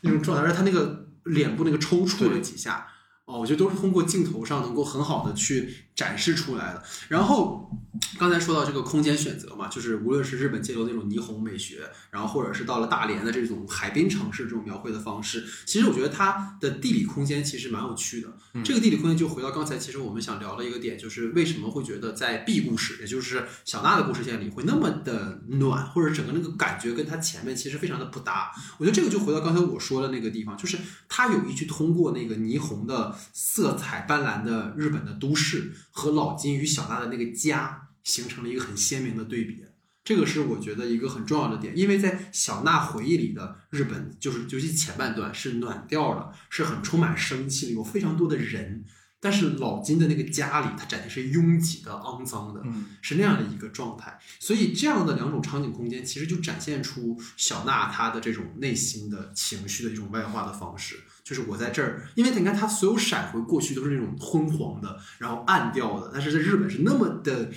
[0.00, 2.86] 那种状态，而他那个脸部那个抽搐了几下，
[3.26, 6.82] 哦，我觉得都是通过镜头上能够很好的去展示出来的。
[7.08, 7.70] 然后
[8.18, 18.28] 刚才说到这个空间选择嘛，就是无论是日本街头那种霓虹美学，然后或者是到了大连的这种海滨城市这种描绘的方式，其实我觉得它的地理空间其实蛮有趣的。
[18.62, 28.52] 这个地理空间就回到刚才，其实我们想聊的一个点，就是为什么会觉得在 B 故事，也就是小娜的故事线里会那么的暖，或者整个那个感觉跟它前面其实非常的不搭。
[28.78, 39.64] 我觉得这个就回到刚才我说的那个地方，就是它有意去通过那个霓虹的色彩斑斓的日本的都市和老金与小娜的那个家形成了一个很鲜明的对比。
[40.02, 48.84] 这个是我觉得一个很重要的点，因为在小娜回忆里的日本，就是尤其前半段是暖调的，是很充满生气的，有非常多的人。
[49.18, 54.18] 但是老金的那个家里，它展现是拥挤的、肮脏的，嗯是那样的一个状态。
[54.38, 61.00] 所以这样的两种场景空间，其实就展现出小娜她的这种内心的情绪的一种外化的方式。
[61.24, 67.50] 就是我在这儿，因为你看他所有闪回过去都是那种昏黄的，然后暗调的，但是在日本是那么的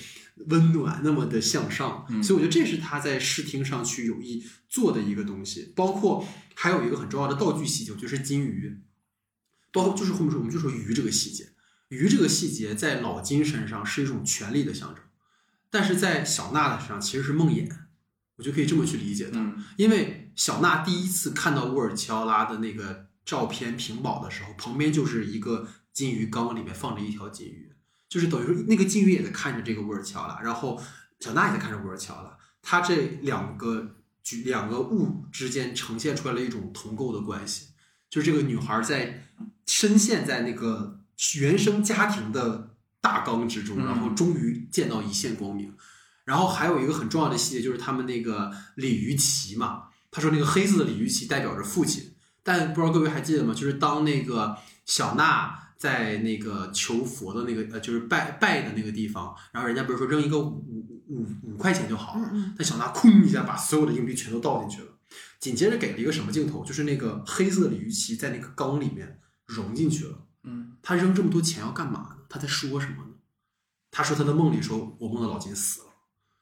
[0.47, 2.05] 温暖，那么的向上。
[2.09, 5.73] 嗯所以我觉得这是他在视听上去有意做的一个东西。
[5.75, 6.25] 包括
[6.55, 8.79] 还有一个很重要的道具细节，就是金鱼。
[9.73, 11.49] 包括就是后面说，我们就说鱼这个细节，
[11.89, 15.03] 鱼这个细节在老金身上是一种权力的象征，
[15.69, 17.69] 但是在小娜的身上其实是梦魇，
[18.37, 19.33] 我就可以这么去理解的。
[19.35, 27.73] 嗯因为小娜第一次看到沃尔乔拉的那个照片屏保的时候，旁边就是一个金鱼缸，里面放着一条金鱼，
[28.07, 30.81] 就是等于说那个金鱼也在看着这个沃尔乔拉，然后
[31.19, 37.67] 小娜也在看着沃尔乔拉，它这两个举两个物之间呈现出来了一种同构的关系，
[38.09, 39.27] 就是这个女孩在
[39.65, 41.01] 深陷在那个
[41.35, 45.73] 原生家庭的大缸之中，嗯然后终于见到一线光明。
[46.23, 52.15] 然后还有一个很重要的细节，就是他们那个鲤鱼旗嘛，他说那个黑色的鲤鱼旗代表着父亲，
[52.47, 53.53] 但不知道各位还记得吗？
[53.53, 54.55] 就是当那个
[54.85, 62.17] 小娜在那个求佛的那个呃，就是拜拜的那个地方，然后人家不是说扔一个五五五五块钱就好
[62.57, 64.87] 但小娜哐一下把所有的硬币全都倒进去了，
[65.41, 70.19] 紧接着给了一个什么镜头，就是那个黑色的鲤鱼鳍在那个缸里面融进去了。
[70.43, 72.15] 嗯他扔这么多钱要干嘛呢？
[72.29, 73.15] 他在说什么呢？
[73.91, 75.87] 他说他的梦里说，我梦到老金死了。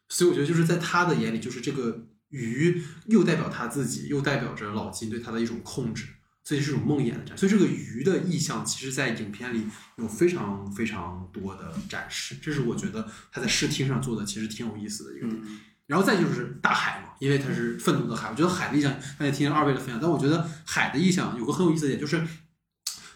[0.07, 2.05] 所以我觉得就是在他的眼里，就是这个
[2.35, 6.05] 鱼又代表他自己，又代表着老金对他的一种控制，
[6.43, 7.37] 所以是一种梦魇的展。
[7.37, 12.35] 所以这个鱼的意象，其实在影片里有非常非常多的展示。
[12.41, 15.41] 这是我觉得他在视听上做的其实挺有意思的一个点。
[15.41, 18.31] 嗯然后再就是大海嘛，因为它是愤怒的海。
[18.31, 22.27] 我觉得海的意象，刚才听二位的分享，但我觉得海的意象有个很有意思的点，就是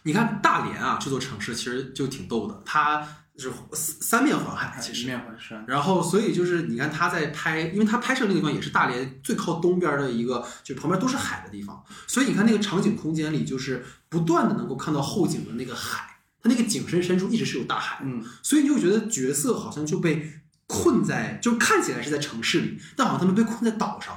[0.03, 3.03] 你看大连啊这座城市其实就挺逗的，它
[3.39, 24.15] 是三面环海，其实面环山，然后，所以就是你看他在拍，因为他拍摄那个地方也是大连最靠东边的一个，就旁边都是海的地方，所以你看那个场景空间里，就是不断的能够看到后景的那个海，他那个景深深处一直是有大海，嗯所以你就会觉得角色好像就被困在，就看起来是在城市里，但好像他们被困在岛上。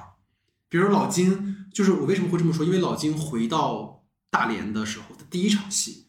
[0.68, 2.64] 比如老金，就是我为什么会这么说？
[2.64, 6.06] 因为老金回到大连的时候，他第一场戏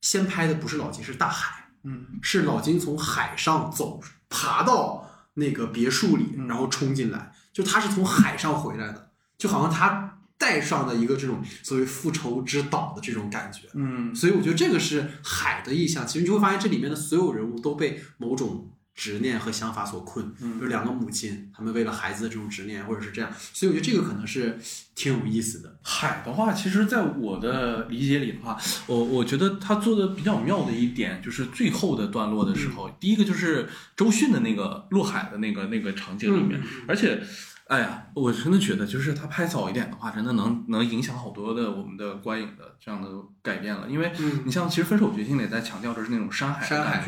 [0.00, 1.55] 先拍的不是老金，是大海。
[1.86, 13.68] 嗯是老金从海上走，爬到那个别墅里，嗯然后冲进来，就他是从海上回来的，就好像他带上了一个这种所谓复仇之岛的这种感觉。
[13.74, 16.06] 嗯所以我觉得这个是海的意象。
[16.06, 23.30] 其实你就会发现这里面的所有人物都被某种执念和想法所困，嗯有两个母亲，他们为了孩子的这种执念，或者是这样。
[23.52, 24.58] 所以我觉得这个可能是
[24.94, 25.78] 挺有意思的。
[25.82, 37.22] 海的话，其实在我的理解里的话，我我觉得他做的比较妙的一点，就是最后的段落的时候，第一个就是周迅的那个落海的那个那个场景里面，而且。
[37.66, 43.08] 哎呀，我真的觉得，就是他拍早一点的话，真的能能影响好多的我们的观影的这样的
[43.42, 43.88] 改变了。
[43.90, 47.04] 因为嗯你像，其实《分手决心》里在强调的是那种山海的山海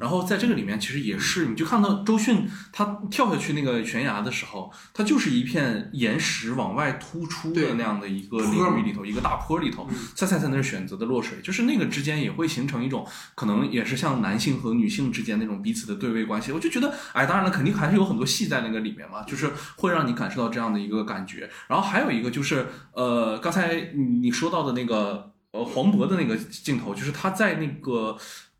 [0.00, 13.04] 然后在这个里面，其实也是，你就看到周迅她跳下去那个悬崖的时候，它就是一片岩石往外突出的那样的一个领域里头，一个大坡里头嗯，菜菜在那儿选择的落水，就是那个之间也会形成一种
[13.34, 16.52] 可能也是像男性和女性之间那种彼此的对位关系。
[16.52, 21.50] 我就觉得，哎，当然了，肯定还是有很多戏在那个里面嘛，就是会让让你感受到这样的一个感觉。
[21.66, 23.92] 然后还有一个就是，呃，刚才
[24.22, 28.16] 你说到的那个呃黄渤的那个镜头，就是他在那个。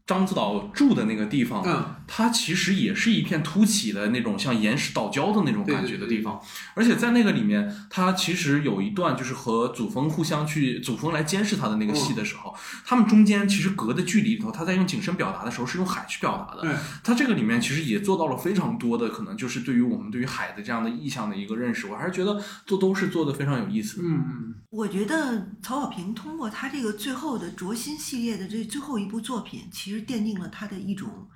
[0.07, 12.55] 獐子岛住的那个地方，嗯，它其实也是一片凸起的那种像岩石岛礁的那种感觉的地方，对而且在那个里面，它其实有一段就是和祖峰互相去，祖峰来监视他的那个戏的时候，
[12.85, 16.63] 他们中间其实隔的距离里头，他在用景深表达的时候是用海去表达的。
[16.63, 16.71] 对
[17.03, 24.03] 他这个里面其实也做到了非常多的可能就是对于我们对于海的这样的意象的一个认识，我还是觉得做都是做的非常有意思的。
[24.05, 31.29] 嗯嗯，我觉得曹保平通过他这个最后的卓心系列的这最后一部作品，其实奠定了他的一种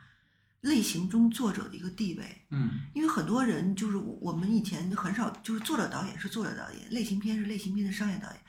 [0.61, 2.47] 类型中作者的一个地位。
[2.51, 8.41] 嗯，因为很多人就是我我们以前很少就是作者导演是作者导演，类型片是类型片的商业导演，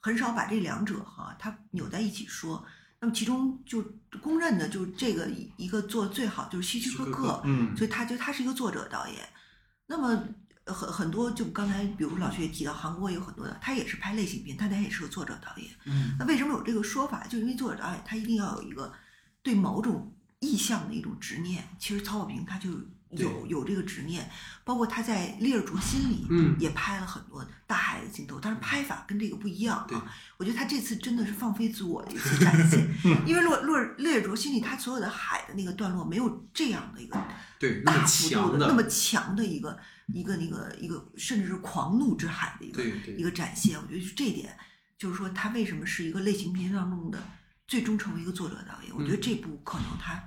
[0.00, 2.64] 很少把这两者哈它扭在一起说。
[3.00, 3.80] 那么其中就
[4.20, 9.16] 公认的就是这个一一个做最好就是希区柯克，嗯所以他就他是一个作者导演。
[9.86, 10.20] 那么
[10.64, 15.70] 呃很很多就刚才比如老徐也提到，韩国有很多的，他也是拍类型片，但他也是个作者导演。
[15.84, 17.24] 嗯，那为什么有这个说法？
[17.28, 18.92] 就因为作者导演他一定要有一个
[19.48, 21.66] 对某种意向的一种执念。
[21.78, 22.70] 其实曹保平他就
[23.12, 24.28] 有有这个执念，
[24.62, 30.04] 包括他在《烈日灼心》里，嗯也拍了很多大海的镜头，但是拍法跟这个不一样对啊。
[30.36, 32.86] 我觉得他这次真的是放飞自我的一次展现，
[33.26, 37.18] 因为《落落烈日灼心》里他所有的海的那个段落没有这样的一个
[37.58, 42.84] 对，那么大幅度强的、那么强的一个一个那个一个，甚至是狂怒之海的一个
[43.16, 43.78] 一个展现。
[43.80, 44.54] 我觉得就这一点，
[44.98, 47.18] 就是说他为什么是一个类型片当中的
[47.68, 48.92] 最终成为一个作者导演？
[48.96, 50.20] 我觉得嗯这部可能他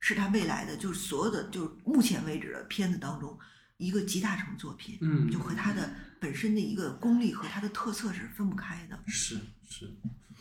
[0.00, 3.38] 是他未来的就是所有的就是目前为止的片子当中
[3.78, 8.98] 一个集大成作品，嗯就和他的本身的一个功力和他的特色是分不开的。
[9.06, 9.36] 是
[9.70, 9.90] 是，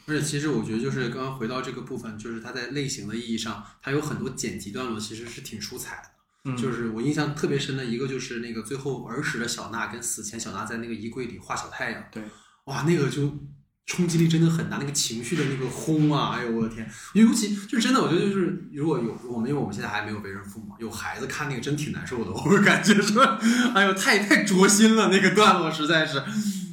[0.08, 6.10] 而且其实我觉得就是刚刚回到这个部分，就是他在类型的意义上，他有很多剪辑段落其实是挺出彩的。
[6.46, 12.24] 嗯就是我印象特别深的一个，就是那个最后儿时的小娜跟死前小娜在那个衣柜里画小太阳，对，
[12.66, 13.38] 哇，那个就
[13.88, 16.88] 冲击力真的很大，那个情绪的那个轰啊，哎呦我的天！
[17.14, 23.24] 尤其就真的，我觉得就是如果有我们，因为我们现在还没有为人父母，有孩子看那个真挺难受的，我会感觉说，
[23.74, 26.22] 哎呦，太太灼心了，那个段落实在是，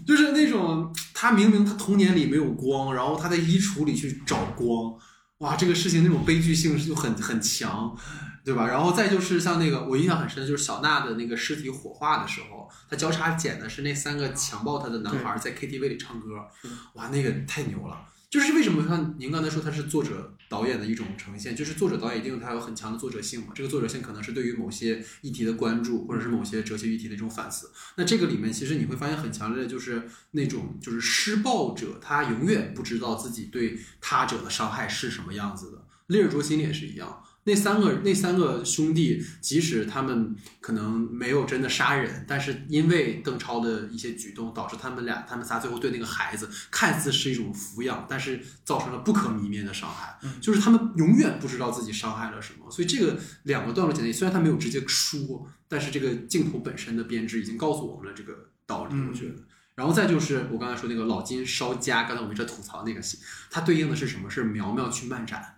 [0.04, 4.92] 就是那种他明明他童年里没有光，然后他在衣橱里去找光，
[5.38, 7.96] 哇，这个事情那种悲剧性就很很强。
[8.44, 8.66] 对吧？
[8.66, 16.46] 然后再就是像那个我印象很深的就是小娜的那个尸体火化的时候，她交叉剪的是那三个强暴她的男孩在 KTV 里唱歌，
[16.92, 18.04] 哇，那个太牛了！
[18.34, 27.70] 就是为什么像您刚才说他是作者导演的一种呈现，就是作者导演一定他有很强的作者性嘛，这个作者性可能是对于某些议题的关注，或者是某些哲学议题的一种反思。
[27.94, 37.22] 那这个里面其实你会发现很强烈的就是那种就是施暴者他永远不知道自己对他者的伤害是什么样子的，烈日灼心也是一样。
[37.46, 50.18] 那三个那三个兄弟，即使他们可能没有真的杀人，但是因为邓超的一些举动，导致他们俩他们仨最后对那个孩子看似是一种抚养，但是造成了不可弥灭的伤害。
[50.40, 52.70] 就是他们永远不知道自己伤害了什么。
[52.70, 58.94] 所以这个两个段落剪辑，虽然他没有直接说，但是这个镜头本身的编织已经告诉我们了这个道理。
[59.08, 59.34] 我觉得。
[59.74, 63.18] 然后再就是我刚才说那个老金烧家，刚才我们一直在吐槽那个戏，
[63.50, 64.30] 它对应的是什么？
[64.30, 65.53] 是苗苗去漫展，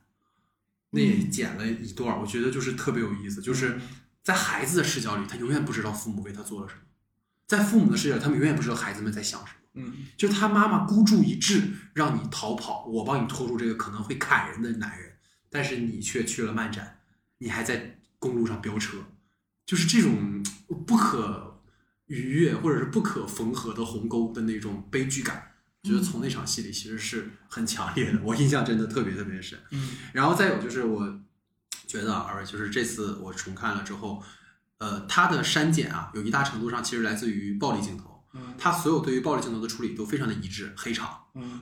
[0.96, 3.78] 那也剪了一段儿，我觉得就是特别有意思，就是
[4.22, 6.80] 在孩子的视角里，他永远不知道父母为他做了什么；
[7.46, 9.60] 在父母的视角，他们永远不知道孩子们在想什么。
[9.74, 15.12] 嗯，就是他妈妈孤注一掷让你逃跑，我帮你拖住这个可能会砍人的男人，
[15.50, 17.00] 但是你却去了漫展，
[17.38, 18.96] 你还在公路上飙车，
[19.66, 20.42] 就是这种
[20.86, 21.60] 不可
[22.06, 25.55] 逾越或者是不可缝合的鸿沟的那种悲剧感，我
[25.86, 29.58] 觉得从那场戏里其实是很强烈的，我印象真的特别特别深。
[29.70, 31.20] 嗯，然后再有就是我
[31.86, 34.22] 觉得啊，就是这次我重看了之后，
[34.78, 38.24] 呃，它的删减啊，有一大程度上其实来自于暴力镜头。
[38.34, 38.54] 嗯。
[38.58, 41.08] 他所有对于暴力镜头的处理都非常的一致，黑场。
[41.34, 41.60] 嗯，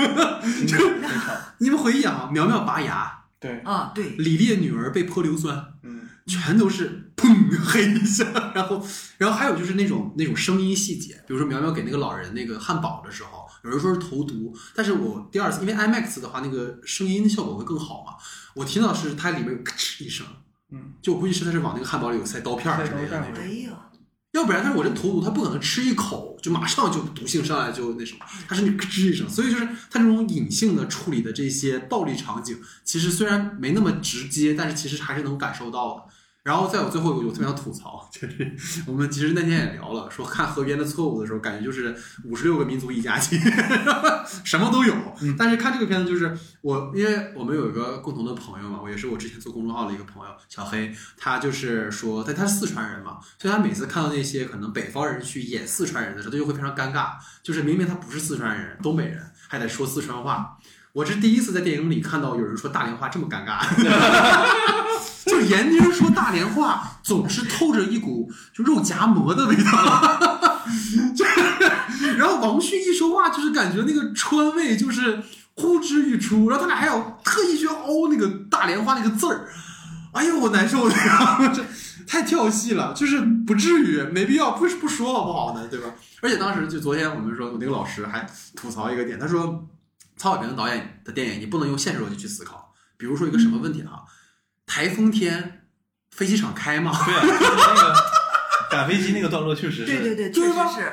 [0.66, 0.76] 就
[1.58, 6.08] 你们回忆啊，苗苗拔牙，对，啊，对，李烈女儿被泼硫酸，嗯。
[6.28, 8.86] 全都是砰黑一下，然后，
[9.16, 18.14] 然后还有就是那种那种声音细节，比如说苗苗给那个老人那个汉堡的时候，有人说是投毒，但是我第二次因为 IMAX 的话，那个声音效果会更好嘛，
[18.54, 20.26] 我听到是它里面有咔哧一声，
[20.70, 23.76] 嗯，就我估计是它是往那个汉堡里有塞刀片儿之类的那种
[24.32, 36.02] 要不然，但是我这投毒，它不可能吃一口就马上就毒性上来就那什么，它是你咯吱一声，所以就是它这种隐性的处理的这些暴力场景，其实虽然没那么直接，但是其实还是能感受到的。
[36.48, 41.94] 然后再有最后一个，我特别想吐槽， 就是我们其实那天也聊了，说看《河边的错误》的时候，感觉就是
[42.24, 43.38] 五十六个民族一家亲，
[44.44, 44.94] 什么都有。
[45.36, 57.10] 但是看这个片子，就是我，因为我们有一个共同的朋友嘛，我也是我之前做公众号的一个朋友小黑，他就是说他他是四川人嘛，所以他每次看到那些可能北方人去演四川人的时候，他就会非常尴尬，
[57.42, 60.56] 就是明明他不是四川人，东北人，还得说四川话。
[60.94, 63.60] 我是第一次在电影里看到有人说大连话这么尴尬，
[65.28, 70.18] 就是闫妮说大连话总是透着一股就肉夹馍的味道，
[71.14, 71.24] 就，
[72.16, 75.22] 然后王迅一说话就是感觉那个川味就是
[75.54, 79.48] 呼之欲出，然后他俩还要特意去凹那个大连话那个字儿，
[80.12, 81.62] 哎呦我难受的呀，这
[82.06, 85.86] 太跳戏了，就是不至于，没必要，不是不说好不好呢，对吧？
[86.22, 88.26] 而且当时就昨天我们说，我那个老师还
[88.56, 89.68] 吐槽一个点，他说
[90.16, 94.02] 曹保平导演的电影你不能用现实逻辑去思考，比如说一个什么问题啊？
[94.68, 95.62] 台风天
[96.14, 96.92] 飞机场开吗？
[97.04, 97.94] 对啊，就是那个
[98.70, 100.92] 赶飞机那个段落确实是，对对对，确实是。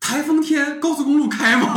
[0.00, 1.74] 台风天高速公路开吗？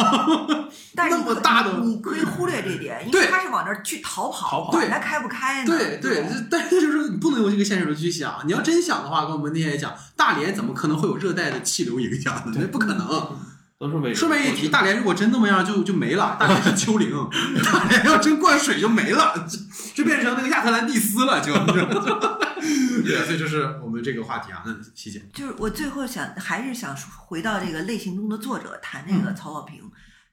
[0.48, 5.68] 那么但是你可大的你可以忽略这点，因为他是往那儿去逃跑，逃跑管他开不开呢。
[5.68, 12.58] 对对，但是就是说你不能用这个现实的去想，你要真想的话，跟我们那天也讲，大连怎么可能会有热带的气流影响呢？
[12.62, 13.38] 那不可能。
[13.82, 16.38] 都是为顺便一提，大连如果真那么样，就就没了。
[16.40, 17.10] 大连是丘陵，
[17.66, 19.58] 大连要真灌水就没了，就
[19.96, 21.52] 就变成那个亚特兰蒂斯了，就。
[23.04, 25.28] 对，所以就是我们这个话题啊，那细节。
[25.34, 26.96] 就是我最后想还是想
[27.26, 29.82] 回到这个类型中的作者谈那个曹保平，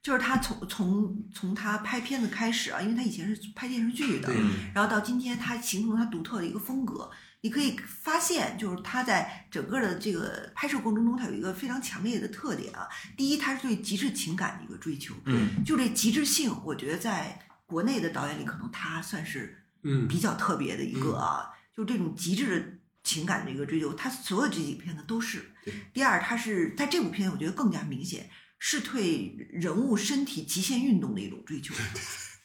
[0.02, 4.28] 就是他从从从他拍片子开始啊，因为他以前是拍电视剧的，
[4.74, 7.10] 然后到今天他形成了他独特的一个风格。
[7.40, 12.88] 你可以发现，就是他在整个的这个拍摄过程中，他有一个非常强烈的特点啊。
[13.16, 22.66] 第一，他是对极致情感的一个追求，嗯，就这极致性，我觉得在国内的导演里，可能他算是嗯，比较特别的一个啊，就这种极致的
[23.04, 25.44] 情感的一个追求，他所有这几个片子都是。
[25.92, 28.28] 第二，他是在这部片，我觉得更加明显，
[28.58, 31.74] 是对人物身体极限运动的一种追求。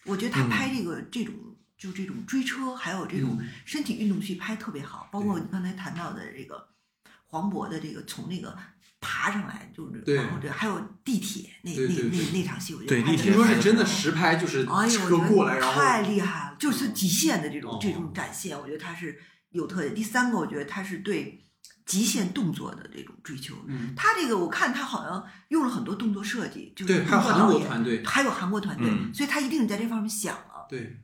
[0.06, 1.34] 我觉得他拍这个、这种
[1.84, 6.70] 就这种追车，还有这种嗯身体运动戏拍特别好，包括你刚才谈到的这个
[7.26, 8.58] 黄渤的这个从那个。
[9.06, 19.20] 爬上来就是，对然后这还有地铁那那那那场戏，我觉得听说是真的实拍，就是哎呦，车过来，然后太厉害了，就是极限的这种、哦这种展现，我觉得他是
[19.50, 19.94] 有特点。
[19.94, 21.44] 第三个，我觉得他是对
[21.86, 23.56] 极限动作的这种追求。
[23.68, 30.66] 嗯，他这个我看他好像用了很多动作设计，就是对，还有韩国团队，还有韩国团队，嗯所以他一定是在这方面想了。
[30.70, 31.03] 对，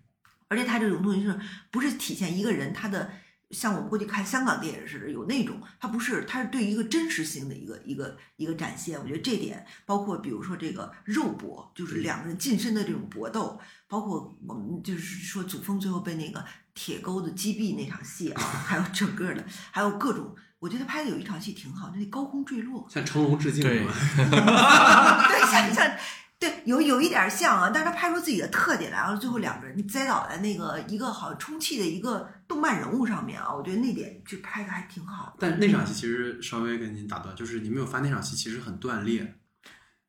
[0.49, 1.39] 而且他这种东西是
[1.71, 3.09] 不是体现一个人他的？
[3.51, 8.99] 像我们过去看香港电影似的，有那种，它不是，它是对一个真实性的一个一个一个展现。
[8.99, 16.45] 我觉得这点，包括比如说这个肉搏，就是两个人近身的这种搏斗，包括我们就是说祖峰最后被那个
[16.75, 23.93] 铁钩子击毙那场戏啊， 还有整个的，还有各种，我觉得拍的有一场戏挺好，那高空坠落，向成龙致敬对是吧？
[25.27, 25.91] 对，像像
[26.39, 35.33] 对，有有一点像啊，但是他拍出自己的特点来，然后最后两个人栽倒在那个一个好像充气的一个动漫人物上面啊，我觉得那点就拍的还挺好的。
[35.37, 39.35] 但那场戏其实稍微跟您打断，就是你没有发那场戏其实很断裂，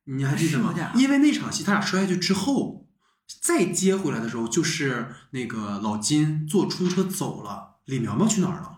[0.05, 0.73] 你还记得吗？
[0.95, 2.87] 因为那场戏他俩摔下去之后，
[3.41, 8.77] 再接回来的时候，就是那个老金坐出租车走了，李苗苗去哪儿了？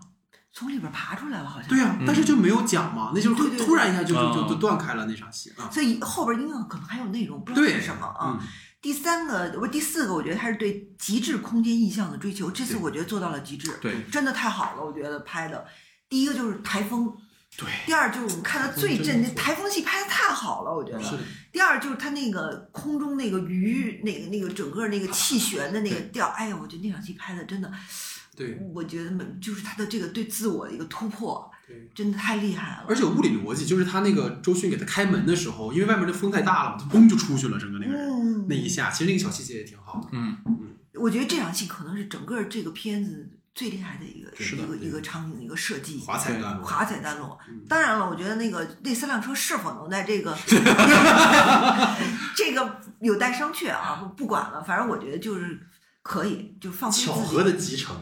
[0.53, 1.67] 从里边爬出来了，好像。
[1.67, 5.67] 对呀、但是就没有讲嘛，那就是突然一下就就就断开了那场戏啊。
[5.71, 8.37] 所以后边应该可能还有内容，不知道对是什么啊。
[8.39, 8.47] 嗯
[8.83, 15.65] 第三个不是第四个，我觉得他是对极致空间意象的追求，这次我觉得做到了极致，对真的太好了，我觉得拍的。
[16.09, 17.09] 第一个就是台风，
[17.55, 21.01] 对，第二就是我们看到最震，那台风戏拍的太好了，我觉得。
[21.01, 21.17] 是，
[21.53, 27.71] 第二就是他那个空中那个鱼，那个那个整个那个气旋的那个调，哎呀，我觉得那场戏拍的真的，
[28.35, 28.59] 对。
[28.73, 29.11] 我觉得
[29.41, 31.89] 就是他的这个对自我的一个突破，对。
[31.93, 32.85] 真的太厉害了。
[32.87, 40.07] 而且物理逻辑，就是他那个周迅给他开门的时候，因为外面的风太大了嘛，他嘣就出去了，整个那个人、嗯，那一下，其实那个小细节也挺好的。
[40.11, 40.37] 嗯，
[40.95, 44.63] 我觉得这场戏可能是整个这个片子最厉害的一个是的。
[44.63, 45.99] 一个一个场景的一个设计。
[45.99, 47.37] 华彩段落，华彩段落。
[47.47, 50.35] 嗯，当然了，我觉得那个那三辆车是否能在这个
[52.35, 55.59] 这个有待商榷啊，不不管了，反正我觉得就是
[56.03, 57.97] 可以，就放巧合的集成，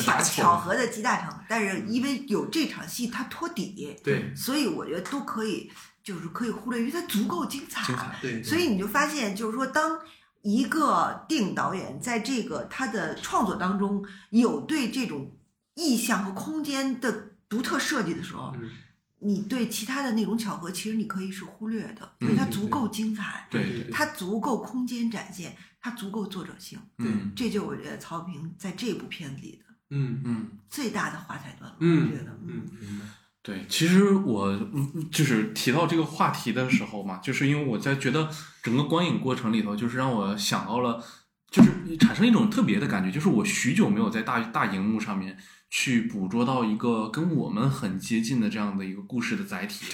[0.00, 1.36] 巧 巧合的集大成。
[1.48, 5.68] 但是因为有这场戏它托底，对所以我觉得都可以，
[6.04, 7.84] 就是可以忽略，因为它足够精彩。
[7.84, 9.98] 精彩对，所以你就发现，就是说，当
[10.42, 15.36] 一个电影导演在这个他的创作当中有对这种
[15.74, 18.70] 意象和空间的独特设计的时候，嗯
[19.20, 26.78] 你对其他的那种巧合，其实你可以是忽略的，因为它足够精彩，对对对它足够空间展现，它足够作者性。
[26.98, 30.48] 嗯这就是我觉得曹平在这部片子里的嗯嗯。
[30.68, 31.76] 最大的华彩段落。
[31.80, 33.10] 嗯我觉得，嗯。
[33.42, 38.28] 对，其实我嗯就是提到这个话题的时候嘛，就是因为我在觉得
[38.62, 41.00] 整个观影过程里头，就是让我想到了，
[41.48, 45.38] 就是产生一种特别的感觉，就是我许久没有在大大荧幕上面
[45.70, 49.86] 去捕捉到一个跟我们很接近的这样的一个故事的载体，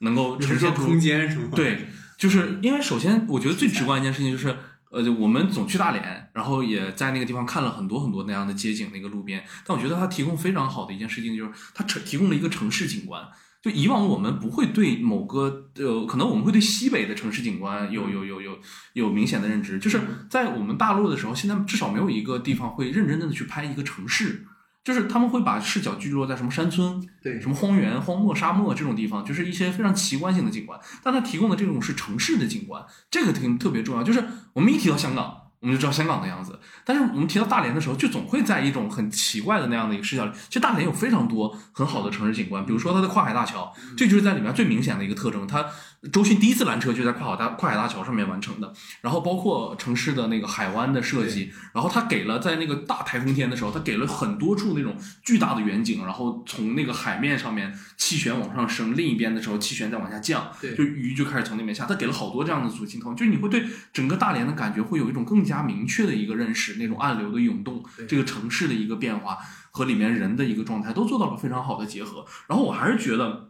[0.00, 1.50] 能够呈现空间是吗？
[1.54, 1.88] 对，
[2.18, 4.54] 就是因为首先我觉得最直观一件事情就是，
[4.90, 13.22] 呃，我们总去大连，然后也在那个地方看了很多很多那样的街景那个路边，但我觉得它提供非常好的一件事情就是它城提供了一个城市景观。
[13.62, 18.56] 就以往我们不会对某个呃，可能我们会对西北的城市景观有有有有
[18.92, 24.46] 有明显的认知，就是在我们大陆的时候，现在至少没有一个地方会认真的去拍一个城市，
[24.86, 30.78] 就是他们会把视角聚落在什么山村，对什么荒原、荒漠、沙漠这种地方，就是一些非常奇观性的景观。
[31.02, 32.80] 但它提供的这种是城市的景观，
[33.10, 34.04] 这个挺特别重要。
[34.04, 34.22] 就是
[34.52, 40.30] 我们一提到香港，我们就知道香港的样子，但是我们提到大连的时候，就总会在一种很奇怪的那样的一个视角里。
[40.46, 45.44] 其实大连有非常多很好的城市景观，比如说它的跨海大桥，这就是在里面最明显的一个特征。
[45.48, 45.66] 它
[46.12, 60.74] 周迅第一次拦车就在跨海大跨海大桥上面完成的，然后包括城市的那个海湾的设计，然后他给了在那个大台风天的时候，他给了很多处那种巨大的远景，然后从那个海面上面气旋往上升，另一边的时候气旋再往下降，对。
[60.74, 69.38] 就鱼就开始从那边下，他给了好多这样的组镜头，就是你会对整个大连的感觉会有一种更加明确的一个认识，那种暗流的涌动，这个城市的一个变化
[69.70, 73.48] 和里面人的一个状态都做到了非常好的结合，然后我还是觉得。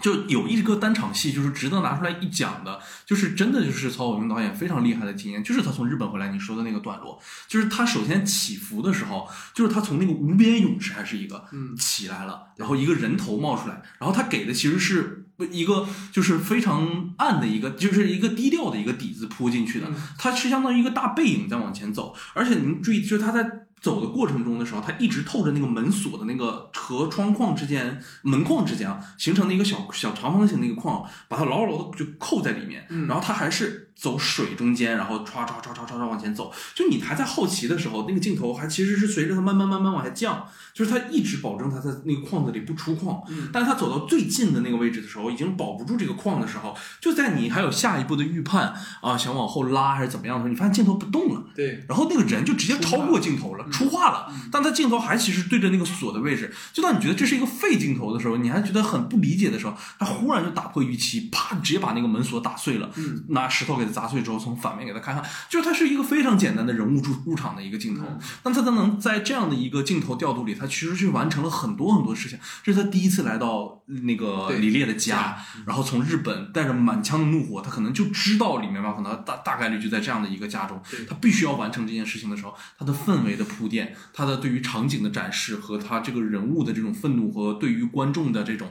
[0.00, 7.18] 就有一个单场戏，就是值得拿出来一讲的，就是真的就是曹保平导演非常厉害的经验，就是他从日本回来你说的那个段落，
[7.48, 23.65] 就是他首先起伏的时候，就是他从那个无边泳池还是一个，嗯起来了，然后一个人头冒出来，然后他给的其实是一个就是非常暗的一个，就是一个低调的一个底子铺进去的，它是相当于一个大背影在往前走，而且您注意，就是他在。
[23.80, 32.86] 走的过程中的时候，它一直透着那个门锁的那个和窗框之间、门框之间啊，形成的一个小小长方形的一个框，把它牢牢的就扣在里面。
[32.88, 36.52] 嗯然后它还是走水中间，然后唰唰唰唰唰唰往前走。
[36.74, 43.20] 就你还在好奇的时候，那个镜头还其实是随着它慢慢慢慢往下降，就是它一直保证它在那个框子里不出框。
[43.28, 51.42] 嗯但是它走到最近的那个位置的时候，已经保不住这个框的时候，就在你还有下一步的预判啊，想往后拉还是怎么样的时候，你发现镜头不动了。
[51.54, 56.52] 对，然后那个人就直接超过镜头了，出画了，但他镜头还其实对着那个锁的位置。
[56.74, 68.04] 就当你觉得这是一个废镜头的时候，你还觉得很不理解的时候，他忽然就打破预期，啪，直接把那个门锁打碎了，嗯拿石头给它砸碎之后，从反面给它开开，就是它是一个非常简单的人物入入场的一个镜头，
[68.42, 72.38] 那他能在这样的一个镜头调度里，他其实去完成了很多很多事情。
[72.62, 88.68] 这是他第一次来到那个李烈的家，然后从日本带着满腔的怒火，他可能就知道里面吧，可能大大概率就在这样的一个家中，他必须要完成这件事情的时候，他的氛围的铺垫，他的对于场景的展示和他这个人物的这种愤怒和对于观众的这种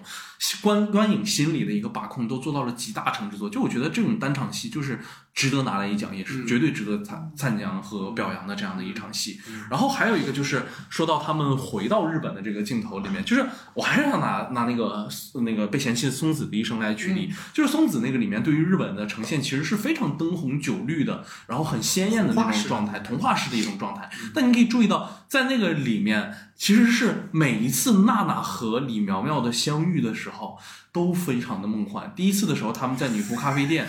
[0.61, 3.49] 观观影心理的一个把控，都做到了极大成之作。
[3.49, 4.99] 就我觉得这种单场戏就是
[5.34, 6.48] 值得拿来一讲，也是嗯。
[6.48, 9.40] 绝对值得赞赞扬和表扬的这样的一场戏。
[9.49, 9.65] 嗯。
[9.69, 15.10] 然后还有一个就是说到他们回到日本的这个镜头里面，就是我还是想拿拿那个
[15.44, 17.15] 那个被嫌弃的松子的一生来举嗯。
[17.18, 24.10] 例，就是松子那个里面对于日本的呈现其实是非常灯红酒绿的，然后很鲜艳的那种状态，童话式的一种状态。
[24.34, 30.57] 但你可以注意到，在那个里面，其实是每一次娜娜和李苗苗的相遇的时候，
[30.94, 32.14] 都非常的梦幻。
[32.15, 33.86] 第一次的时候，他们在女仆咖啡店，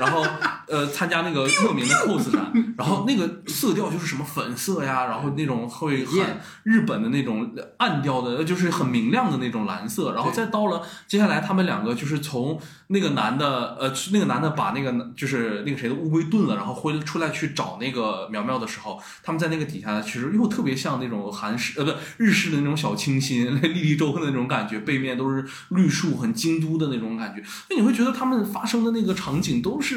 [0.00, 0.24] 然后
[0.66, 27.42] 呃参加那个 热名的 cos 展， 然后那个色调就是什么粉色呀， 然后那种会很日本的那种暗调的，就是很明亮的那种蓝色，然后再到了接下来他们两个就是从那个男的呃那个男的把那个就是那个谁的乌龟炖了，然后回出来去找那个苗苗的时候，他们在那个底下其实又特别像那种韩式呃不日式的那种小清新莉莉周的那种感觉，背面都是绿树，很京都的那种感觉。
[27.70, 29.87] 那你会觉得他们发生的那个场景都是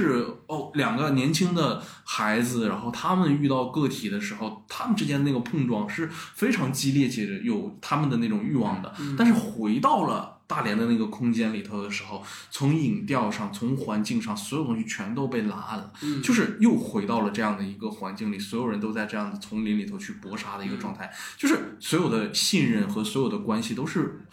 [0.48, 8.94] 哦两个年轻的孩子，然后他们遇到个体的时候，他们之间那个碰撞是非常激烈且有他们的那种欲望的。
[9.18, 10.38] 但是回到了。
[10.52, 24.26] 大连的那个空间里头的时候，从影调上，从环境上，所有东西全都被拉暗了，嗯就是又回到了这样的一个环境里，所有人都在这样的丛林里头去搏杀的一个状态，就是所有的信任和所有的关系都是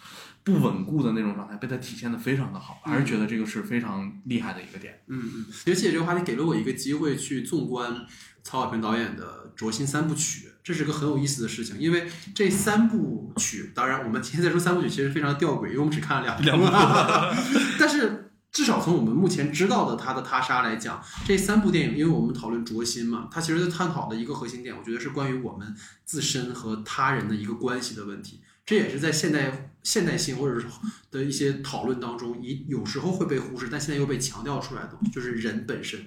[0.53, 5.01] 不稳固的那种状态，被他体现的非常的好，还是觉得这个是非常厉害的一个点。
[5.07, 8.05] 嗯嗯，尤其这个话题给了我一个机会去纵观
[8.43, 16.65] 曹小平导演的《灼心三部曲》，这是个很有意思的事情，因为这三部曲，当然我们今天在说三部曲，其实非常吊诡，因为我们只看了两部，
[17.79, 28.41] 但是至少从我们目前知道的他的他杀来讲，这三部电影，因为我们讨论灼心嘛，它其实在探讨的一个核心点，我觉得是关于我们自身和他人的一个关系的问题。
[28.65, 30.65] 这也是在现代现代性或者是
[31.09, 36.05] 的一些讨论当中，一有时候会被忽视，但现在又被强调出来的，就是人本身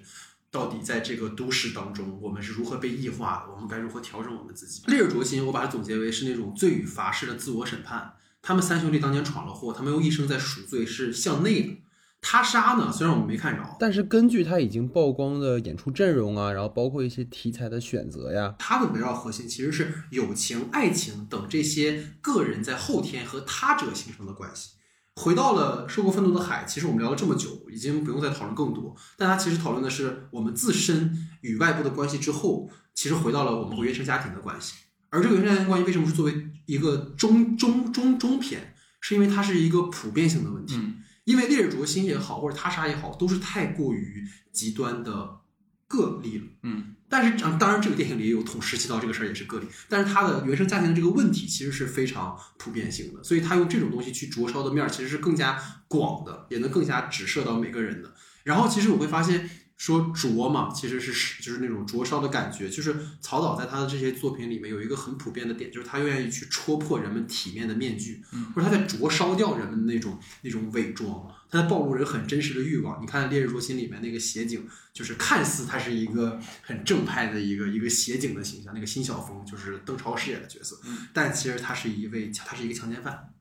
[0.50, 4.82] 到底在这个都市当中，我们是如何被异化的，我们该如何调整我们自己。
[4.86, 8.14] 烈日灼心，我把它总结为是那种罪与罚式的自我审判。
[8.42, 11.78] 他们三兄弟当年闯了祸，他们用一生在赎罪，是向内的。
[12.24, 24.70] 他杀呢，虽然我们没看着，但是根据他已经曝光的演出阵容啊，然后包括一些题材的选择呀，他的围绕核心其实是友情、爱情等这些个人在后天和他者形成的关系。
[25.16, 28.96] 回到了受过愤怒的海，其实我们聊了这么久，已经不用再讨论更多。
[29.18, 34.74] 但它其实讨论的是我们自身与外部的关系之后，其实回到了我们和原生家庭的关系。
[35.10, 36.34] 而这个原生家庭关系为什么是作为
[36.64, 40.76] 一个中中中中篇，是因为它是一个普遍性的问题。
[40.78, 45.40] 嗯因为烈日灼心也好，或者他杀也好，都是太过于极端的
[45.86, 46.44] 个例了。
[46.62, 58.14] 嗯但是，啊当然，这个电影里也有捅十七刀这个事儿也是个例，但是他的原生家庭的这个问题其实是非常普遍性的，所以他用这种东西去灼烧的面儿其实是更加广的，也能更加直射到每个人的。
[58.44, 68.22] 然后，其实我会发现，说灼嘛，其实是就是那种灼烧的感觉，就是曹导在他的这些作品里面有一个很普遍的点，就是他愿意去戳破人们体面的面具，
[68.54, 73.02] 或者他在灼烧掉人们的那种那种伪装，他在暴露人很真实的欲望。
[73.02, 80.80] 你看《烈日灼心》里面那个协警，就是看似他是一个很正派的一个一个协警的形象，那个辛晓峰就是邓超饰演的角色，
[81.12, 83.32] 但其实他是一位他是一个强奸犯，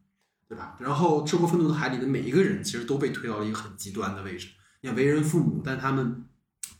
[0.50, 0.76] 对吧？
[0.80, 4.48] 然后《受过愤怒的海》里的每一个人其实都被推到了一个很极端的位置。
[4.82, 6.26] 你看为人父母，但他们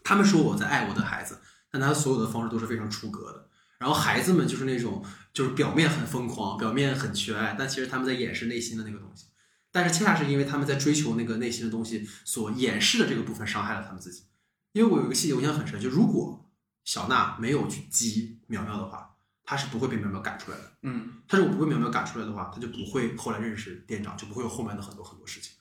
[0.04, 3.48] 他们说我在爱我的孩子，但他所有的方式都是非常出格的。
[3.78, 5.04] 然后孩子们就是那种
[5.34, 9.26] 就是表面很疯狂，表面很缺爱，但其实他们在掩饰内心的那个东西。
[9.72, 14.24] 但是恰恰是因为他们在追求那个内心的东西所掩饰的这个部分，伤害了他们自己。
[14.74, 16.50] 因为我有一个细节我印象很深，就如果
[16.84, 20.64] 小娜没有去激苗苗的话，她是不会被苗苗赶出来的。
[20.84, 25.54] 嗯她如果不被苗苗赶出来的话，她就不会后来认识店长，就不会有后面的很多很多事情。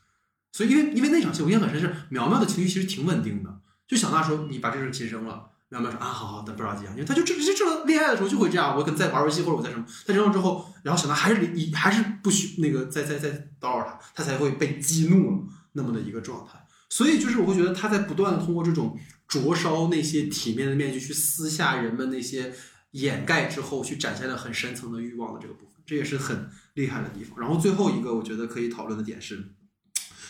[0.53, 3.61] 所以，因为因为那场戏我印象很深，是苗苗的情绪其实挺稳定的。
[3.87, 15.39] 就小娜说：“你把这事情扔了。”苗苗说：“啊，好好，的不着急啊，因为他就这这这恋爱的时候就会这样，我可能在玩游戏或者我在什么，他扔了之后，然后小娜还是以还是不许那个再再再叨扰他，他才会被激怒了
[15.73, 16.59] 那么的一个状态。
[16.89, 18.99] 所以就是我会觉得他在不断的通过这种
[19.29, 22.53] 灼烧那些体面的面具，去撕下人们那些
[22.93, 27.39] 掩盖之后，去展现了很深层的欲望的这个部分，这也是很厉害的地方。
[27.39, 29.53] 然后最后一个我觉得可以讨论的点是，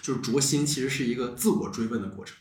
[0.02, 2.36] 就是灼心其实是一个自我追问的过程，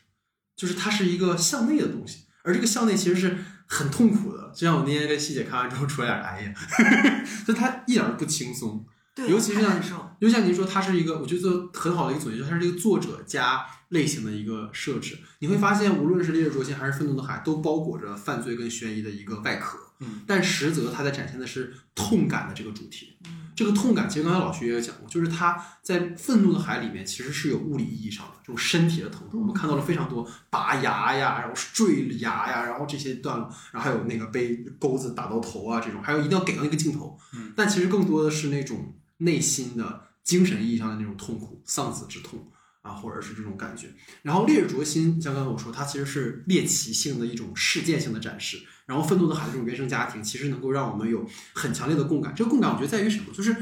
[0.56, 3.38] 就是它是一个向内的东西，而这个向内其实是
[3.68, 4.52] 很痛苦的。
[4.56, 8.86] 就像我那天跟细姐看完之后出来点哎呀， 就它一点都不轻松。
[9.15, 10.18] 对，尤其是像。
[10.19, 15.18] 就像您说，它是一个，我觉得很好的一个总结，就是它是一个作者加类型的一个设置。
[15.40, 19.80] 你会发现，无论是《烈日灼心》还是《愤怒的海》，都包裹着犯罪跟悬疑的一个外壳。
[20.02, 23.18] 嗯，但实则它在展现的是痛感的这个主题。
[23.60, 29.41] 这个痛感，其实刚才老徐也有讲过，就是他在愤怒的海里面其实是有物理意义上的这种身体的疼痛。
[29.41, 37.19] 我们看到了非常多拔牙呀，然后坠牙呀，然后这些段落，然后还有那个被钩子打到头啊这种，还有一定要给到一个镜头。
[37.34, 42.40] 嗯，但其实更多的是那种内心的精神意义上的那种痛苦，丧子之痛。
[42.81, 43.88] 啊，或者是这种感觉，
[44.22, 48.57] 然后烈日灼心，像刚才我说，它其实是猎奇性的一种事件性的展示。
[48.89, 52.33] 然后愤怒的孩子这种原生家庭，其实能够让我们有很强烈的共感。
[52.35, 53.25] 这个共感，我觉得在于什么？
[53.31, 53.55] 就是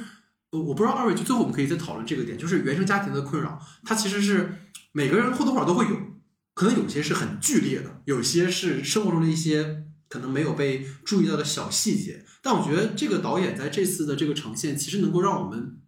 [0.52, 4.54] 呃，我不知道二位，就最后我们可以再讨论这个点，就是原生家庭的困扰，它其实是
[4.94, 5.98] 每个人或多或少都会有，
[6.54, 12.24] 可能有些是很剧烈的，有些是生活中的一些可能没有被注意到的小细节。
[12.42, 15.82] 但我觉得这个导演在这次的这个呈现，其实能够让我们。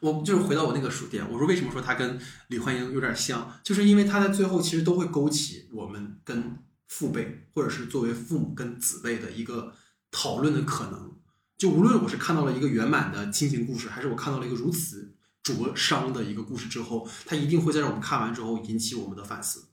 [0.00, 2.18] 我就是回到我那个书店，我说为什么说他跟
[2.48, 6.56] 李焕英有点像，就是因为他在最后其实都会勾起我们跟
[6.90, 9.72] 父辈，或者是作为父母跟子辈的一个
[10.10, 11.16] 讨论的可能。
[11.56, 19.68] 就无论我是看到了一个圆满的亲情故事，还是我看到了一个如此灼伤的一个故事之后，它一定会在让我们看完之后引起我们的反思。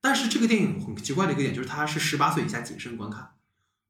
[0.00, 3.32] 但是这个电影很奇怪的一个点就是它是十八岁以下谨慎观看，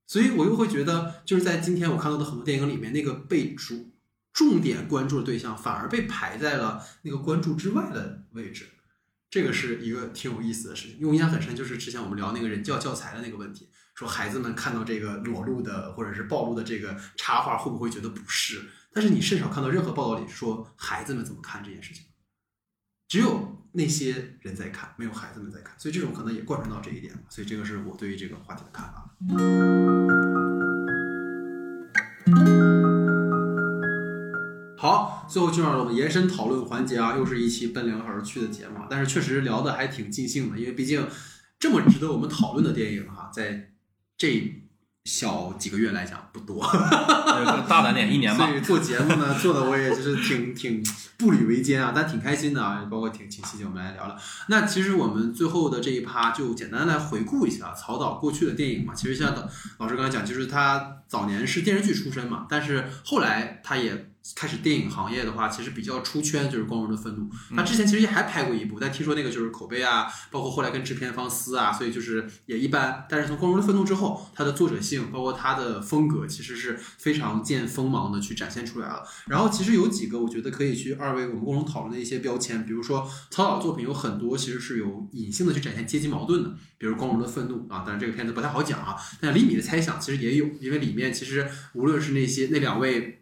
[0.06, 3.90] 所以我又会觉得就是在今天我看到的很多电影里面，那个被主。
[4.32, 8.68] 重点关注的对象反而被排在了那个关注之外的位置，
[9.35, 10.97] 这个是一个挺有意思的事情。
[10.97, 18.62] 因为我印象很深，就是之前我们聊那个人教教材的那个问题，说孩子们看到这个裸露的或者是暴露的这个插画会不会觉得不适？
[18.93, 22.05] 但是你甚少看到任何报道里说孩子们怎么看这件事情，
[23.09, 27.12] 只有那些人在看，没有孩子们在看，所以这种可能也贯穿到这一点。
[27.28, 30.23] 所以这个是我对于这个话题的看法。
[35.28, 41.06] 最后进入到我们延伸讨论环节啊，又是一期奔凉而去的节目，但是确实聊的还挺尽兴的，因为毕竟
[41.59, 43.70] 这么值得我们讨论的电影哈，在
[44.16, 44.60] 这
[45.05, 46.62] 小几个月来讲不多，
[47.68, 48.46] 大胆点，一年吧。
[48.46, 50.82] 所以做节目呢， 做的我也就是挺挺
[51.18, 54.16] 步履维艰啊，但挺开心的啊，包括挺挺期待我们来聊聊。
[54.48, 58.94] 那其实我们最后的这一趴就简单来回顾一下曹导过去的电影嘛。
[58.94, 59.34] 其实像
[59.78, 64.10] 老师刚才讲，就是他早年是电视剧出身嘛，但是后来他也。
[64.34, 67.24] 开始电影行业的话，其实比较出圈，就是《光荣的愤怒》。
[67.55, 73.06] 他之前其实也还拍过一部，但听说那个就是口碑啊，包括后来跟制片方撕啊，所以就是也一般。
[73.06, 79.02] 但是从《光荣的愤怒》之后，他的作者性，包括他的风格，其实是非常见锋芒的去展现出来了。
[79.26, 88.96] 然后其实有几个我觉得可以去二位我们共同讨论的一些标签，比如说曹导作品有很多其实是有隐性的去展现阶级矛盾的，比如《光荣的愤怒》啊，当然这个片子不太好讲啊。
[89.20, 93.20] 但李米的猜想其实也有，因为里面其实无论是那些那两位。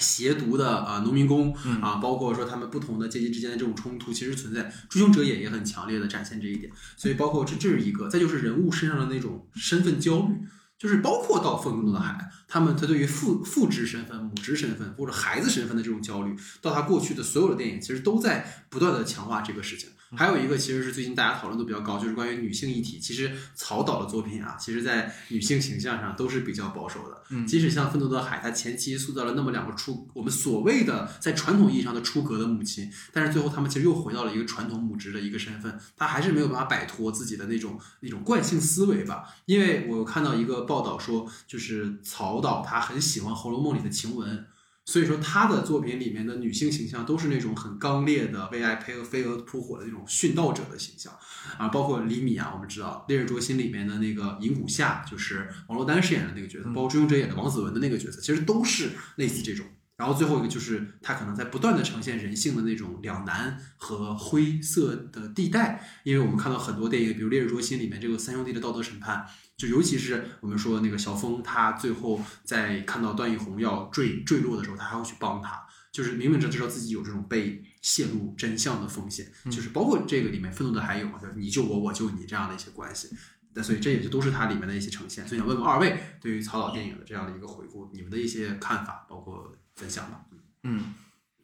[0.00, 4.72] 邪毒的啊农民工啊，包括说他们不同的阶级之间的这种冲突，其实存在。
[4.88, 10.34] 追凶者也也很强烈的展现这一点，所以包括这这是一个，再就是人物身上的那种身份焦虑，
[10.80, 19.90] 就是包括到愤怒的海，他们他对于父父职身份、母职身份或者孩子身份的这种焦虑，到他过去的所有的电影，其实都在不断的强化这个事情。
[20.16, 22.98] 还有一个其实是最近大家讨论度比较高，就是关于女性议题。
[22.98, 27.22] 其实曹导的作品啊，其实在女性形象上都是比较保守的。
[27.28, 39.22] 嗯，即使像《愤怒的海》，它前期塑造了那么两个出我们所谓的在传统意义上的出格的母亲，但是最后他们其实又回到了一个传统母职的一个身份，他还是没有办法摆脱自己的那种那种惯性思维吧。
[39.46, 44.46] 因为我看到一个报道说，就是曹导他很喜欢《红楼梦》里的晴雯。
[44.86, 51.12] 所以说，他的作品里面的女性形象都是那种很刚烈的、为爱飞蛾飞蛾扑火的那种殉道者的形象
[51.58, 59.64] 啊，包括李米啊，我们知道《烈日灼心》里面的那个银谷夏，就是王珞丹饰演的那个角色，包括《追凶者》演的王子文的那个角色，其实都是类似这种。
[59.96, 69.24] 然后最后一个就是他可能在不断的呈现人性的那种两难和灰色的地带，因为我们看到很多电影，比如《烈日灼心》里面这个三兄弟的道德审判。
[69.60, 75.62] 就尤其是我们说那个小峰，他最后在看到段奕宏要坠坠落的时候，他还要去帮他，
[75.92, 83.10] 就是明明知道自己有这种被泄露真相的风险，就是包括这个里面愤怒的还有嘛，就是你救我，我救你这样的一些关系。
[83.52, 85.28] 那所以这也就都是它里面的一些呈现。
[85.28, 90.22] 所以想问问二位，对于曹导电影的这样的一个回顾，你们的一些看法，包括分享吧。
[90.62, 90.94] 嗯，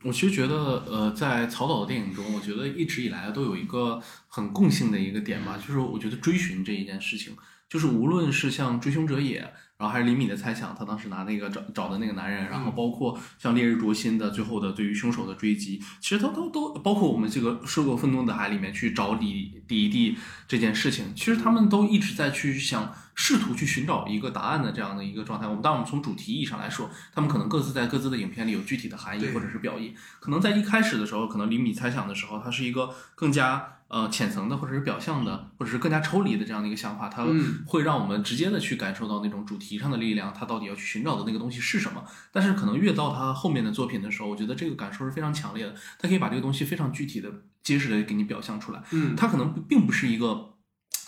[0.04, 7.36] 我其实觉得，呃，在曹导的电影中，我觉得一直以来都有一个很共性的一个点吧，就是我觉得追寻这一件事情。
[7.68, 9.38] 就是无论是像追凶者也，
[9.76, 20.16] 然后还是李米的猜想，他当时拿那个找找的那个男人，然后包括像烈日灼心的最后的对于凶手的追击，其实他都都包括我们这个涉过愤怒的海里面去找李李弟
[20.46, 25.46] 这件事情，其实他们都一直在去想试图去寻找一个答案的这样的一个状态。
[25.46, 29.94] 我们当然我们从主题意义上来说，他们可能各自在各自的影片里有具体的含义或者是表意。
[30.20, 33.72] 可能在一开始的时候，可能李米猜想的时候，他是一个更加。
[33.88, 37.24] 呃，浅层的或者是表象的，或者是更加抽离的这样的一个想法，它
[37.66, 42.04] 会让我们直接的去感受到那种主题题上的力量，它到底要去寻找的那个东西是什么。
[42.32, 47.30] 但是可能越到他后面的作品的时候，我觉得这个感受是非常强烈的，他可以把这个东西非常具体的、
[47.62, 48.82] 结实的给你表象出来。
[48.90, 50.55] 嗯它可能并不是一个。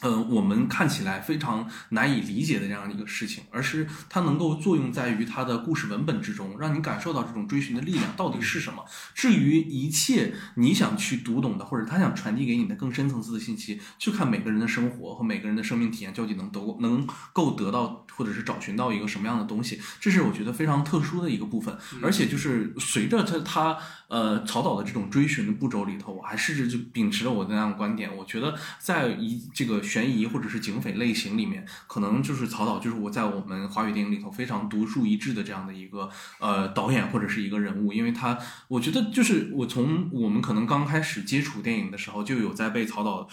[0.01, 8.85] 呃，我们看起来非常难以理解的这样一个事情，而是它能够作用在于它的故事文本之中，让你感受到这种追寻的力量到底是什么。
[9.13, 19.81] 至于一切你想去读懂的，或者他想传递给你的更深层次的信息，就看每个人的生活和每个人的生命体验究竟能得能够得到，或者是找寻到一个什么样的东西。
[19.99, 23.79] 这是我觉得非常特殊的一个部分，而且就是随着他他
[24.09, 36.11] 呃曹导的这种追寻的步骤里头，我还试着就秉持着我的那样的观点，我觉得在一这个悬疑或者是警匪类型里面，可能就是曹导就是我在我们华语电影里头非常独树一帜的这样的一个
[36.41, 43.29] 呃导演或者是一个人物，因为他我觉得就是我从我们可能刚开始接触电影的时候，就有在被曹导。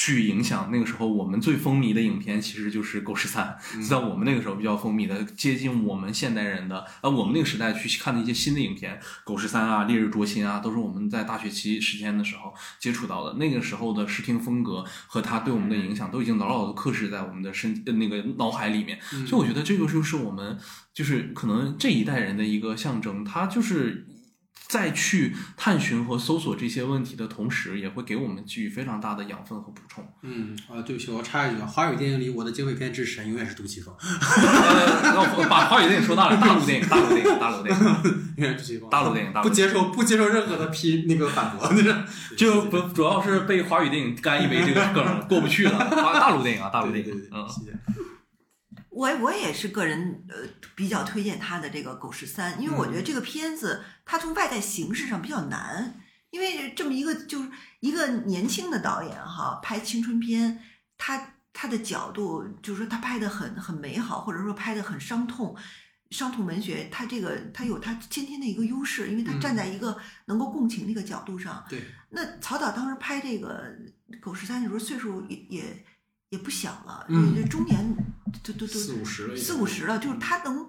[0.00, 3.58] 去影响那个时候我们最风靡的影片，其实就是《狗十三》，
[3.88, 8.94] 在我们那个时候比较风靡的，接近我们现代人的，呃，我们那个时代去看的一些新的影片，
[9.24, 13.38] 《狗十三》啊，《烈日灼心》啊，都是我们在大学期时间的时候接触到的。
[13.38, 19.00] 那个时候的视听风格和它对我们的影响，都已经牢牢的刻蚀在我们的身呃那个脑海里面。
[19.26, 20.56] 所以我觉得这个就是我们
[20.94, 24.06] 就是可能这一代人的一个象征，它就是。
[24.66, 30.06] 在去探寻和搜索这些问题的同时，也会给我们给予非常大的养分和补充。
[30.22, 37.84] 嗯啊，对不起，我插一句，华语电影里我的警匪片之神永远是杜琪峰，呃，那我把华语电影说大了， 大陆电影，大陆电影，大陆电影，
[38.36, 41.96] 永远是杜琪峰，大陆电影，大陆不接受不接受任何的批那个反驳，就 是
[42.36, 45.78] 就不主要是被华语电影干一杯这个梗过不去了。
[45.78, 47.72] 华大陆电影啊，大陆电影，对对对，嗯，谢谢。
[48.98, 50.34] 我我也是个人呃
[50.74, 56.00] 比较推荐他的这个《狗十三》，因为我觉得这个片子它从外在形式上比较难，
[56.30, 57.48] 因为这么一个就是
[57.78, 60.60] 一个年轻的导演哈拍青春片，
[60.96, 65.56] 他他的角度就是说他拍的很很美好，或者说拍的很伤痛。
[66.10, 69.94] 伤痛文学，他这个他有他先天的一个优势，因为他站在一个
[70.24, 71.62] 能够共情的一个角度上。
[71.68, 73.70] 对，那曹导当时拍这个
[74.18, 75.84] 《狗十三》的时候，岁数也也
[76.30, 77.34] 也不小了，嗯。
[77.36, 77.96] 也中年
[78.42, 80.68] 都都都四五十了四五十了，就是他能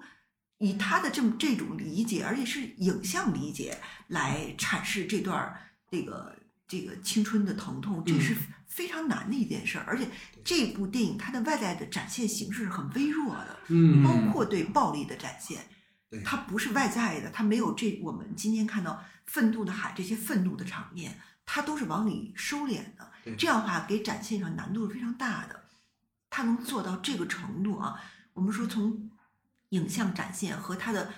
[0.58, 3.78] 以他的这么这种理解，而且是影像理解
[4.08, 5.60] 来阐释这段儿
[5.90, 8.20] 这个这个青春的疼痛，这嗯。
[8.20, 9.84] 是非常难的一件事儿。
[9.86, 10.08] 而且
[10.44, 14.02] 这部电影它的外在的展现形式是很微弱的，嗯。
[14.02, 15.58] 包括对暴力的展现
[16.08, 21.18] 对，它不是外在的，它没有这我们今天看到愤怒的海这些愤怒的场面，
[21.52, 23.10] 它都是往里收敛的。
[23.36, 25.64] 这样的话，给展现上难度是非常大的。
[26.30, 28.00] 他能做到这个程度啊，
[28.34, 29.10] 我们说从
[29.70, 31.12] 影像展现和它的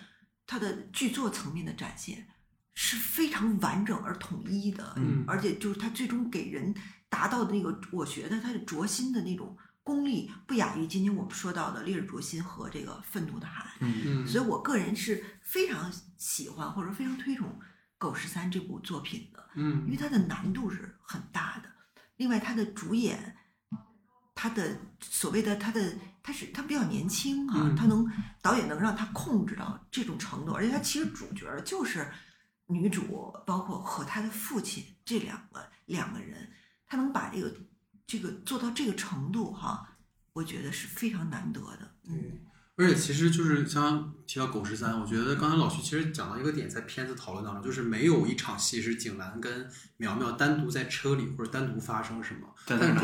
[0.46, 2.26] 它的剧作层面的展现
[2.72, 6.74] 是非常完整而统一的，嗯而且就是它最终给人
[7.10, 13.64] 达到的那个，我觉得它的灼心的那种功力，不亚于今天我们说到的《烈日灼心》和这个《愤怒的海》。
[13.80, 17.48] 嗯所以我个人是非常喜欢或者非常推崇
[17.98, 21.69] 《狗十三》这部作品的，因为嗯它的难度是很大的。
[22.16, 23.37] 另外，它的主演，
[24.35, 25.93] 他的所谓的他的
[26.23, 28.07] 他是他比较年轻哈、嗯他能
[28.41, 32.11] 导演能让他控制到这种程度，而且他其实主角就是
[32.66, 36.51] 女主，包括和他的父亲这两个两个人，
[36.87, 37.55] 他能把这个
[38.07, 39.97] 这个做到这个程度哈、
[40.33, 41.95] 我觉得是非常难得的。
[42.05, 42.41] 嗯，
[42.82, 52.40] 而且其实就是像刚提到《狗十三》，我觉得刚才老徐其实讲到一个点，在片子讨论当中，就是没有一场戏是景兰跟苗苗单独在车里或者单独发生什么。
[52.64, 53.02] 对但狗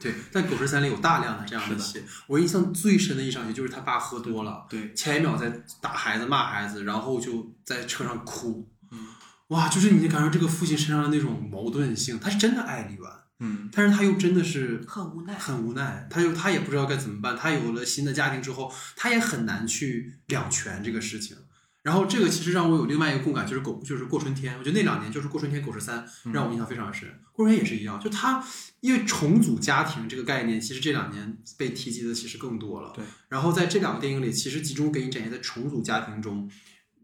[0.00, 2.02] 对，但《狗十三》里有大量的这样的戏。
[2.26, 5.48] 我印象最深的一场戏就是他爸喝多了，对，前一秒在
[5.80, 8.68] 打孩子、骂孩子，然后就在车上哭。
[8.90, 9.06] 嗯，
[9.48, 13.02] 哇，就是你感受这个父亲身上的那种矛盾性，他是真的爱李媛，
[13.38, 15.34] 嗯，但是他又真的是很无奈。
[15.38, 17.36] 很无奈，他又他也不知道该怎么办。
[17.36, 21.36] 他有了新的家庭之后，他也很难去两全这个事情。
[21.82, 24.58] 然后这个其实让我有另外一个共感，就是狗，就是过春天。
[24.58, 27.08] 我觉得那两年就是过春天、狗十三，让我印象非常深。
[27.32, 28.44] 过春天也是一样，就他
[28.80, 32.92] 因为重组家庭这个概念，其实这两年被提及的其实更多了。
[32.92, 33.04] 对。
[33.28, 36.50] 然后在这两个电影里，其实集中给你展现在重组家庭中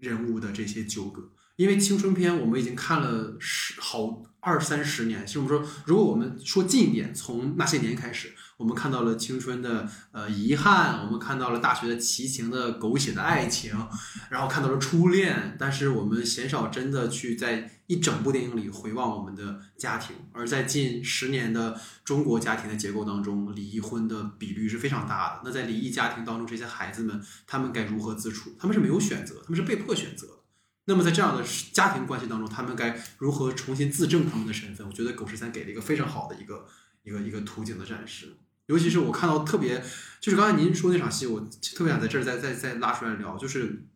[0.01, 1.31] 人物的这些纠葛。
[1.55, 13.73] 因为青春片我们已经看了十好二三十年，其实我们说，如果我们说近一点，从那些年开始，我们看到了青春的呃遗憾，我们看到了大学的奇情的狗血的爱情，
[14.31, 25.43] 然后看到了初恋，但是我们鲜少真的去在一整部电影里回望我们的家庭，而在近十年的中国家庭的结构当中，离婚的比率是非常大的。
[25.45, 28.51] 那在离异家庭当中，这些孩子们他们该如何自处？
[28.59, 30.33] 他们是没有选择，他们是被迫选择的。
[30.85, 34.87] 那么在这样的家庭关系当中，他们该如何重新自证他们的身份？
[34.87, 36.67] 我觉得《狗十三》给了一个非常好的一个
[37.05, 38.37] 一个一个途径的展示。
[38.67, 39.83] 尤其是我看到特别，
[40.21, 41.41] 就是刚才您说那场戏，我
[41.77, 43.87] 特别想在这儿再再再拉出来聊，就是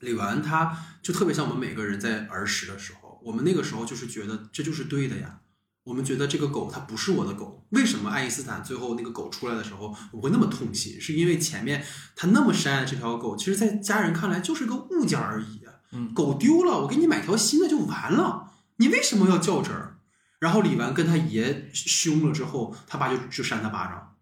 [0.00, 5.40] 李纨她就特别像我们每个人在儿时的时候，我们那个时候就是觉得这就是对的呀。
[5.84, 11.00] 我们觉得这个狗它不是我的狗，为什么爱因斯坦最后那个狗出来的时候我会那么痛心？
[11.00, 11.84] 是因为前面
[12.14, 15.62] 他那么深爱这条狗，其实，在家人看来就是个物件而已。
[15.92, 19.98] 嗯，狗丢了，我给你买条新的就完了，你为什么要较真儿？
[20.38, 24.16] 然后李纨跟他爷凶了之后，他爸就就扇他巴掌，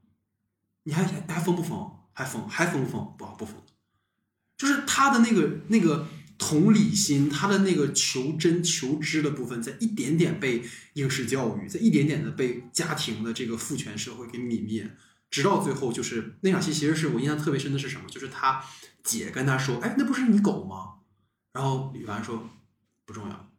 [0.85, 1.91] 你还还还疯不疯？
[2.13, 3.15] 还疯还疯不疯？
[3.17, 3.55] 不不疯，
[4.57, 10.65] 就是他的那个那个同理心，他的那个求真求知的部分，在一点点被
[10.95, 14.97] 应试教育，在一点点的被家庭的这个父权社会给泯灭，
[15.31, 18.09] 直到最后，就是那场戏，其实是我印象特别深的是什么？
[18.09, 18.65] 就是他
[19.05, 20.95] 姐跟他说：“哎，那不是你狗吗？”
[21.53, 22.49] 然后李凡说
[23.05, 23.51] ：“不重要，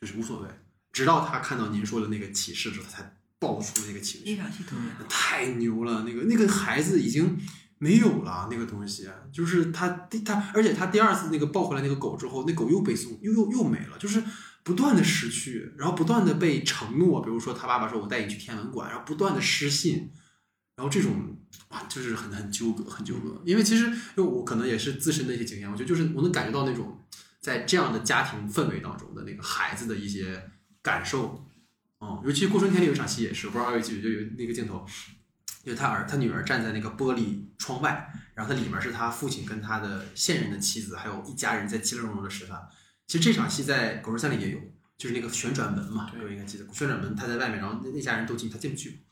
[0.00, 0.48] 就是无所谓。”
[0.92, 4.38] 直到他看到您说的那个启示之后，他才爆出那个启示。
[4.38, 5.04] 那。
[5.08, 6.04] 太牛了！
[6.04, 7.38] 那个那个孩子已经
[7.78, 14.22] 没有了，那个东西就是他第他，而且他第二次那个抱回来那个狗之后，那狗又被送又又又没了，就是
[14.62, 20.10] 不断的失去，然后不断的被承诺，比如说他爸爸说我带你去天文馆，然后不断的失信，
[20.76, 21.36] 然后这种
[21.68, 23.42] 啊就是很很纠葛，很纠葛。
[23.44, 27.04] 因为其实因为我可能也是自身的一些经验，我觉得就是我能感觉到那种
[27.46, 30.50] 在这样的家庭氛围当中的那个孩子的一些
[30.82, 31.48] 感受。
[32.00, 34.84] 嗯，尤其《过春天》里有一场戏也是，不知道有几就有那个镜头，
[35.62, 42.60] 就是他儿他女儿站在那个玻璃窗外，然后他里面是他父亲跟他的现任的妻子，还有一家人在其乐融融的吃饭。
[43.06, 44.58] 其实这场戏在《狗十三》里也有，
[44.98, 49.04] 就是那个旋转门嘛，各位应该记得，旋转门他在外面，然后那那家人都进，他进不去。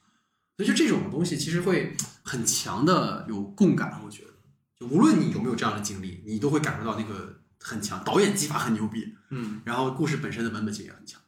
[0.57, 4.33] 所以就这种东西，其实会很强的有共感，我觉得，
[4.77, 11.19] 就无论你有没有这样的经历，你都会感受到那个很强，导演技法很牛逼，嗯，然后故事本身的文本性也很强。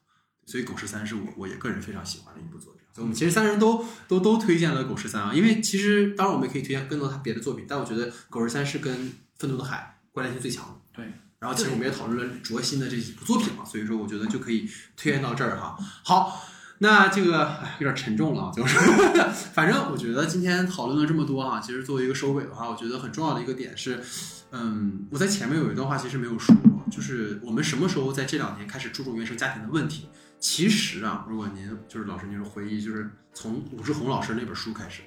[0.44, 8.96] 所以《狗十三》是我我也个人非常喜欢的一部作品，所以我们其实三人都都都推荐了《狗十三》啊，因为其实当然我们也可以推荐更多他别的作品，但我觉得《狗十三》是跟
[9.38, 10.74] 《愤怒的海》关联性最强的。
[10.92, 15.76] 对，然后其实我们也讨论了卓心的这几部作品嘛，所以说我觉得就可以推荐到这儿哈。
[16.04, 16.46] 好，
[16.78, 18.78] 那这个哎有点沉重了啊，就是
[19.54, 24.02] 反正我觉得今天讨论了这么多啊，其实作为一个收尾的话，我觉得很重要的一个点是，
[24.50, 26.54] 嗯，我在前面有一段话其实没有说，
[26.90, 30.08] 就是我们什么时候在这两年开始注重原生家庭的问题。
[30.38, 35.00] 其实啊，如果您就是老师，您回忆，就是从武志红老师那本书开始，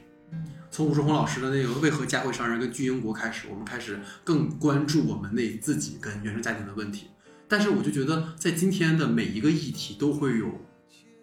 [0.72, 7.12] 从武志红老师的那个《为何家会伤人》跟巨婴国开始，我们开始更关注我们那自己跟原生家庭的问题。
[7.48, 10.48] 但是我就觉得，在今天的每一个议题都会有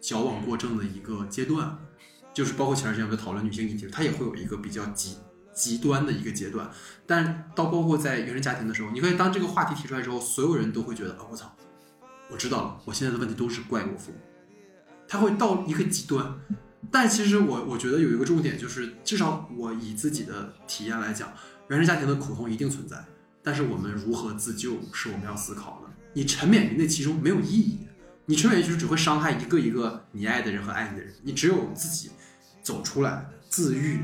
[0.07, 1.77] 矫枉过正的一个阶段，
[2.33, 5.17] 就是包括前段时间我们讨论女性议题，它也会有一个比较极
[5.53, 6.71] 极端的一个阶段。
[7.05, 11.53] 但到包括在原生家庭的时候，你可以当这个话题提出来之后，所有人都会觉得啊，我操！
[12.31, 14.19] 我知道了，我现在的问题都是怪我父母，
[15.09, 16.39] 他会到一个极端。
[16.93, 21.33] 但其实我我觉得有一个重点，就是至少我以自己的体验来讲，
[21.69, 23.05] 原生家庭的苦痛一定存在，
[23.43, 25.93] 但是我们如何自救是我们要思考的。
[26.13, 27.81] 你沉湎于那其中没有意义，
[28.27, 31.15] 你沉湎于就是只会伤害一个一个你爱的人和爱你的人。
[31.23, 32.11] 你只有自己
[32.63, 34.01] 走出来自愈，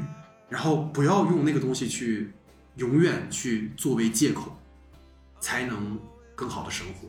[0.48, 2.32] 然后不要用那个东西去
[2.76, 4.56] 永远去作为借口，
[5.40, 5.98] 才能
[6.34, 7.08] 更好的生活。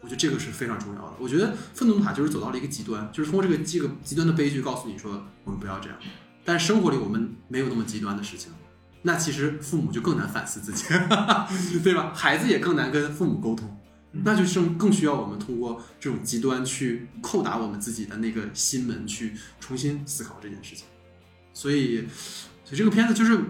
[0.00, 1.14] 我觉得这个是非常重要的。
[1.18, 5.98] 我觉得愤怒塔就是走到了一个极端，就是通过这个这个极端的悲剧告诉你说，我们不要这样。
[6.44, 8.52] 但生活里我们没有那么极端的事情，
[9.00, 10.84] 那其实父母就更难反思自己，
[11.82, 12.12] 对吧？
[12.14, 13.74] 孩子也更难跟父母沟通，
[14.22, 20.84] 那就更更需要我们通过这种极端去叩打我们自己的那个心门，去重新思考这件事情。
[21.52, 22.06] 所以，
[22.64, 23.40] 所以这个片子就是，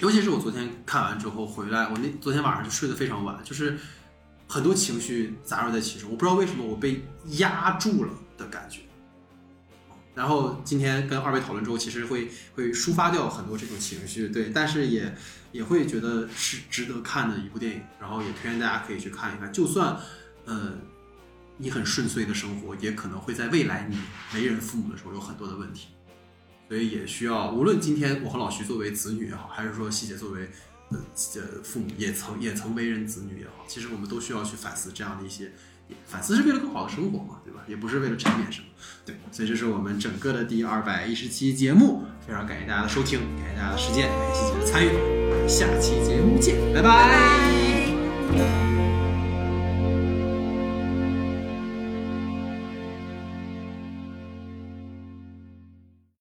[0.00, 3.78] 尤其是我昨天看完之后回来，我那昨天晚上就睡得非常晚，就是。
[4.46, 7.02] 很多情绪杂糅在其中，我不知道为什么我被
[7.38, 8.80] 压住了的感觉。
[10.14, 15.16] 然后今天跟二位讨论之后，其实会会抒发掉很多这种情绪，对，但是也
[15.54, 19.52] 也会觉得是值得看的一部电影，然后也推荐大家可以去看一看。
[19.52, 19.96] 就算
[20.44, 20.72] 呃
[21.56, 23.96] 你很顺遂的生活，也可能会在未来你
[24.34, 25.88] 为人父母的时候有很多的问题，
[26.68, 30.50] 所以也需要无论今天我和老徐作为子女也好，还是说希姐作为。
[30.90, 31.00] 呃，
[31.64, 35.50] 父母也曾也曾为人子女也好，其实我们都需要去反思这样的一些，
[36.06, 37.60] 反思是为了更好的生活嘛，对吧？
[37.66, 38.66] 也不是为了沉湎什么，
[39.04, 39.16] 对。
[39.30, 48.63] 所以这是我们整个的第二百一十期节目，非常感谢大家的收听，感谢大家的时间，感谢大家的参与，下期节目见，拜拜。